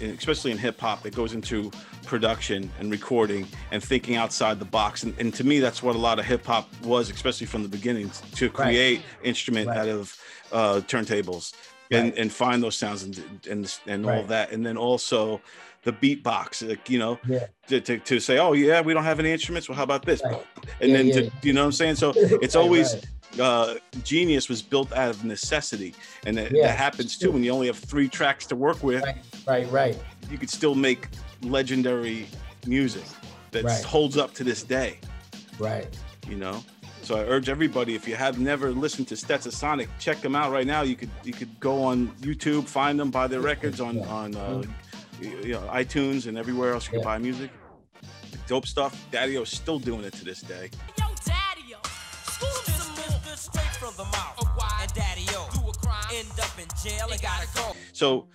especially 0.00 0.50
in 0.50 0.58
hip 0.58 0.80
hop, 0.80 1.02
that 1.02 1.14
goes 1.14 1.32
into 1.32 1.70
production 2.06 2.70
and 2.78 2.90
recording 2.90 3.46
and 3.70 3.82
thinking 3.82 4.16
outside 4.16 4.58
the 4.58 4.64
box. 4.64 5.02
And, 5.02 5.14
and 5.18 5.32
to 5.34 5.44
me, 5.44 5.60
that's 5.60 5.82
what 5.82 5.94
a 5.96 5.98
lot 5.98 6.18
of 6.18 6.24
hip 6.24 6.44
hop 6.46 6.68
was, 6.82 7.10
especially 7.10 7.46
from 7.46 7.62
the 7.62 7.68
beginning, 7.68 8.10
to 8.36 8.48
create 8.50 9.02
instrument 9.22 9.68
out 9.68 9.88
of 9.88 10.16
uh, 10.52 10.80
turntables 10.86 11.54
and, 11.90 12.12
and 12.14 12.32
find 12.32 12.62
those 12.62 12.76
sounds 12.76 13.02
and 13.02 13.18
and, 13.48 13.78
and 13.86 14.04
all 14.06 14.12
Right. 14.12 14.28
that. 14.28 14.52
And 14.52 14.64
then 14.64 14.76
also 14.76 15.40
the 15.82 15.92
beatbox, 15.92 16.66
like, 16.68 16.90
you 16.90 16.98
know, 16.98 17.18
Yeah. 17.26 17.46
to, 17.68 17.80
to, 17.80 17.98
to 17.98 18.20
say, 18.20 18.38
oh, 18.38 18.52
yeah, 18.52 18.80
we 18.80 18.92
don't 18.94 19.04
have 19.04 19.18
any 19.18 19.32
instruments. 19.32 19.68
Well, 19.68 19.76
how 19.76 19.84
about 19.84 20.04
this? 20.04 20.20
And 20.22 20.34
Yeah, 20.80 20.96
then, 20.96 21.06
yeah, 21.08 21.14
to, 21.14 21.30
you 21.42 21.52
know 21.52 21.62
what 21.62 21.66
I'm 21.66 21.72
saying? 21.72 21.94
So 21.96 22.12
it's 22.16 22.54
always 22.54 22.94
right. 22.94 23.40
uh, 23.40 23.74
genius 24.04 24.48
was 24.48 24.60
built 24.60 24.92
out 24.92 25.08
of 25.10 25.24
necessity, 25.24 25.94
and 26.26 26.36
that, 26.36 26.52
that 26.52 26.76
happens 26.76 27.16
too 27.16 27.30
when 27.32 27.42
you 27.42 27.50
only 27.52 27.66
have 27.68 27.78
three 27.78 28.08
tracks 28.08 28.44
to 28.46 28.56
work 28.56 28.82
with. 28.82 29.02
Right, 29.04 29.16
right. 29.46 29.70
Right. 29.70 29.98
You 30.30 30.38
could 30.38 30.50
still 30.50 30.74
make 30.74 31.08
legendary 31.42 32.26
music 32.66 33.04
that 33.50 33.64
Right. 33.64 33.84
holds 33.84 34.16
up 34.16 34.34
to 34.34 34.44
this 34.44 34.62
day. 34.62 34.98
Right. 35.58 35.88
You 36.28 36.36
know. 36.36 36.62
So 37.02 37.16
I 37.16 37.20
urge 37.24 37.48
everybody, 37.48 37.94
if 37.94 38.06
you 38.06 38.14
have 38.14 38.38
never 38.38 38.70
listened 38.70 39.08
to 39.08 39.14
Stetsasonic, 39.16 39.88
check 39.98 40.20
them 40.20 40.36
out 40.36 40.52
right 40.52 40.66
now. 40.66 40.82
You 40.82 40.94
could 40.96 41.10
you 41.24 41.32
could 41.32 41.58
go 41.58 41.82
on 41.82 42.08
YouTube, 42.20 42.68
find 42.68 43.00
them, 43.00 43.10
buy 43.10 43.26
their 43.26 43.40
records 43.40 43.80
on 43.80 44.00
on 44.04 44.36
uh, 44.36 44.62
you 45.20 45.52
know, 45.54 45.60
iTunes 45.72 46.26
and 46.26 46.38
everywhere 46.38 46.72
else 46.72 46.86
you 46.86 46.92
can 46.92 47.02
buy 47.02 47.18
music. 47.18 47.50
Dope 48.46 48.66
stuff. 48.66 49.06
Daddy 49.10 49.36
O's 49.38 49.50
still 49.50 49.78
doing 49.78 50.04
it 50.04 50.12
to 50.14 50.24
this 50.24 50.40
day. 50.42 50.70
Yo, 50.98 51.06
Daddy-O, 51.24 51.78
school 52.24 52.48
him 52.66 52.80
some 52.80 52.94
more. 52.96 53.36
straight 53.36 53.76
from 53.76 53.94
the 53.96 54.04
mouth. 54.04 54.36
And 54.82 54.92
Daddy-O, 54.94 55.72
crime, 55.82 56.04
end 56.12 56.28
up 56.40 56.58
in 56.58 56.66
jail 56.82 57.08
and 57.10 57.20
gotta 57.20 57.46
go. 57.54 57.76
So 57.92 58.28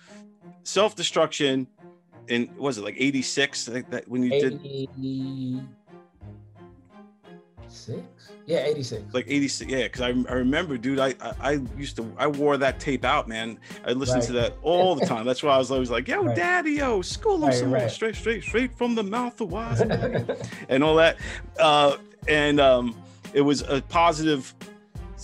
self 0.66 0.96
destruction 0.96 1.66
in 2.28 2.50
was 2.58 2.78
it 2.78 2.82
like 2.82 2.96
86 2.98 3.68
I 3.68 3.72
think 3.72 3.90
that 3.90 4.08
when 4.08 4.22
you 4.22 4.30
did 4.30 4.54
86? 4.54 5.62
Yeah, 8.46 8.58
86. 8.58 9.02
like 9.12 9.24
86 9.28 9.70
yeah 9.70 9.82
because 9.84 10.00
I, 10.00 10.08
I 10.08 10.34
remember 10.34 10.76
dude 10.76 10.98
I, 11.00 11.14
I 11.20 11.34
I 11.40 11.50
used 11.76 11.96
to 11.96 12.12
i 12.16 12.26
wore 12.28 12.56
that 12.56 12.78
tape 12.78 13.04
out 13.04 13.26
man 13.28 13.58
i 13.84 13.90
listened 13.92 14.22
to 14.24 14.32
that 14.34 14.56
all 14.62 14.94
the 14.94 15.04
time 15.04 15.26
that's 15.26 15.42
why 15.42 15.52
i 15.54 15.58
was 15.58 15.70
always 15.72 15.90
like 15.90 16.06
yo 16.06 16.22
Right. 16.24 16.36
daddy 16.36 16.72
yo 16.74 17.02
school 17.02 17.36
him 17.38 17.44
Right, 17.44 17.54
some 17.54 17.72
right. 17.72 17.90
straight 17.90 18.14
straight 18.14 18.44
straight 18.44 18.76
from 18.78 18.94
the 18.94 19.02
mouth 19.02 19.40
of 19.40 19.50
wise 19.52 19.80
and 20.68 20.84
all 20.84 20.94
that 20.96 21.16
uh 21.58 21.96
and 22.28 22.60
um 22.60 22.94
it 23.34 23.40
was 23.40 23.62
a 23.62 23.82
positive 23.82 24.54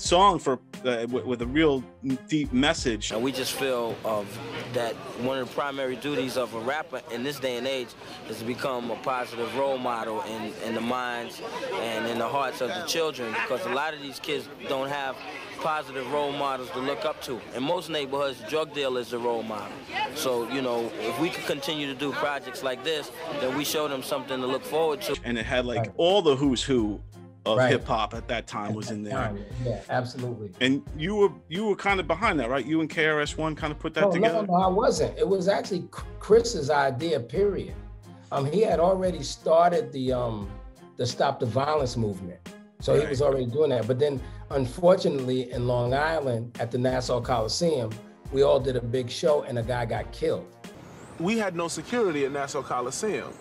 song 0.03 0.39
for 0.39 0.59
uh, 0.85 1.07
with, 1.11 1.25
with 1.25 1.43
a 1.43 1.47
real 1.47 1.83
deep 2.29 2.53
message. 2.53 3.13
And 3.13 3.23
we 3.23 3.31
just 3.31 3.53
feel 3.53 3.97
of 4.05 4.27
that 4.73 4.95
one 5.23 5.39
of 5.39 5.49
the 5.49 5.55
primary 5.55 5.97
duties 5.97 6.37
of 6.37 6.53
a 6.55 6.61
rapper 6.61 7.01
in 7.13 7.23
this 7.23 7.39
day 7.39 7.57
and 7.57 7.67
age 7.67 7.89
is 8.29 8.41
to 8.41 8.45
become 8.45 8.91
a 8.91 8.97
positive 8.97 9.57
role 9.57 9.79
model 9.79 10.23
in, 10.23 10.53
in 10.67 10.75
the 10.75 10.81
minds 10.81 11.41
and 11.75 12.07
in 12.07 12.19
the 12.19 12.29
hearts 12.29 12.61
of 12.61 12.69
the 12.69 12.85
children 12.87 13.31
because 13.33 13.65
a 13.67 13.71
lot 13.71 13.95
of 13.95 14.03
these 14.03 14.19
kids 14.19 14.49
don't 14.69 14.89
have 14.89 15.17
positive 15.61 16.11
role 16.13 16.33
models 16.33 16.69
to 16.71 16.81
look 16.81 17.05
up 17.05 17.23
to. 17.23 17.41
In 17.55 17.63
most 17.63 17.89
neighborhoods, 17.89 18.43
drug 18.49 18.75
deal 18.75 18.97
is 18.97 19.11
the 19.11 19.19
role 19.19 19.45
model. 19.45 19.73
So, 20.17 20.51
you 20.51 20.61
know, 20.61 20.91
if 20.99 21.21
we 21.21 21.31
could 21.31 21.47
continue 21.47 21.87
to 21.87 21.95
do 21.95 22.11
projects 22.13 22.65
like 22.65 22.83
this, 22.83 23.13
then 23.41 23.57
we 23.57 23.65
show 23.65 23.87
them 23.87 24.03
something 24.03 24.41
to 24.41 24.47
look 24.47 24.65
forward 24.65 25.01
to. 25.03 25.17
and 25.23 25.39
it 25.39 25.47
had 25.47 25.65
like 25.65 25.93
all 25.97 26.21
the 26.21 26.35
who's 26.35 26.63
who 26.65 27.01
of 27.45 27.59
Right. 27.59 27.71
hip 27.73 27.87
hop 27.87 28.15
at 28.15 28.29
that 28.29 28.47
time 28.47 28.75
was 28.75 28.91
in 28.91 29.03
there. 29.03 29.35
Yeah, 29.65 29.81
absolutely. 29.89 30.53
And 30.61 30.83
you 30.97 31.17
were 31.17 31.31
you 31.49 31.67
were 31.67 31.77
kind 31.77 31.99
of 32.01 32.07
behind 32.07 32.39
that, 32.41 32.49
right? 32.51 32.65
You 32.65 32.81
and 32.81 32.89
KRS 32.89 33.37
One 33.37 33.55
kind 33.55 33.73
of 33.73 33.79
put 33.79 33.95
that 33.95 34.03
no, 34.03 34.13
together. 34.13 34.47
No, 34.47 34.55
no, 34.59 34.65
I 34.65 34.69
wasn't. 34.69 35.19
It 35.19 35.29
was 35.29 35.49
actually 35.49 35.89
Chris's 36.21 36.71
idea. 36.71 37.19
Period. 37.21 37.75
Um, 38.31 38.47
he 38.47 38.61
had 38.63 38.81
already 38.81 39.23
started 39.23 39.93
the 39.93 40.13
um, 40.13 40.49
the 40.97 41.07
Stop 41.07 41.41
the 41.41 41.47
Violence 41.47 41.97
movement, 41.97 42.39
so 42.81 42.99
he 42.99 43.07
was 43.07 43.21
already 43.21 43.47
doing 43.47 43.71
that. 43.71 43.87
But 43.87 43.99
then, 43.99 44.21
unfortunately, 44.51 45.51
in 45.53 45.67
Long 45.67 45.95
Island 45.95 46.57
at 46.61 46.71
the 46.71 46.79
Nassau 46.79 47.21
Coliseum, 47.21 47.91
we 48.33 48.43
all 48.43 48.61
did 48.61 48.77
a 48.77 48.81
big 48.81 49.11
show, 49.11 49.43
and 49.43 49.59
a 49.59 49.63
guy 49.63 49.85
got 49.85 50.11
killed. 50.13 50.47
We 51.19 51.39
had 51.39 51.55
no 51.55 51.69
security 51.69 52.25
at 52.25 52.33
Nassau 52.33 52.63
Coliseum. 52.63 53.33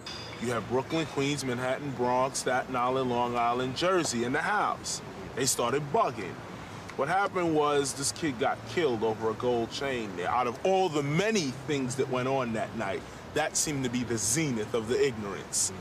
You 0.42 0.52
have 0.52 0.68
Brooklyn, 0.70 1.06
Queens, 1.08 1.46
Manhattan, 1.46 1.92
Bronx, 1.92 2.40
Staten 2.40 2.76
Island, 2.76 3.12
Long 3.12 3.38
Island, 3.38 3.78
Jersey 3.78 4.24
in 4.24 4.34
the 4.34 4.42
house. 4.42 5.02
They 5.36 5.46
started 5.46 5.84
bugging. 5.94 6.34
What 6.96 7.08
happened 7.08 7.56
was 7.56 7.94
this 7.94 8.12
kid 8.12 8.40
got 8.40 8.58
killed 8.70 9.04
over 9.04 9.30
a 9.30 9.34
gold 9.36 9.72
chain 9.72 10.10
there. 10.18 10.30
Out 10.30 10.48
of 10.48 10.60
all 10.66 10.90
the 10.90 11.04
many 11.04 11.52
things 11.68 11.96
that 11.96 12.10
went 12.10 12.28
on 12.28 12.54
that 12.54 12.76
night, 12.76 13.02
that 13.34 13.56
seemed 13.56 13.84
to 13.84 13.90
be 13.90 14.04
the 14.04 14.18
zenith 14.18 14.74
of 14.74 14.88
the 14.88 15.06
ignorance. 15.06 15.72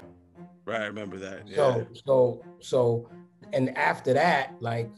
Right, 0.66 0.82
I 0.82 0.86
remember 0.86 1.18
that. 1.18 1.48
So, 1.54 1.86
so, 2.06 2.44
so, 2.60 3.10
and 3.52 3.76
after 3.76 4.12
that, 4.12 4.54
like, 4.60 4.90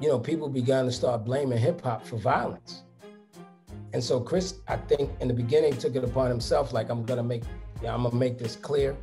you 0.00 0.08
know, 0.08 0.18
people 0.18 0.48
began 0.48 0.86
to 0.86 0.92
start 0.92 1.24
blaming 1.24 1.58
hip 1.58 1.82
hop 1.82 2.04
for 2.04 2.16
violence. 2.16 2.82
And 3.92 4.02
so 4.02 4.18
Chris, 4.18 4.60
I 4.66 4.76
think 4.76 5.10
in 5.20 5.28
the 5.28 5.34
beginning 5.34 5.76
took 5.76 5.94
it 5.94 6.02
upon 6.02 6.30
himself, 6.30 6.72
like 6.72 6.88
I'm 6.90 7.04
gonna 7.04 7.22
make, 7.22 7.42
yeah, 7.44 7.61
I'm 7.86 8.02
gonna 8.02 8.14
make 8.14 8.38
this 8.38 8.56
clear. 8.56 8.96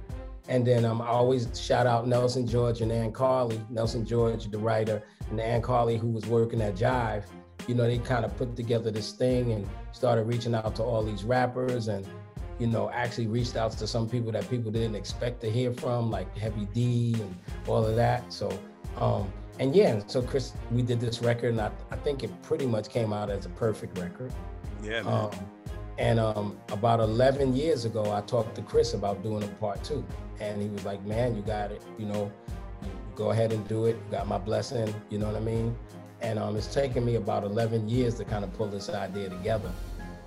And 0.47 0.65
then 0.65 0.83
um, 0.83 0.99
I 0.99 1.07
always 1.07 1.47
shout 1.59 1.85
out 1.85 2.07
Nelson 2.07 2.47
George 2.47 2.81
and 2.81 2.91
Ann 2.91 3.11
Carli, 3.11 3.63
Nelson 3.69 4.03
George, 4.03 4.49
the 4.49 4.57
writer, 4.57 5.03
and 5.29 5.39
Ann 5.39 5.61
Carli, 5.61 5.99
who 5.99 6.07
was 6.07 6.25
working 6.25 6.59
at 6.61 6.75
Jive. 6.75 7.25
You 7.67 7.75
know, 7.75 7.83
they 7.83 7.99
kind 7.99 8.25
of 8.25 8.35
put 8.35 8.55
together 8.55 8.89
this 8.89 9.11
thing 9.11 9.51
and 9.51 9.69
started 9.91 10.23
reaching 10.23 10.55
out 10.55 10.75
to 10.77 10.83
all 10.83 11.03
these 11.03 11.23
rappers 11.23 11.87
and, 11.87 12.07
you 12.57 12.65
know, 12.65 12.89
actually 12.89 13.27
reached 13.27 13.55
out 13.55 13.73
to 13.73 13.85
some 13.85 14.09
people 14.09 14.31
that 14.31 14.49
people 14.49 14.71
didn't 14.71 14.95
expect 14.95 15.39
to 15.41 15.51
hear 15.51 15.71
from, 15.71 16.09
like 16.09 16.35
Heavy 16.35 16.67
D 16.73 17.13
and 17.19 17.37
all 17.67 17.85
of 17.85 17.95
that. 17.95 18.33
So, 18.33 18.49
um, 18.97 19.31
and 19.59 19.75
yeah, 19.75 20.01
so 20.07 20.19
Chris, 20.23 20.53
we 20.71 20.81
did 20.81 20.99
this 20.99 21.21
record, 21.21 21.51
and 21.51 21.61
I, 21.61 21.69
I 21.91 21.95
think 21.97 22.23
it 22.23 22.31
pretty 22.41 22.65
much 22.65 22.89
came 22.89 23.13
out 23.13 23.29
as 23.29 23.45
a 23.45 23.49
perfect 23.49 23.99
record. 23.99 24.33
Yeah, 24.81 25.03
man. 25.03 25.13
Um, 25.13 25.31
and 25.99 26.17
um, 26.17 26.57
about 26.69 27.01
11 27.01 27.57
years 27.57 27.83
ago, 27.83 28.13
I 28.13 28.21
talked 28.21 28.55
to 28.55 28.61
Chris 28.61 28.93
about 28.93 29.21
doing 29.21 29.43
a 29.43 29.47
part 29.47 29.83
two. 29.83 30.05
And 30.39 30.61
he 30.61 30.69
was 30.69 30.85
like, 30.85 31.03
man, 31.05 31.35
you 31.35 31.41
got 31.41 31.71
it. 31.71 31.81
You 31.97 32.05
know, 32.05 32.31
go 33.15 33.31
ahead 33.31 33.51
and 33.51 33.67
do 33.67 33.85
it. 33.85 34.09
Got 34.09 34.25
my 34.25 34.37
blessing. 34.37 34.95
You 35.09 35.19
know 35.19 35.27
what 35.27 35.35
I 35.35 35.41
mean? 35.41 35.77
And 36.21 36.39
um, 36.39 36.55
it's 36.55 36.73
taken 36.73 37.05
me 37.05 37.15
about 37.15 37.43
11 37.43 37.89
years 37.89 38.15
to 38.15 38.23
kind 38.23 38.45
of 38.45 38.53
pull 38.53 38.67
this 38.67 38.89
idea 38.89 39.27
together. 39.27 39.69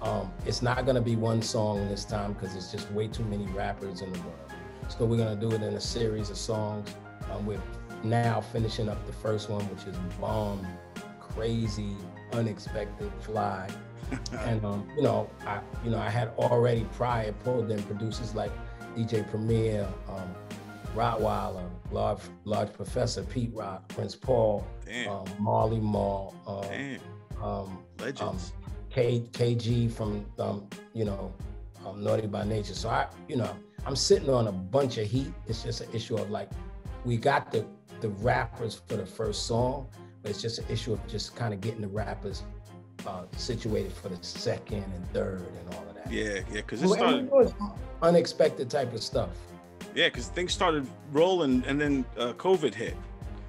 Um, 0.02 0.30
it's 0.44 0.60
not 0.60 0.84
going 0.84 0.96
to 0.96 1.00
be 1.00 1.16
one 1.16 1.40
song 1.40 1.88
this 1.88 2.04
time 2.04 2.34
because 2.34 2.54
it's 2.54 2.70
just 2.70 2.90
way 2.92 3.08
too 3.08 3.24
many 3.24 3.46
rappers 3.46 4.02
in 4.02 4.12
the 4.12 4.18
world. 4.20 4.52
So 4.88 5.06
we're 5.06 5.16
going 5.16 5.38
to 5.38 5.40
do 5.40 5.54
it 5.54 5.62
in 5.62 5.72
a 5.72 5.80
series 5.80 6.28
of 6.28 6.36
songs. 6.36 6.94
Um, 7.30 7.46
we're 7.46 7.62
now 8.04 8.42
finishing 8.42 8.90
up 8.90 9.06
the 9.06 9.12
first 9.12 9.48
one, 9.48 9.62
which 9.70 9.86
is 9.86 9.96
Bomb, 10.20 10.66
Crazy, 11.18 11.96
Unexpected, 12.34 13.10
Fly 13.20 13.70
and 14.40 14.64
um, 14.64 14.88
you 14.96 15.02
know, 15.02 15.28
I 15.46 15.60
you 15.84 15.90
know 15.90 15.98
I 15.98 16.10
had 16.10 16.28
already 16.38 16.86
prior 16.92 17.32
pulled 17.32 17.70
in 17.70 17.82
producers 17.84 18.34
like 18.34 18.52
DJ 18.96 19.28
Premier, 19.30 19.88
um, 20.08 20.34
Rockwilder, 20.94 21.68
Large 21.90 22.20
Large 22.44 22.72
Professor, 22.72 23.22
Pete 23.22 23.50
Rock, 23.54 23.88
Prince 23.88 24.14
Paul, 24.14 24.66
um, 25.08 25.24
Marley 25.38 25.80
Marl, 25.80 26.34
um, 26.46 27.42
um, 27.42 27.78
Legends. 27.98 28.52
K, 28.90 29.20
KG 29.32 29.90
from 29.90 30.26
um, 30.38 30.68
you 30.92 31.04
know 31.04 31.32
um, 31.86 32.04
Naughty 32.04 32.26
by 32.26 32.44
Nature. 32.44 32.74
So 32.74 32.90
I 32.90 33.06
you 33.28 33.36
know 33.36 33.56
I'm 33.86 33.96
sitting 33.96 34.30
on 34.30 34.48
a 34.48 34.52
bunch 34.52 34.98
of 34.98 35.06
heat. 35.10 35.32
It's 35.48 35.62
just 35.62 35.80
an 35.80 35.88
issue 35.92 36.16
of 36.16 36.30
like 36.30 36.50
we 37.04 37.16
got 37.16 37.50
the 37.50 37.64
the 38.00 38.10
rappers 38.10 38.80
for 38.86 38.96
the 38.96 39.06
first 39.06 39.46
song, 39.46 39.88
but 40.20 40.30
it's 40.30 40.42
just 40.42 40.58
an 40.58 40.66
issue 40.68 40.92
of 40.92 41.06
just 41.06 41.34
kind 41.34 41.54
of 41.54 41.60
getting 41.60 41.80
the 41.80 41.88
rappers 41.88 42.42
uh, 43.06 43.22
situated 43.36 43.92
for 43.92 44.08
the 44.08 44.18
second 44.22 44.84
and 44.94 45.12
third 45.12 45.40
and 45.40 45.74
all 45.74 45.84
of 45.88 45.94
that. 45.94 46.10
Yeah, 46.10 46.24
yeah, 46.24 46.42
because 46.52 46.82
it 46.82 46.86
Well, 46.86 46.94
started. 46.96 47.30
and 47.32 47.46
it's 47.46 47.54
unexpected 48.02 48.70
type 48.70 48.92
of 48.92 49.02
stuff. 49.02 49.30
Yeah, 49.94 50.08
because 50.08 50.28
things 50.28 50.52
started 50.52 50.86
rolling, 51.12 51.62
and 51.66 51.80
then 51.80 52.04
uh, 52.18 52.32
COVID 52.34 52.74
hit. 52.74 52.96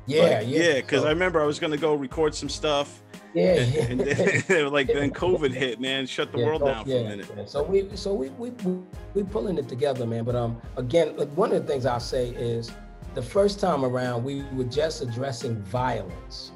Yeah, 0.06 0.22
Like, 0.24 0.30
yeah, 0.32 0.60
yeah. 0.62 0.74
Because 0.76 1.02
so- 1.02 1.08
I 1.08 1.12
remember 1.12 1.42
I 1.42 1.46
was 1.46 1.60
gonna 1.60 1.78
go 1.78 1.94
record 1.96 2.36
some 2.36 2.50
stuff. 2.50 3.02
Yeah, 3.34 3.54
and, 3.62 3.74
yeah. 3.74 3.82
and 3.84 4.00
then, 4.46 4.72
like 4.72 4.88
then 4.88 5.10
COVID 5.12 5.52
hit, 5.54 5.80
man, 5.80 6.06
shut 6.06 6.32
the 6.32 6.40
Yeah, 6.40 6.46
world 6.46 6.62
so- 6.62 6.68
down 6.68 6.84
for 6.84 6.90
yeah, 6.90 6.98
a 6.98 7.04
minute. 7.10 7.28
yeah. 7.36 7.46
So 7.46 7.64
we 7.64 7.88
so 7.96 8.14
we 8.14 8.30
we 8.32 8.50
we 8.66 8.78
we 9.14 9.24
pulling 9.24 9.58
it 9.58 9.68
together, 9.70 10.06
man. 10.06 10.24
But 10.24 10.36
um 10.36 10.62
again, 10.78 11.16
like, 11.18 11.30
one 11.30 11.52
of 11.54 11.66
the 11.66 11.68
things 11.72 11.86
I'll 11.86 12.00
say 12.00 12.30
is 12.30 12.72
the 13.16 13.22
first 13.22 13.60
time 13.60 13.86
around 13.86 14.24
we 14.24 14.44
were 14.54 14.64
just 14.66 15.02
addressing 15.02 15.56
violence. 15.64 16.52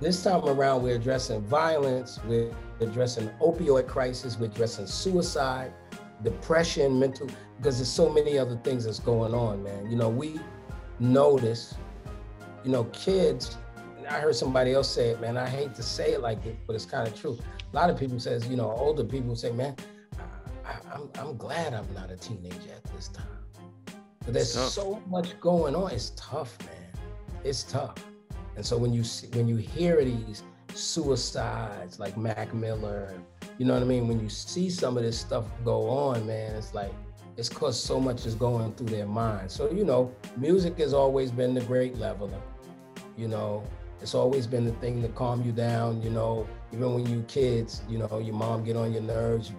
This 0.00 0.22
time 0.22 0.44
around 0.44 0.82
we're 0.82 0.96
addressing 0.96 1.42
violence, 1.42 2.20
we're 2.26 2.52
addressing 2.80 3.28
opioid 3.40 3.86
crisis, 3.86 4.38
we're 4.38 4.46
addressing 4.46 4.86
suicide, 4.86 5.72
depression, 6.22 6.98
mental 6.98 7.28
because 7.56 7.78
there's 7.78 7.88
so 7.88 8.10
many 8.10 8.38
other 8.38 8.56
things 8.62 8.84
that's 8.84 9.00
going 9.00 9.32
on, 9.32 9.62
man. 9.62 9.90
You 9.90 9.96
know, 9.96 10.10
we 10.10 10.38
notice, 11.00 11.74
you 12.64 12.70
know, 12.70 12.84
kids 12.84 13.56
I 14.08 14.20
heard 14.20 14.36
somebody 14.36 14.72
else 14.72 14.88
say 14.88 15.10
it, 15.10 15.20
man. 15.20 15.36
I 15.36 15.48
hate 15.48 15.74
to 15.74 15.82
say 15.82 16.12
it 16.12 16.20
like 16.20 16.44
it, 16.46 16.56
but 16.66 16.76
it's 16.76 16.86
kind 16.86 17.06
of 17.06 17.18
true. 17.18 17.38
A 17.72 17.76
lot 17.76 17.90
of 17.90 17.98
people 17.98 18.20
says, 18.20 18.46
you 18.46 18.56
know, 18.56 18.70
older 18.70 19.04
people 19.04 19.34
say, 19.34 19.50
man, 19.50 19.74
I, 20.64 20.76
I'm, 20.92 21.10
I'm 21.18 21.36
glad 21.36 21.74
I'm 21.74 21.92
not 21.92 22.10
a 22.10 22.16
teenager 22.16 22.72
at 22.74 22.84
this 22.94 23.08
time. 23.08 23.26
But 24.24 24.34
there's 24.34 24.52
so 24.52 25.02
much 25.08 25.38
going 25.40 25.74
on. 25.74 25.90
It's 25.90 26.10
tough, 26.16 26.56
man. 26.60 27.02
It's 27.44 27.62
tough. 27.64 27.94
And 28.56 28.64
so 28.64 28.76
when 28.76 28.92
you 28.92 29.04
when 29.34 29.46
you 29.46 29.56
hear 29.56 30.02
these 30.04 30.42
suicides 30.74 31.98
like 31.98 32.16
Mac 32.16 32.54
Miller, 32.54 33.12
you 33.58 33.66
know 33.66 33.74
what 33.74 33.82
I 33.82 33.86
mean? 33.86 34.08
When 34.08 34.20
you 34.20 34.28
see 34.28 34.70
some 34.70 34.96
of 34.96 35.02
this 35.02 35.18
stuff 35.18 35.44
go 35.64 35.88
on, 35.88 36.26
man, 36.26 36.54
it's 36.54 36.74
like 36.74 36.92
it's 37.36 37.50
cause 37.50 37.78
so 37.78 38.00
much 38.00 38.24
is 38.24 38.34
going 38.34 38.72
through 38.74 38.88
their 38.88 39.06
mind. 39.06 39.50
So 39.50 39.70
you 39.70 39.84
know, 39.84 40.10
music 40.36 40.78
has 40.78 40.94
always 40.94 41.30
been 41.30 41.54
the 41.54 41.60
great 41.62 41.96
leveler. 41.98 42.40
You 43.16 43.28
know, 43.28 43.62
it's 44.00 44.14
always 44.14 44.46
been 44.46 44.64
the 44.64 44.72
thing 44.72 45.02
to 45.02 45.08
calm 45.08 45.42
you 45.44 45.52
down. 45.52 46.02
You 46.02 46.10
know, 46.10 46.46
even 46.72 46.94
when 46.94 47.06
you 47.06 47.22
kids, 47.28 47.82
you 47.88 47.98
know, 47.98 48.18
your 48.18 48.34
mom 48.34 48.64
get 48.64 48.76
on 48.76 48.92
your 48.92 49.02
nerves, 49.02 49.50
you 49.50 49.56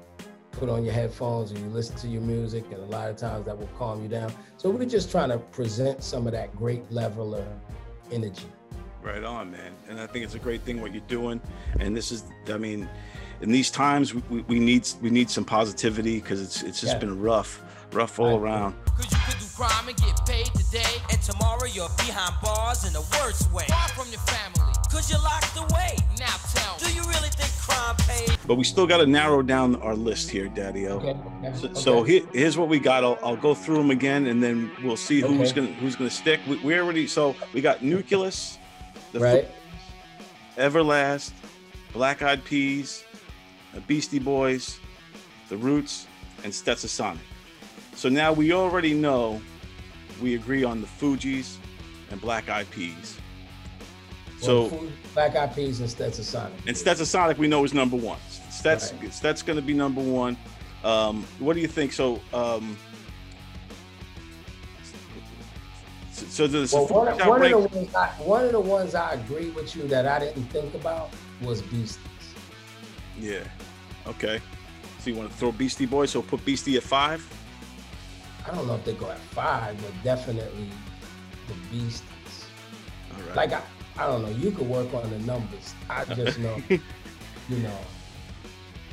put 0.52 0.70
on 0.70 0.84
your 0.84 0.94
headphones 0.94 1.52
and 1.52 1.60
you 1.60 1.68
listen 1.68 1.96
to 1.98 2.08
your 2.08 2.22
music, 2.22 2.66
and 2.72 2.82
a 2.82 2.86
lot 2.86 3.10
of 3.12 3.16
times 3.16 3.46
that 3.46 3.58
will 3.58 3.70
calm 3.78 4.02
you 4.02 4.10
down. 4.10 4.32
So 4.58 4.72
we're 4.72 4.86
just 4.86 5.12
trying 5.12 5.30
to 5.30 5.38
present 5.38 6.04
some 6.04 6.26
of 6.26 6.34
that 6.34 6.56
great 6.56 6.92
leveler 6.92 7.46
energy. 8.12 8.48
Right 9.08 9.24
on, 9.24 9.52
man. 9.52 9.72
And 9.90 10.02
I 10.02 10.06
think 10.06 10.26
it's 10.26 10.36
a 10.36 10.40
great 10.40 10.62
thing 10.64 10.82
what 10.82 10.92
you're 10.94 11.02
doing. 11.08 11.40
And 11.80 11.96
this 11.96 12.12
is, 12.12 12.26
I 12.50 12.58
mean, 12.58 12.90
in 13.40 13.50
these 13.52 13.72
times 13.72 14.14
we, 14.14 14.22
we, 14.30 14.42
we 14.44 14.60
need 14.60 14.86
we 15.02 15.10
need 15.10 15.30
some 15.30 15.46
positivity 15.46 16.20
because 16.20 16.42
it's 16.42 16.62
it's 16.62 16.82
just 16.82 16.94
Yeah. 16.96 17.00
been 17.00 17.22
rough, 17.22 17.64
rough 17.94 18.20
all 18.20 18.38
around. 18.38 18.76
Cause 18.98 19.10
you 19.10 19.18
could 19.26 19.40
do 19.40 19.46
crime 19.56 19.88
and 19.88 19.96
get 19.98 20.26
paid 20.26 20.48
today. 20.48 20.94
And 21.10 21.22
tomorrow 21.22 21.66
you're 21.66 21.88
behind 21.98 22.34
bars 22.44 22.86
in 22.86 22.92
the 22.92 23.06
worst 23.22 23.50
way. 23.54 23.64
Far 23.70 23.88
from 23.90 24.10
your 24.12 24.20
family. 24.22 24.74
Cause 24.92 25.10
you're 25.10 25.22
locked 25.22 25.56
away. 25.56 25.96
Now 26.20 26.36
tell 26.54 26.76
me, 26.76 26.84
do 26.88 26.94
you 26.94 27.04
really 27.08 27.30
think 27.30 27.52
crime 27.62 27.96
pays? 28.00 28.36
But 28.46 28.56
we 28.56 28.66
still 28.66 28.88
got 28.88 28.98
to 28.98 29.06
narrow 29.08 29.42
down 29.42 29.78
our 29.82 29.96
list 29.96 30.30
here, 30.30 30.50
Daddy 30.50 30.88
O. 30.88 30.98
Okay. 30.98 31.16
So, 31.56 31.74
so 31.74 32.04
here, 32.04 32.24
here's 32.34 32.58
what 32.58 32.68
we 32.68 32.78
got. 32.80 33.06
I'll, 33.06 33.18
I'll 33.24 33.36
go 33.38 33.54
through 33.54 33.78
them 33.78 33.92
again, 33.92 34.28
and 34.28 34.44
then 34.44 34.70
we'll 34.84 34.98
see 34.98 35.22
who's 35.22 35.52
Okay. 35.52 35.62
gonna 35.62 35.74
who's 35.80 35.96
gonna 35.96 36.10
stick. 36.10 36.42
We, 36.46 36.58
we 36.58 36.78
already 36.78 37.08
so 37.08 37.36
we 37.54 37.62
got 37.62 37.80
Newcleus, 37.82 38.58
the 39.12 39.20
Foo- 39.20 39.26
Right. 39.26 39.48
Everlast, 40.58 41.32
Black 41.94 42.22
Eyed 42.22 42.44
Peas, 42.44 43.04
the 43.74 43.82
Beastie 43.82 44.20
Boys, 44.20 44.80
the 45.50 45.58
Roots, 45.58 46.08
and 46.44 46.52
Stetsasonic. 46.52 47.20
So 47.96 48.10
now 48.10 48.34
we 48.34 48.54
already 48.54 48.94
know 48.94 49.42
we 50.22 50.36
agree 50.36 50.64
on 50.64 50.82
the 50.82 50.88
Fugees 50.88 51.58
and 52.12 52.20
Black 52.22 52.50
Eyed 52.50 52.70
Peas. 52.72 53.18
So 54.40 54.66
Well, 54.68 54.84
Black 55.14 55.36
Eyed 55.36 55.56
Peas 55.56 55.80
and 55.80 55.90
Stetsasonic. 55.90 56.52
and 56.68 56.76
Stetsasonic 56.76 57.38
we 57.38 57.48
know 57.48 57.64
is 57.64 57.74
number 57.74 57.98
one. 57.98 58.20
Stet's 58.50 58.94
Stet's 59.12 59.42
going 59.42 59.56
to 59.58 59.62
be 59.64 59.74
number 59.74 60.02
one. 60.02 60.38
Um, 60.84 61.26
what 61.40 61.54
do 61.54 61.60
you 61.60 61.68
think? 61.68 61.92
So 61.92 62.20
um, 62.34 62.78
so, 66.26 66.48
does 66.48 66.74
Well, 66.74 66.86
the 66.86 66.94
one, 66.94 67.18
one 67.28 67.44
of 67.44 67.52
the 67.52 67.58
ones 67.58 67.96
I, 67.96 68.08
one 68.20 68.46
of 68.46 68.52
the 68.52 68.60
ones 68.60 68.96
I 68.96 69.14
agree 69.14 69.50
with 69.52 69.76
you 69.76 69.88
that 69.88 70.08
I 70.08 70.20
didn't 70.20 70.46
think 70.46 70.74
about 70.74 71.12
was 71.42 71.62
Beasties. 71.62 72.00
Yeah. 73.20 73.44
Okay. 74.08 74.42
So 75.00 75.10
you 75.10 75.16
want 75.16 75.32
to 75.32 75.38
throw 75.38 75.52
Beastie 75.52 75.86
Boys? 75.86 76.12
So 76.12 76.22
put 76.22 76.44
Beastie 76.44 76.78
at 76.78 76.84
five. 76.84 77.26
I 78.46 78.56
don't 78.56 78.68
know 78.68 78.76
if 78.76 78.86
they 78.86 78.94
go 78.94 79.10
at 79.10 79.20
five, 79.20 79.80
but 79.82 79.92
definitely 80.04 80.70
the 81.48 81.54
Beasties. 81.72 82.46
All 83.14 83.24
right. 83.28 83.36
Like 83.36 83.54
I, 83.54 83.62
I 83.98 84.08
don't 84.08 84.22
know. 84.22 84.30
You 84.30 84.52
could 84.52 84.68
work 84.68 84.94
on 84.94 85.10
the 85.10 85.20
numbers. 85.20 85.74
I 85.90 86.06
just 86.06 86.40
know, 86.40 86.62
you 86.70 87.58
know. 87.58 87.80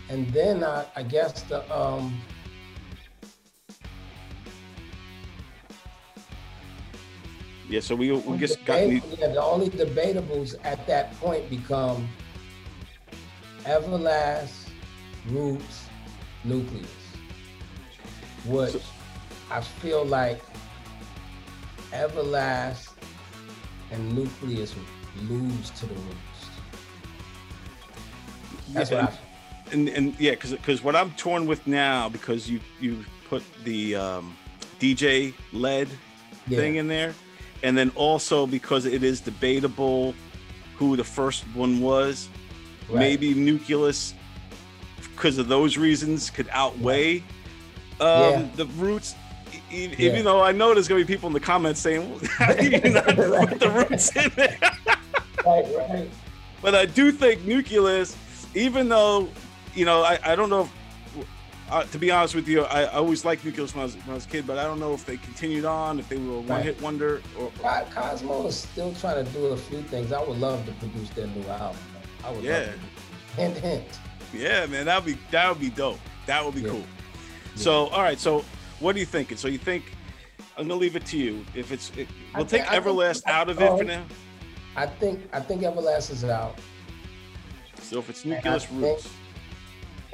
And 0.09 0.29
then 0.31 0.62
I, 0.64 0.85
I 0.97 1.03
guess 1.03 1.43
the 1.43 1.61
um. 1.75 2.20
Yeah. 7.69 7.81
So 7.81 7.95
we 7.95 8.12
we 8.12 8.39
just 8.39 8.65
got. 8.65 8.81
debate- 8.81 9.03
yeah, 9.19 9.29
the 9.29 9.43
only 9.43 9.71
debatables 9.71 10.57
at 10.65 10.87
that 10.87 11.19
point 11.21 11.49
become 11.49 12.09
Everlast, 13.65 14.69
Roots, 15.31 15.87
Newcleus, 16.45 16.87
which 18.47 18.77
I 19.51 19.61
feel 19.61 20.05
like 20.05 20.41
Everlast 21.93 22.91
and 23.91 24.12
Newcleus 24.12 24.75
lose 25.29 25.71
to 25.71 25.87
the 25.87 25.95
Roots. 25.95 26.19
That's 28.69 28.91
what 28.91 29.05
I 29.05 29.19
and, 29.73 29.89
and 29.89 30.19
yeah, 30.21 30.33
because 30.33 30.53
because 30.53 30.83
what 30.83 30.97
I'm 30.97 31.11
torn 31.12 31.47
with 31.47 31.67
now 31.67 32.09
because 32.09 32.49
you 32.51 32.61
you 32.81 33.05
put 33.29 33.43
the 33.65 33.97
um, 33.97 34.37
DJ 34.81 35.33
led 35.53 35.89
Yeah. 36.47 36.59
thing 36.59 36.77
in 36.77 36.89
there, 36.89 37.15
and 37.65 37.77
then 37.77 37.91
also 37.97 38.47
because 38.47 38.85
it 38.85 39.03
is 39.03 39.21
debatable 39.21 40.15
who 40.77 40.97
the 40.97 41.03
first 41.03 41.43
one 41.55 41.81
was. 41.81 42.29
Right. 42.91 42.99
Maybe 42.99 43.35
Newcleus, 43.35 44.12
because 45.01 45.39
of 45.39 45.49
those 45.49 45.79
reasons, 45.79 46.29
could 46.31 46.49
outweigh 46.53 47.19
um, 48.01 48.21
Yeah. 48.21 48.49
the 48.57 48.67
roots. 48.77 49.15
E- 49.73 49.87
Yeah. 49.87 50.11
Even 50.11 50.25
though 50.25 50.43
I 50.43 50.53
know 50.53 50.75
there's 50.75 50.87
gonna 50.89 51.01
be 51.01 51.07
people 51.07 51.27
in 51.29 51.33
the 51.33 51.41
comments 51.41 51.81
saying, 51.81 52.21
"How 52.39 52.53
do 52.53 52.69
you 52.69 52.81
not 52.93 53.07
put 53.49 53.59
the 53.61 53.71
roots 53.89 54.15
in 54.15 54.31
there?" 54.37 54.59
Right, 55.47 55.67
right. 55.77 56.11
But 56.62 56.75
I 56.75 56.87
do 56.87 57.12
think 57.12 57.43
Newcleus, 57.43 58.17
even 58.55 58.89
though, 58.89 59.29
you 59.75 59.85
know, 59.85 60.03
I, 60.03 60.19
I 60.25 60.35
don't 60.37 60.49
know 60.49 60.62
if, 60.62 60.71
uh, 61.71 61.83
to 61.85 61.99
be 61.99 62.11
honest 62.11 62.35
with 62.35 62.47
you, 62.49 62.62
I, 62.62 62.83
I 62.83 62.93
always 62.95 63.25
liked 63.25 63.45
Newcleus 63.45 63.75
when 63.75 63.81
I, 63.83 63.85
was, 63.85 63.95
when 63.97 64.11
I 64.11 64.15
was 64.15 64.27
a 64.27 64.29
kid, 64.29 64.47
but 64.47 64.59
I 64.59 64.65
don't 64.65 64.79
know 64.81 64.93
if 64.95 65.05
they 65.07 65.17
continued 65.17 65.65
on, 65.65 65.99
if 65.99 66.09
they 66.09 66.17
were 66.19 66.37
a 66.37 66.41
one 66.41 66.62
hit 66.62 66.81
wonder. 66.83 67.23
Or, 67.39 67.51
Co- 67.61 67.87
Cozmo 67.91 68.47
is 68.47 68.57
still 68.57 68.93
trying 68.95 69.25
to 69.25 69.31
do 69.33 69.47
a 69.47 69.57
few 69.57 69.83
things. 69.83 70.12
I 70.12 70.23
would 70.23 70.39
love 70.39 70.65
to 70.67 70.73
produce 70.73 71.11
their 71.11 71.27
new 71.29 71.43
album. 71.49 71.79
I 72.25 72.31
would 72.33 72.45
Yeah. 72.45 72.59
love 72.61 72.67
to. 72.75 73.41
Hint, 73.41 73.57
hint. 73.59 73.85
yeah, 74.33 74.67
man, 74.67 74.87
that 74.87 75.05
would 75.05 75.15
be 75.17 75.21
that 75.33 75.49
would 75.49 75.59
be 75.61 75.71
dope. 75.71 75.99
That 76.27 76.45
would 76.45 76.55
be 76.55 76.62
cool. 76.62 76.85
So, 77.57 77.89
all 77.89 78.03
right, 78.03 78.19
so 78.19 78.45
what 78.79 78.95
are 78.95 78.99
you 79.01 79.07
thinking? 79.07 79.37
So 79.37 79.49
you 79.49 79.59
think 79.59 79.93
I'm 80.57 80.69
gonna 80.69 80.79
leave 80.79 80.95
it 80.95 81.05
to 81.07 81.19
you. 81.19 81.45
If 81.55 81.73
it's, 81.73 81.91
it, 81.97 82.07
we'll 82.37 82.45
think- 82.45 82.62
take 82.65 82.73
I 82.73 82.81
think- 82.81 82.85
Everlast 82.97 83.27
out 83.27 83.49
of 83.49 83.61
it 83.61 83.69
for 83.77 83.83
now. 83.83 84.05
I 84.77 84.87
think 84.87 85.21
I 85.33 85.41
think 85.41 85.62
Everlast 85.62 86.11
is 86.12 86.25
out, 86.25 86.59
So 87.81 87.99
if 87.99 88.09
it's 88.09 88.25
Newcleus 88.25 88.67
think- 88.67 88.83
Roots, 88.83 89.09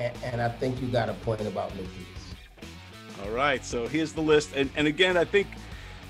and, 0.01 0.13
and 0.25 0.43
I 0.43 0.49
think 0.49 0.81
you 0.81 0.89
got 0.89 1.09
a 1.09 1.15
point 1.15 1.43
about 1.43 1.71
Newcleus. 1.77 2.07
All 3.25 3.31
right, 3.31 3.65
so 3.65 3.87
here's 3.87 4.13
the 4.13 4.23
list, 4.23 4.51
and 4.57 4.71
and 4.75 4.87
again, 4.87 5.17
I 5.17 5.25
think 5.25 5.47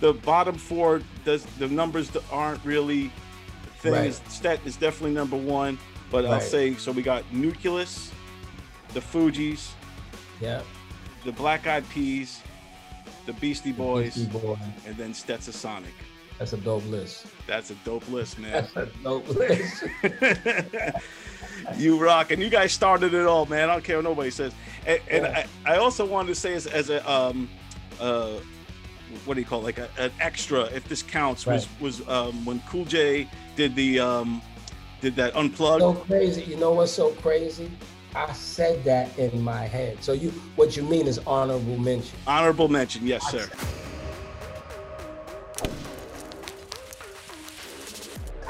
the 0.01 0.14
bottom 0.14 0.55
four 0.57 1.03
does 1.24 1.45
the 1.59 1.68
numbers 1.68 2.09
that 2.11 2.22
aren't 2.32 2.64
really 2.64 3.12
thing. 3.80 3.93
Right. 3.93 4.07
Is, 4.07 4.20
Stet 4.28 4.61
is 4.64 4.76
definitely 4.76 5.12
number 5.12 5.36
one, 5.36 5.78
but 6.11 6.24
I'll 6.24 6.41
say 6.41 6.74
so. 6.74 6.93
We 6.93 7.03
got 7.03 7.24
Newcleus, 7.32 8.11
the 8.95 9.01
Fugees, 9.01 9.70
Yeah. 10.41 10.62
the 11.24 11.32
Black 11.32 11.66
Eyed 11.66 11.88
Peas, 11.91 12.41
the 13.26 13.32
Beastie 13.34 13.72
Boys, 13.72 14.14
Beastie 14.14 14.38
Boy. 14.38 14.57
and 14.86 14.97
then 14.97 15.12
Stetsasonic. 15.12 15.84
That's 16.38 16.55
a 16.55 16.57
dope 16.59 16.86
list. 16.86 17.26
That's 17.47 17.70
a 17.70 17.74
dope 17.84 18.09
list, 18.09 18.38
man. 18.38 18.53
That's 18.53 18.76
a 18.76 18.86
dope 19.03 19.28
list. 19.28 19.84
you 21.76 21.99
rock, 21.99 22.30
and 22.30 22.43
you 22.43 22.51
guys 22.51 22.72
started 22.72 23.14
it 23.14 23.26
all, 23.26 23.47
man. 23.47 23.68
I 23.68 23.72
don't 23.74 23.84
care 23.84 23.97
what 23.97 24.05
nobody 24.05 24.30
says. 24.30 24.53
And, 24.86 25.01
and 25.11 25.26
I, 25.26 25.47
I 25.66 25.76
also 25.76 26.07
wanted 26.07 26.28
to 26.28 26.34
say 26.34 26.55
as, 26.55 26.66
as 26.66 26.91
a 26.91 27.11
um, 27.11 27.49
uh, 28.01 28.41
what 29.24 29.34
do 29.34 29.41
you 29.41 29.47
call 29.47 29.61
it? 29.61 29.64
like 29.64 29.78
a, 29.78 29.88
an 29.99 30.12
extra, 30.20 30.62
if 30.66 30.88
this 30.88 31.03
counts, 31.03 31.47
was 31.47 31.68
was 31.80 32.07
um, 32.09 32.45
when 32.45 32.61
Cool 32.61 32.84
J 32.84 33.28
did 33.57 33.74
the 33.74 34.01
um, 34.01 34.43
did 35.01 35.16
that 35.16 35.34
unplugged. 35.34 35.82
so 35.82 35.95
crazy. 35.95 36.43
You 36.43 36.57
know 36.57 36.72
what's 36.72 36.93
so 36.93 37.11
crazy? 37.12 37.70
I 38.14 38.32
said 38.32 38.82
that 38.84 39.16
in 39.18 39.41
my 39.43 39.66
head. 39.66 40.03
So 40.03 40.12
you, 40.12 40.30
what 40.57 40.76
you 40.76 40.82
mean 40.82 41.07
is 41.07 41.18
honorable 41.26 41.78
mention. 41.78 42.18
Honorable 42.26 42.68
mention, 42.68 43.07
yes, 43.07 43.24
sir. 43.30 43.49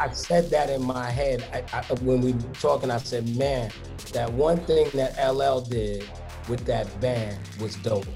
I 0.00 0.10
said 0.14 0.48
that 0.48 0.70
in 0.70 0.82
my 0.82 1.10
head 1.10 1.44
I, 1.52 1.62
I, 1.76 1.82
when 2.00 2.22
we 2.22 2.32
were 2.32 2.40
talking. 2.54 2.90
I 2.90 2.96
said, 2.96 3.36
man, 3.36 3.70
that 4.14 4.32
one 4.32 4.56
thing 4.60 4.88
that 4.94 5.12
LL 5.22 5.60
did 5.60 6.08
with 6.48 6.64
that 6.64 6.88
band 7.02 7.38
was 7.60 7.76
dope. 7.76 8.06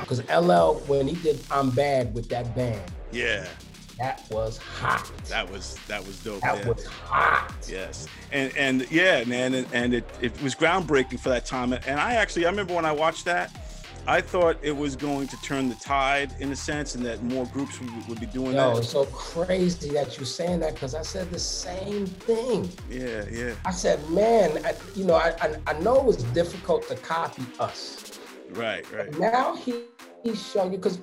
Because 0.00 0.22
LL, 0.28 0.74
when 0.86 1.08
he 1.08 1.14
did 1.14 1.40
I'm 1.50 1.70
Bad 1.70 2.12
with 2.12 2.28
that 2.28 2.54
band, 2.54 2.82
Yeah, 3.10 3.46
that 3.98 4.24
was 4.30 4.58
hot. 4.58 5.10
that 5.28 5.50
was 5.50 5.78
that 5.86 6.04
was 6.06 6.18
dope. 6.22 6.40
That 6.40 6.58
yeah. 6.58 6.68
was 6.68 6.86
hot. 6.86 7.54
Yes, 7.68 8.06
and 8.32 8.56
and 8.56 8.90
yeah, 8.90 9.24
man, 9.24 9.54
and, 9.54 9.66
and 9.72 9.94
it, 9.94 10.04
it 10.20 10.42
was 10.42 10.54
groundbreaking 10.54 11.20
for 11.20 11.28
that 11.28 11.46
time. 11.46 11.72
And 11.72 12.00
I 12.00 12.14
actually, 12.14 12.46
I 12.46 12.50
remember 12.50 12.74
when 12.74 12.84
I 12.84 12.92
watched 12.92 13.24
that, 13.26 13.54
I 14.06 14.20
thought 14.20 14.58
it 14.62 14.76
was 14.76 14.96
going 14.96 15.28
to 15.28 15.40
turn 15.40 15.68
the 15.68 15.76
tide 15.76 16.34
in 16.38 16.52
a 16.52 16.56
sense, 16.56 16.94
and 16.94 17.04
that 17.06 17.22
more 17.22 17.46
groups 17.46 17.80
would, 17.80 18.08
would 18.08 18.20
be 18.20 18.26
doing 18.26 18.54
Yo, 18.54 18.74
that. 18.74 18.78
it's 18.78 18.90
so 18.90 19.06
crazy 19.06 19.90
that 19.90 20.18
you're 20.18 20.26
saying 20.26 20.60
that 20.60 20.74
because 20.74 20.94
I 20.94 21.02
said 21.02 21.30
the 21.30 21.38
same 21.38 22.06
thing. 22.06 22.68
Yeah, 22.90 23.24
yeah, 23.30 23.54
I 23.64 23.70
said, 23.70 24.06
man, 24.10 24.64
I, 24.64 24.74
you 24.94 25.04
know, 25.04 25.14
I, 25.14 25.34
I, 25.40 25.56
I 25.66 25.72
know 25.80 25.96
it 25.96 26.04
was 26.04 26.22
difficult 26.24 26.86
to 26.88 26.96
copy 26.96 27.44
us. 27.58 28.18
right, 28.50 28.84
right. 28.92 29.18
Now 29.18 29.56
he, 29.56 29.84
he's 30.22 30.50
showing 30.50 30.72
you, 30.72 30.78
because 30.78 30.98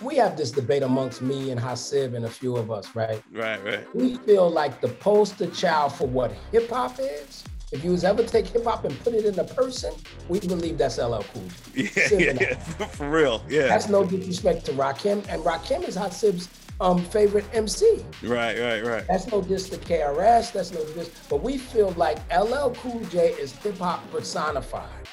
we 0.00 0.16
have 0.16 0.36
this 0.36 0.50
debate 0.50 0.82
amongst 0.82 1.22
me 1.22 1.50
and 1.50 1.60
Hasib 1.60 2.14
and 2.14 2.24
a 2.24 2.28
few 2.28 2.56
of 2.56 2.70
us, 2.70 2.94
right? 2.94 3.22
Right, 3.32 3.62
right. 3.64 3.94
We 3.94 4.16
feel 4.18 4.50
like 4.50 4.80
the 4.80 4.88
poster 4.88 5.48
child 5.50 5.94
for 5.94 6.06
what 6.06 6.32
hip 6.52 6.70
hop 6.70 6.98
is. 7.00 7.44
If 7.72 7.82
you 7.82 7.90
was 7.90 8.04
ever 8.04 8.22
take 8.22 8.46
hip 8.46 8.64
hop 8.64 8.84
and 8.84 8.98
put 9.00 9.14
it 9.14 9.24
in 9.24 9.38
a 9.38 9.44
person, 9.44 9.92
we 10.28 10.38
believe 10.38 10.78
that's 10.78 10.98
LL 10.98 11.22
Cool. 11.32 11.42
J. 11.74 11.90
Yeah, 11.96 12.18
yeah, 12.18 12.32
yeah, 12.40 12.54
for 12.86 13.10
real. 13.10 13.42
Yeah. 13.48 13.66
That's 13.66 13.88
no 13.88 14.04
disrespect 14.04 14.66
to 14.66 14.72
Rakim, 14.72 15.26
and 15.28 15.42
Rakim 15.42 15.86
is 15.86 15.96
Hasib's 15.96 16.48
um, 16.80 17.02
favorite 17.02 17.44
MC. 17.52 18.04
Right, 18.22 18.58
right, 18.58 18.84
right. 18.84 19.04
That's 19.08 19.26
no 19.32 19.42
diss 19.42 19.68
to 19.70 19.78
KRS. 19.78 20.52
That's 20.52 20.72
no 20.72 20.84
diss. 20.94 21.10
But 21.28 21.42
we 21.42 21.58
feel 21.58 21.90
like 21.92 22.18
LL 22.32 22.70
Cool 22.70 23.00
J 23.10 23.30
is 23.32 23.52
hip 23.52 23.78
hop 23.78 24.08
personified. 24.12 25.08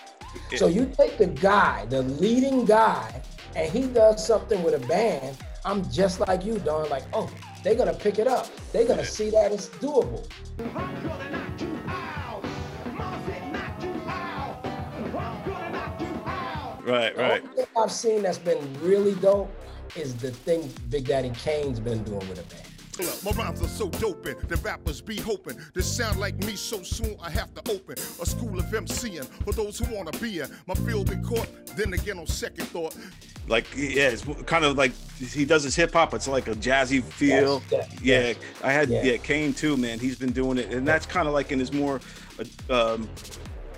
So 0.55 0.67
you 0.67 0.91
take 0.97 1.17
the 1.17 1.27
guy, 1.27 1.85
the 1.89 2.03
leading 2.03 2.65
guy, 2.65 3.21
and 3.55 3.71
he 3.71 3.87
does 3.87 4.25
something 4.25 4.61
with 4.63 4.73
a 4.73 4.87
band. 4.87 5.37
I'm 5.65 5.89
just 5.91 6.19
like 6.19 6.43
you, 6.43 6.59
Don. 6.59 6.89
Like, 6.89 7.03
oh, 7.13 7.29
they're 7.63 7.75
gonna 7.75 7.93
pick 7.93 8.19
it 8.19 8.27
up. 8.27 8.47
They're 8.71 8.87
gonna 8.87 9.05
see 9.05 9.29
that 9.31 9.51
it's 9.51 9.69
doable. 9.69 10.27
Right, 16.85 17.15
The 17.15 17.21
right. 17.21 17.41
only 17.43 17.55
thing 17.55 17.65
I've 17.77 17.91
seen 17.91 18.23
that's 18.23 18.37
been 18.37 18.59
really 18.81 19.15
dope 19.15 19.49
is 19.95 20.15
the 20.15 20.31
thing 20.31 20.69
Big 20.89 21.05
Daddy 21.07 21.31
Kane's 21.31 21.79
been 21.79 22.03
doing 22.03 22.27
with 22.27 22.39
a 22.39 22.53
band. 22.53 22.67
My 23.23 23.31
rhymes 23.31 23.61
are 23.61 23.67
so 23.67 23.89
doping, 23.89 24.35
the 24.47 24.57
rappers 24.57 25.01
be 25.01 25.15
hoping. 25.19 25.57
This 25.73 25.91
sound 25.91 26.19
like 26.19 26.35
me 26.43 26.55
so 26.55 26.83
soon 26.83 27.15
I 27.21 27.29
have 27.31 27.51
to 27.55 27.71
open 27.71 27.95
a 28.21 28.25
school 28.25 28.59
of 28.59 28.65
MCing 28.65 29.25
for 29.43 29.51
those 29.53 29.79
who 29.79 29.95
wanna 29.95 30.11
be 30.19 30.41
in. 30.41 30.49
My 30.67 30.75
field 30.75 31.09
been 31.09 31.23
caught, 31.23 31.47
then 31.75 31.93
again 31.93 32.19
on 32.19 32.27
second 32.27 32.65
thought. 32.65 32.95
Like, 33.47 33.67
yeah, 33.75 34.09
it's 34.09 34.23
kind 34.45 34.63
of 34.63 34.77
like 34.77 34.93
he 35.19 35.45
does 35.45 35.63
his 35.63 35.75
hip 35.75 35.93
hop. 35.93 36.13
It's 36.13 36.27
like 36.27 36.47
a 36.47 36.55
jazzy 36.55 37.03
feel. 37.03 37.61
Yes, 37.69 37.89
yes, 38.01 38.37
yeah, 38.41 38.67
I 38.67 38.71
had 38.71 38.89
Yeah. 38.89 39.17
Kane 39.17 39.53
too, 39.53 39.75
man. 39.77 39.99
He's 39.99 40.17
been 40.17 40.31
doing 40.31 40.57
it, 40.57 40.71
and 40.73 40.87
that's 40.87 41.05
kind 41.05 41.27
of 41.27 41.33
like 41.33 41.51
in 41.51 41.59
his 41.59 41.73
more 41.73 41.99
uh, 42.69 42.93
um, 42.93 43.09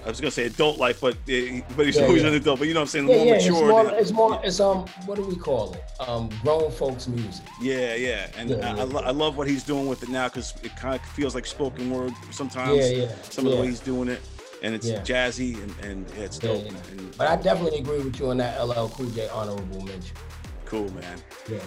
I 0.06 0.10
was 0.10 0.22
gonna 0.22 0.30
say 0.30 0.46
adult 0.46 0.78
life, 0.78 1.02
but 1.02 1.16
uh, 1.16 1.62
but 1.76 1.88
he's 1.88 1.96
Yeah, 1.98 2.04
always 2.06 2.22
yeah. 2.22 2.28
an 2.30 2.36
adult. 2.36 2.60
But 2.60 2.68
you 2.68 2.76
know 2.76 2.82
what 2.82 2.84
I'm 2.84 2.88
saying? 2.90 3.10
Yeah, 3.10 3.16
more 3.18 3.26
yeah, 3.26 3.34
it's 3.34 3.46
mature. 3.50 3.68
more, 3.70 3.84
than- 3.86 3.94
it's 3.96 4.12
more, 4.12 4.42
it's 4.44 4.60
um, 4.60 4.86
what 5.08 5.16
do 5.16 5.24
we 5.24 5.36
call 5.36 5.74
it? 5.74 5.84
Um, 6.08 6.30
grown 6.44 6.70
folks 6.72 7.08
music. 7.08 7.44
Yeah, 7.60 7.96
yeah, 7.96 8.28
and 8.38 8.64
I, 8.64 8.70
I, 8.82 8.84
lo- 8.84 9.02
I 9.04 9.10
love 9.10 9.36
what 9.36 9.48
he's 9.48 9.64
doing 9.64 9.88
with 9.88 10.04
it 10.04 10.10
now 10.10 10.28
because 10.28 10.54
it 10.62 10.76
kind 10.76 10.94
of 10.94 11.02
feels 11.02 11.34
like 11.34 11.48
spoken 11.48 11.90
word 11.90 12.14
sometimes. 12.30 12.78
Yeah, 12.92 12.98
yeah, 13.06 13.16
Some 13.32 13.48
of 13.48 13.54
the 13.54 13.58
way 13.58 13.66
he's 13.66 13.80
doing 13.80 14.08
it, 14.10 14.22
and 14.62 14.74
it's 14.76 14.88
Yeah. 14.88 15.02
jazzy 15.02 15.56
and, 15.62 15.74
and 15.86 16.10
yeah, 16.18 16.24
it's 16.24 16.40
dope. 16.40 16.64
yeah. 16.66 16.72
And 16.92 17.18
But 17.18 17.28
I 17.28 17.36
definitely 17.36 17.80
agree 17.80 18.00
with 18.00 18.20
you 18.20 18.30
on 18.30 18.38
that 18.38 18.60
LL 18.62 18.88
Cool 18.90 19.08
J 19.08 19.28
honorable 19.30 19.82
mention. 19.82 20.16
cool, 20.66 20.92
man. 20.94 21.18
Yeah. 21.50 21.60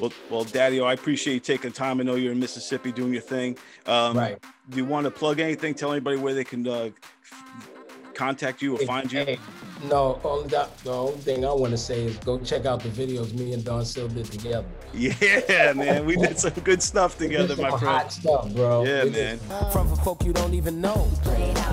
Well, 0.00 0.12
well, 0.30 0.44
Daddy, 0.44 0.80
I 0.80 0.94
appreciate 0.94 1.34
you 1.34 1.40
taking 1.40 1.72
time. 1.72 2.00
I 2.00 2.04
know 2.04 2.14
you're 2.14 2.32
in 2.32 2.40
Mississippi 2.40 2.90
doing 2.90 3.12
your 3.12 3.22
thing. 3.22 3.56
Um, 3.86 4.16
Right. 4.16 4.38
Do 4.70 4.76
you 4.78 4.84
want 4.84 5.04
to 5.04 5.10
plug 5.10 5.40
anything? 5.40 5.74
Tell 5.74 5.92
anybody 5.92 6.16
where 6.16 6.32
they 6.32 6.44
can 6.44 6.66
uh, 6.66 6.90
contact 8.20 8.60
you 8.60 8.74
or 8.76 8.78
find 8.80 9.10
you. 9.10 9.20
hey, 9.24 9.38
no, 9.88 10.20
only 10.24 10.48
that, 10.48 10.76
the 10.84 10.92
only 10.92 11.16
thing 11.18 11.42
I 11.46 11.52
want 11.52 11.70
to 11.70 11.78
say 11.78 12.04
is 12.04 12.16
go 12.18 12.38
check 12.38 12.66
out 12.66 12.80
the 12.82 12.90
videos 12.90 13.32
me 13.32 13.54
and 13.54 13.64
Don 13.64 13.82
Sill 13.84 14.08
did 14.08 14.26
together. 14.26 14.66
Yeah, 14.92 15.72
man, 15.74 16.04
we 16.04 16.16
did 16.16 16.38
some 16.38 16.52
good 16.64 16.82
stuff 16.82 17.16
together, 17.16 17.56
my 17.56 17.70
friend. 17.70 17.82
hot 17.82 18.12
stuff, 18.12 18.52
bro. 18.54 18.84
Yeah, 18.84 19.04
We 19.04 19.10
did 19.10 19.40
man. 19.48 19.70
From 19.72 19.88
for 19.88 19.96
folk 20.02 20.24
you 20.24 20.32
don't 20.34 20.52
even 20.52 20.80
know. 20.82 21.08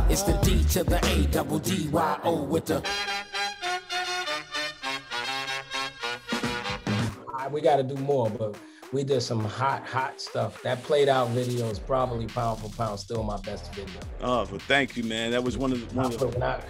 It's 0.09 0.21
the 0.21 0.33
D 0.43 0.63
to 0.75 0.83
the 0.85 0.99
A 1.13 1.25
double 1.27 1.59
D 1.59 1.89
Y 1.89 2.19
O 2.23 2.43
with 2.43 2.65
the. 2.67 2.81
I- 7.37 7.47
we 7.51 7.59
got 7.61 7.77
to 7.77 7.83
do 7.83 7.95
more, 7.95 8.29
but 8.29 8.55
we 8.93 9.03
did 9.03 9.21
some 9.21 9.43
hot, 9.43 9.85
hot 9.85 10.21
stuff. 10.21 10.61
That 10.63 10.81
played 10.83 11.09
out 11.09 11.29
video 11.29 11.67
is 11.69 11.79
probably 11.79 12.25
pound 12.27 12.59
for 12.59 12.69
pound 12.69 12.99
still 12.99 13.23
my 13.23 13.37
best 13.41 13.73
video. 13.73 13.99
Oh, 14.21 14.45
well, 14.49 14.59
thank 14.59 14.95
you, 14.95 15.03
man. 15.03 15.31
That 15.31 15.43
was 15.43 15.57
one 15.57 15.71
of 15.73 15.87
the, 15.89 15.95
one 15.95 16.05
of 16.05 16.17
the 16.19 16.45
I, 16.45 16.61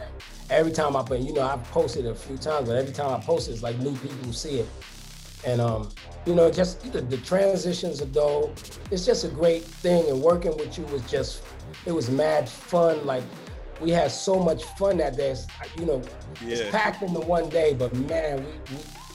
every 0.49 0.71
time 0.71 0.95
I 0.95 1.03
put, 1.03 1.19
you 1.19 1.33
know, 1.33 1.41
I've 1.43 1.63
posted 1.65 2.05
a 2.05 2.15
few 2.15 2.37
times, 2.37 2.67
but 2.67 2.75
every 2.75 2.93
time 2.93 3.13
I 3.13 3.23
post 3.23 3.49
it, 3.49 3.53
it's 3.53 3.63
like 3.63 3.77
new 3.79 3.95
people 3.97 4.33
see 4.33 4.59
it. 4.59 4.69
And 5.45 5.61
um, 5.61 5.89
you 6.25 6.33
know, 6.33 6.49
just 6.51 6.91
the, 6.91 7.01
the 7.01 7.17
transitions 7.17 8.01
are 8.01 8.07
dope. 8.07 8.57
It's 8.89 9.05
just 9.05 9.23
a 9.23 9.27
great 9.29 9.63
thing, 9.63 10.09
and 10.09 10.21
working 10.21 10.57
with 10.57 10.77
you 10.77 10.85
was 10.85 11.03
just, 11.09 11.43
it 11.85 11.91
was 11.91 12.09
mad 12.09 12.49
fun. 12.49 13.05
Like 13.05 13.23
we 13.79 13.91
had 13.91 14.11
so 14.11 14.39
much 14.39 14.63
fun 14.63 14.97
that 14.97 15.15
day. 15.15 15.29
It's, 15.31 15.45
You 15.77 15.85
know, 15.85 16.01
Yeah. 16.43 16.55
it's 16.55 16.71
packed 16.71 17.03
into 17.03 17.19
one 17.19 17.49
day, 17.49 17.75
but 17.75 17.93
man, 17.93 18.43
we 18.43 18.51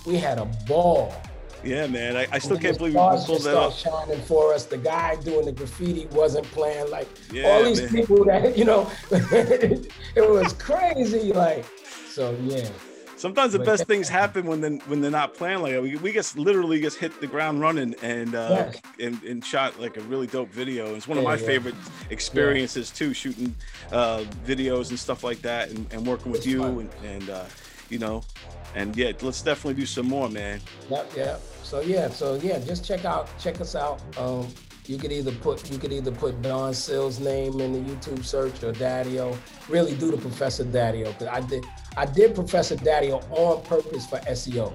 we, 0.07 0.12
we 0.12 0.18
had 0.18 0.38
a 0.38 0.44
ball. 0.66 1.12
Yeah, 1.65 1.87
man. 1.87 2.17
I, 2.17 2.27
I 2.33 2.39
still 2.39 2.59
can't 2.59 2.77
believe 2.77 2.95
we 2.95 3.01
pulled 3.27 3.43
that 3.43 3.57
off. 3.57 3.79
shining 3.79 4.21
for 4.23 4.53
us. 4.53 4.65
The 4.65 4.79
guy 4.79 5.17
doing 5.17 5.45
the 5.47 5.53
graffiti 5.53 6.07
wasn't 6.13 6.47
playing. 6.47 6.91
Like 6.91 7.09
Yeah, 7.33 7.49
all 7.49 7.65
these 7.65 7.81
man. 7.81 7.91
people 7.91 8.25
that 8.25 8.57
you 8.59 8.65
know, 8.65 8.91
it 9.11 10.29
was 10.29 10.53
crazy. 10.55 11.33
Like 11.33 11.65
so, 12.09 12.37
yeah. 12.43 12.69
Sometimes 13.17 13.53
the 13.53 13.59
But 13.61 13.67
best 13.67 13.81
yeah. 13.83 13.85
things 13.85 14.09
happen 14.09 14.47
when 14.47 14.61
they 14.61 14.71
when 14.89 15.01
they're 15.01 15.11
not 15.11 15.35
playing 15.35 15.61
like 15.63 15.73
that. 15.75 15.83
We, 15.83 15.95
we 15.97 16.13
just 16.13 16.37
literally 16.37 16.81
just 16.81 16.99
hit 16.99 17.21
the 17.21 17.29
ground 17.29 17.61
running 17.61 17.95
and 18.03 18.35
uh, 18.35 18.49
Yes. 18.51 18.81
and, 18.99 19.23
and 19.23 19.45
shot 19.45 19.79
like 19.81 19.97
a 19.97 20.01
really 20.03 20.27
dope 20.27 20.51
video. 20.51 20.97
It's 20.97 21.07
one 21.07 21.19
of 21.19 21.23
Yeah, 21.23 21.31
my 21.31 21.37
yeah. 21.37 21.47
favorite 21.47 21.75
experiences 22.11 22.91
too, 22.91 23.15
shooting 23.15 23.55
uh, 23.93 24.25
videos 24.45 24.91
and 24.91 24.99
stuff 24.99 25.23
like 25.23 25.41
that, 25.43 25.71
and, 25.71 25.87
and 25.93 26.05
working 26.05 26.33
with 26.33 26.41
It's 26.41 26.49
you 26.49 26.63
fun. 26.63 26.91
and, 27.05 27.07
and 27.23 27.31
uh, 27.31 27.45
you 27.91 27.99
know, 28.01 28.25
and 28.75 28.97
yeah, 28.97 29.12
let's 29.23 29.43
definitely 29.43 29.81
do 29.81 29.87
some 29.87 30.07
more, 30.07 30.29
man. 30.29 30.61
Yep, 30.91 31.12
yep. 31.16 31.41
So 31.62 31.81
yeah, 31.81 32.09
so 32.09 32.35
yeah, 32.35 32.59
just 32.59 32.85
check 32.85 33.05
out, 33.05 33.29
check 33.39 33.61
us 33.61 33.75
out. 33.75 34.01
Um, 34.18 34.49
you 34.87 34.99
could 34.99 35.12
either 35.12 35.31
put 35.31 35.70
you 35.70 35.79
could 35.79 35.93
either 35.93 36.11
put 36.11 36.43
Don 36.43 36.75
Sill's 36.75 37.20
name 37.20 37.61
in 37.61 37.73
the 37.73 37.79
YouTube 37.79 38.25
search 38.25 38.62
or 38.62 38.73
Daddio. 38.73 39.37
Really 39.68 39.95
do 39.95 40.11
the 40.11 40.16
Professor 40.16 40.64
Daddio 40.64 41.07
because 41.07 41.29
I 41.29 41.41
did 41.41 41.64
I 41.97 42.07
did 42.07 42.35
Professor 42.35 42.77
Daddio 42.77 43.23
on 43.31 43.62
purpose 43.64 44.07
for 44.07 44.18
SEO. 44.18 44.73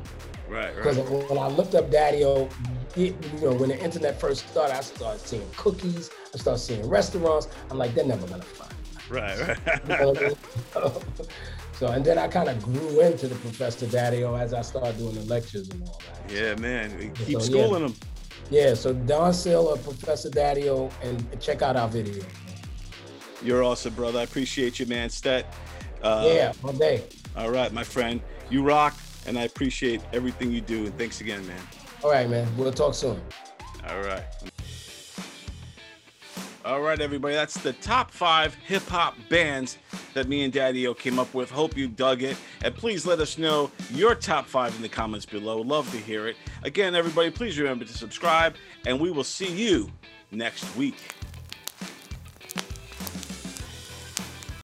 Right, 0.48 0.68
right. 0.68 0.76
Because 0.76 0.98
right. 0.98 1.30
when 1.30 1.39
I 1.39 1.48
looked 1.48 1.76
up 1.76 1.91
Daddio, 1.91 2.50
it, 2.95 3.16
you 3.34 3.41
know, 3.41 3.54
when 3.54 3.70
the 3.70 3.80
internet 3.84 4.20
first 4.20 4.48
started, 4.48 4.78
I 4.78 4.82
started 4.82 5.20
seeing 5.20 5.50
cookies, 5.58 6.10
I 6.34 6.38
started 6.38 6.60
seeing 6.60 6.88
restaurants. 6.88 7.50
I'm 7.70 7.78
like, 7.78 7.93
they're 7.93 8.06
never 8.06 8.26
gonna 8.28 8.43
find. 8.43 8.72
Me. 8.72 8.78
Right, 9.10 9.58
You 9.88 10.38
know 11.82 11.88
what 11.88 11.93
I 11.93 11.95
mean? 11.95 11.95
so 11.95 11.95
and 11.95 12.05
then 12.05 12.17
I 12.17 12.28
kind 12.28 12.49
of 12.49 12.61
grew 12.63 13.01
into 13.01 13.28
the 13.28 13.36
Professor 13.36 13.86
Daddio 13.86 14.39
as 14.39 14.53
I 14.53 14.61
started 14.61 14.97
doing 14.97 15.15
the 15.15 15.23
lectures 15.25 15.69
and 15.69 15.84
all 15.84 16.01
that. 16.28 16.32
Yeah, 16.34 16.55
man. 16.55 17.13
Keep 17.13 17.25
So, 17.25 17.32
yeah. 17.32 17.39
schooling 17.39 17.84
them. 17.84 17.95
Yeah, 18.49 18.73
so 18.75 18.93
Don 18.93 19.34
Sill 19.34 19.67
or 19.67 19.78
Professor 19.78 20.30
Daddio, 20.30 20.91
and 21.03 21.41
check 21.41 21.61
out 21.61 21.75
our 21.75 21.88
video. 21.89 22.23
You're 23.43 23.63
awesome, 23.63 23.93
brother. 23.93 24.19
I 24.19 24.23
appreciate 24.23 24.80
you, 24.80 24.86
man. 24.86 25.09
Stet. 25.09 25.53
Uh, 26.01 26.23
yeah, 26.25 26.53
all 26.63 26.73
day. 26.73 27.03
All 27.36 27.51
right, 27.51 27.71
my 27.73 27.84
friend. 27.84 28.21
You 28.49 28.63
rock, 28.63 28.95
and 29.25 29.38
I 29.38 29.43
appreciate 29.43 30.01
everything 30.13 30.51
you 30.51 30.61
do. 30.61 30.86
And 30.86 30.97
thanks 30.97 31.21
again, 31.21 31.45
man. 31.45 31.59
All 32.03 32.09
right, 32.11 32.30
man. 32.30 32.47
We'll 32.57 32.71
talk 32.71 32.93
soon. 32.93 33.21
All 33.88 33.99
right. 34.01 34.23
All 36.68 36.82
right, 36.82 36.99
everybody. 36.99 37.34
That's 37.34 37.53
the 37.53 37.72
top 37.72 38.11
five 38.11 38.53
hip 38.55 38.84
hop 38.88 39.15
bands 39.30 39.78
that 40.13 40.28
me 40.28 40.43
and 40.43 40.51
Daddy 40.51 40.86
O 40.86 40.93
came 40.93 41.18
up 41.18 41.34
with. 41.34 41.49
Hope 41.49 41.78
you 41.78 41.88
dug 41.88 42.24
it. 42.24 42.36
And 42.61 42.76
please 42.76 43.05
let 43.05 43.22
us 43.22 43.38
know 43.38 43.72
your 43.89 44.15
top 44.15 44.45
five 44.47 44.76
in 44.76 44.82
the 44.82 44.89
comments 44.89 45.26
below. 45.26 45.61
Love 45.61 45.89
to 45.91 45.97
hear 45.97 46.28
it. 46.28 46.36
Again, 46.63 46.93
everybody, 46.93 47.32
please 47.32 47.57
remember 47.57 47.86
to 47.86 47.93
subscribe, 47.93 48.57
and 48.86 48.99
we 48.99 49.11
will 49.11 49.24
see 49.24 49.49
you 49.49 49.89
next 50.32 50.76
week. 50.76 51.15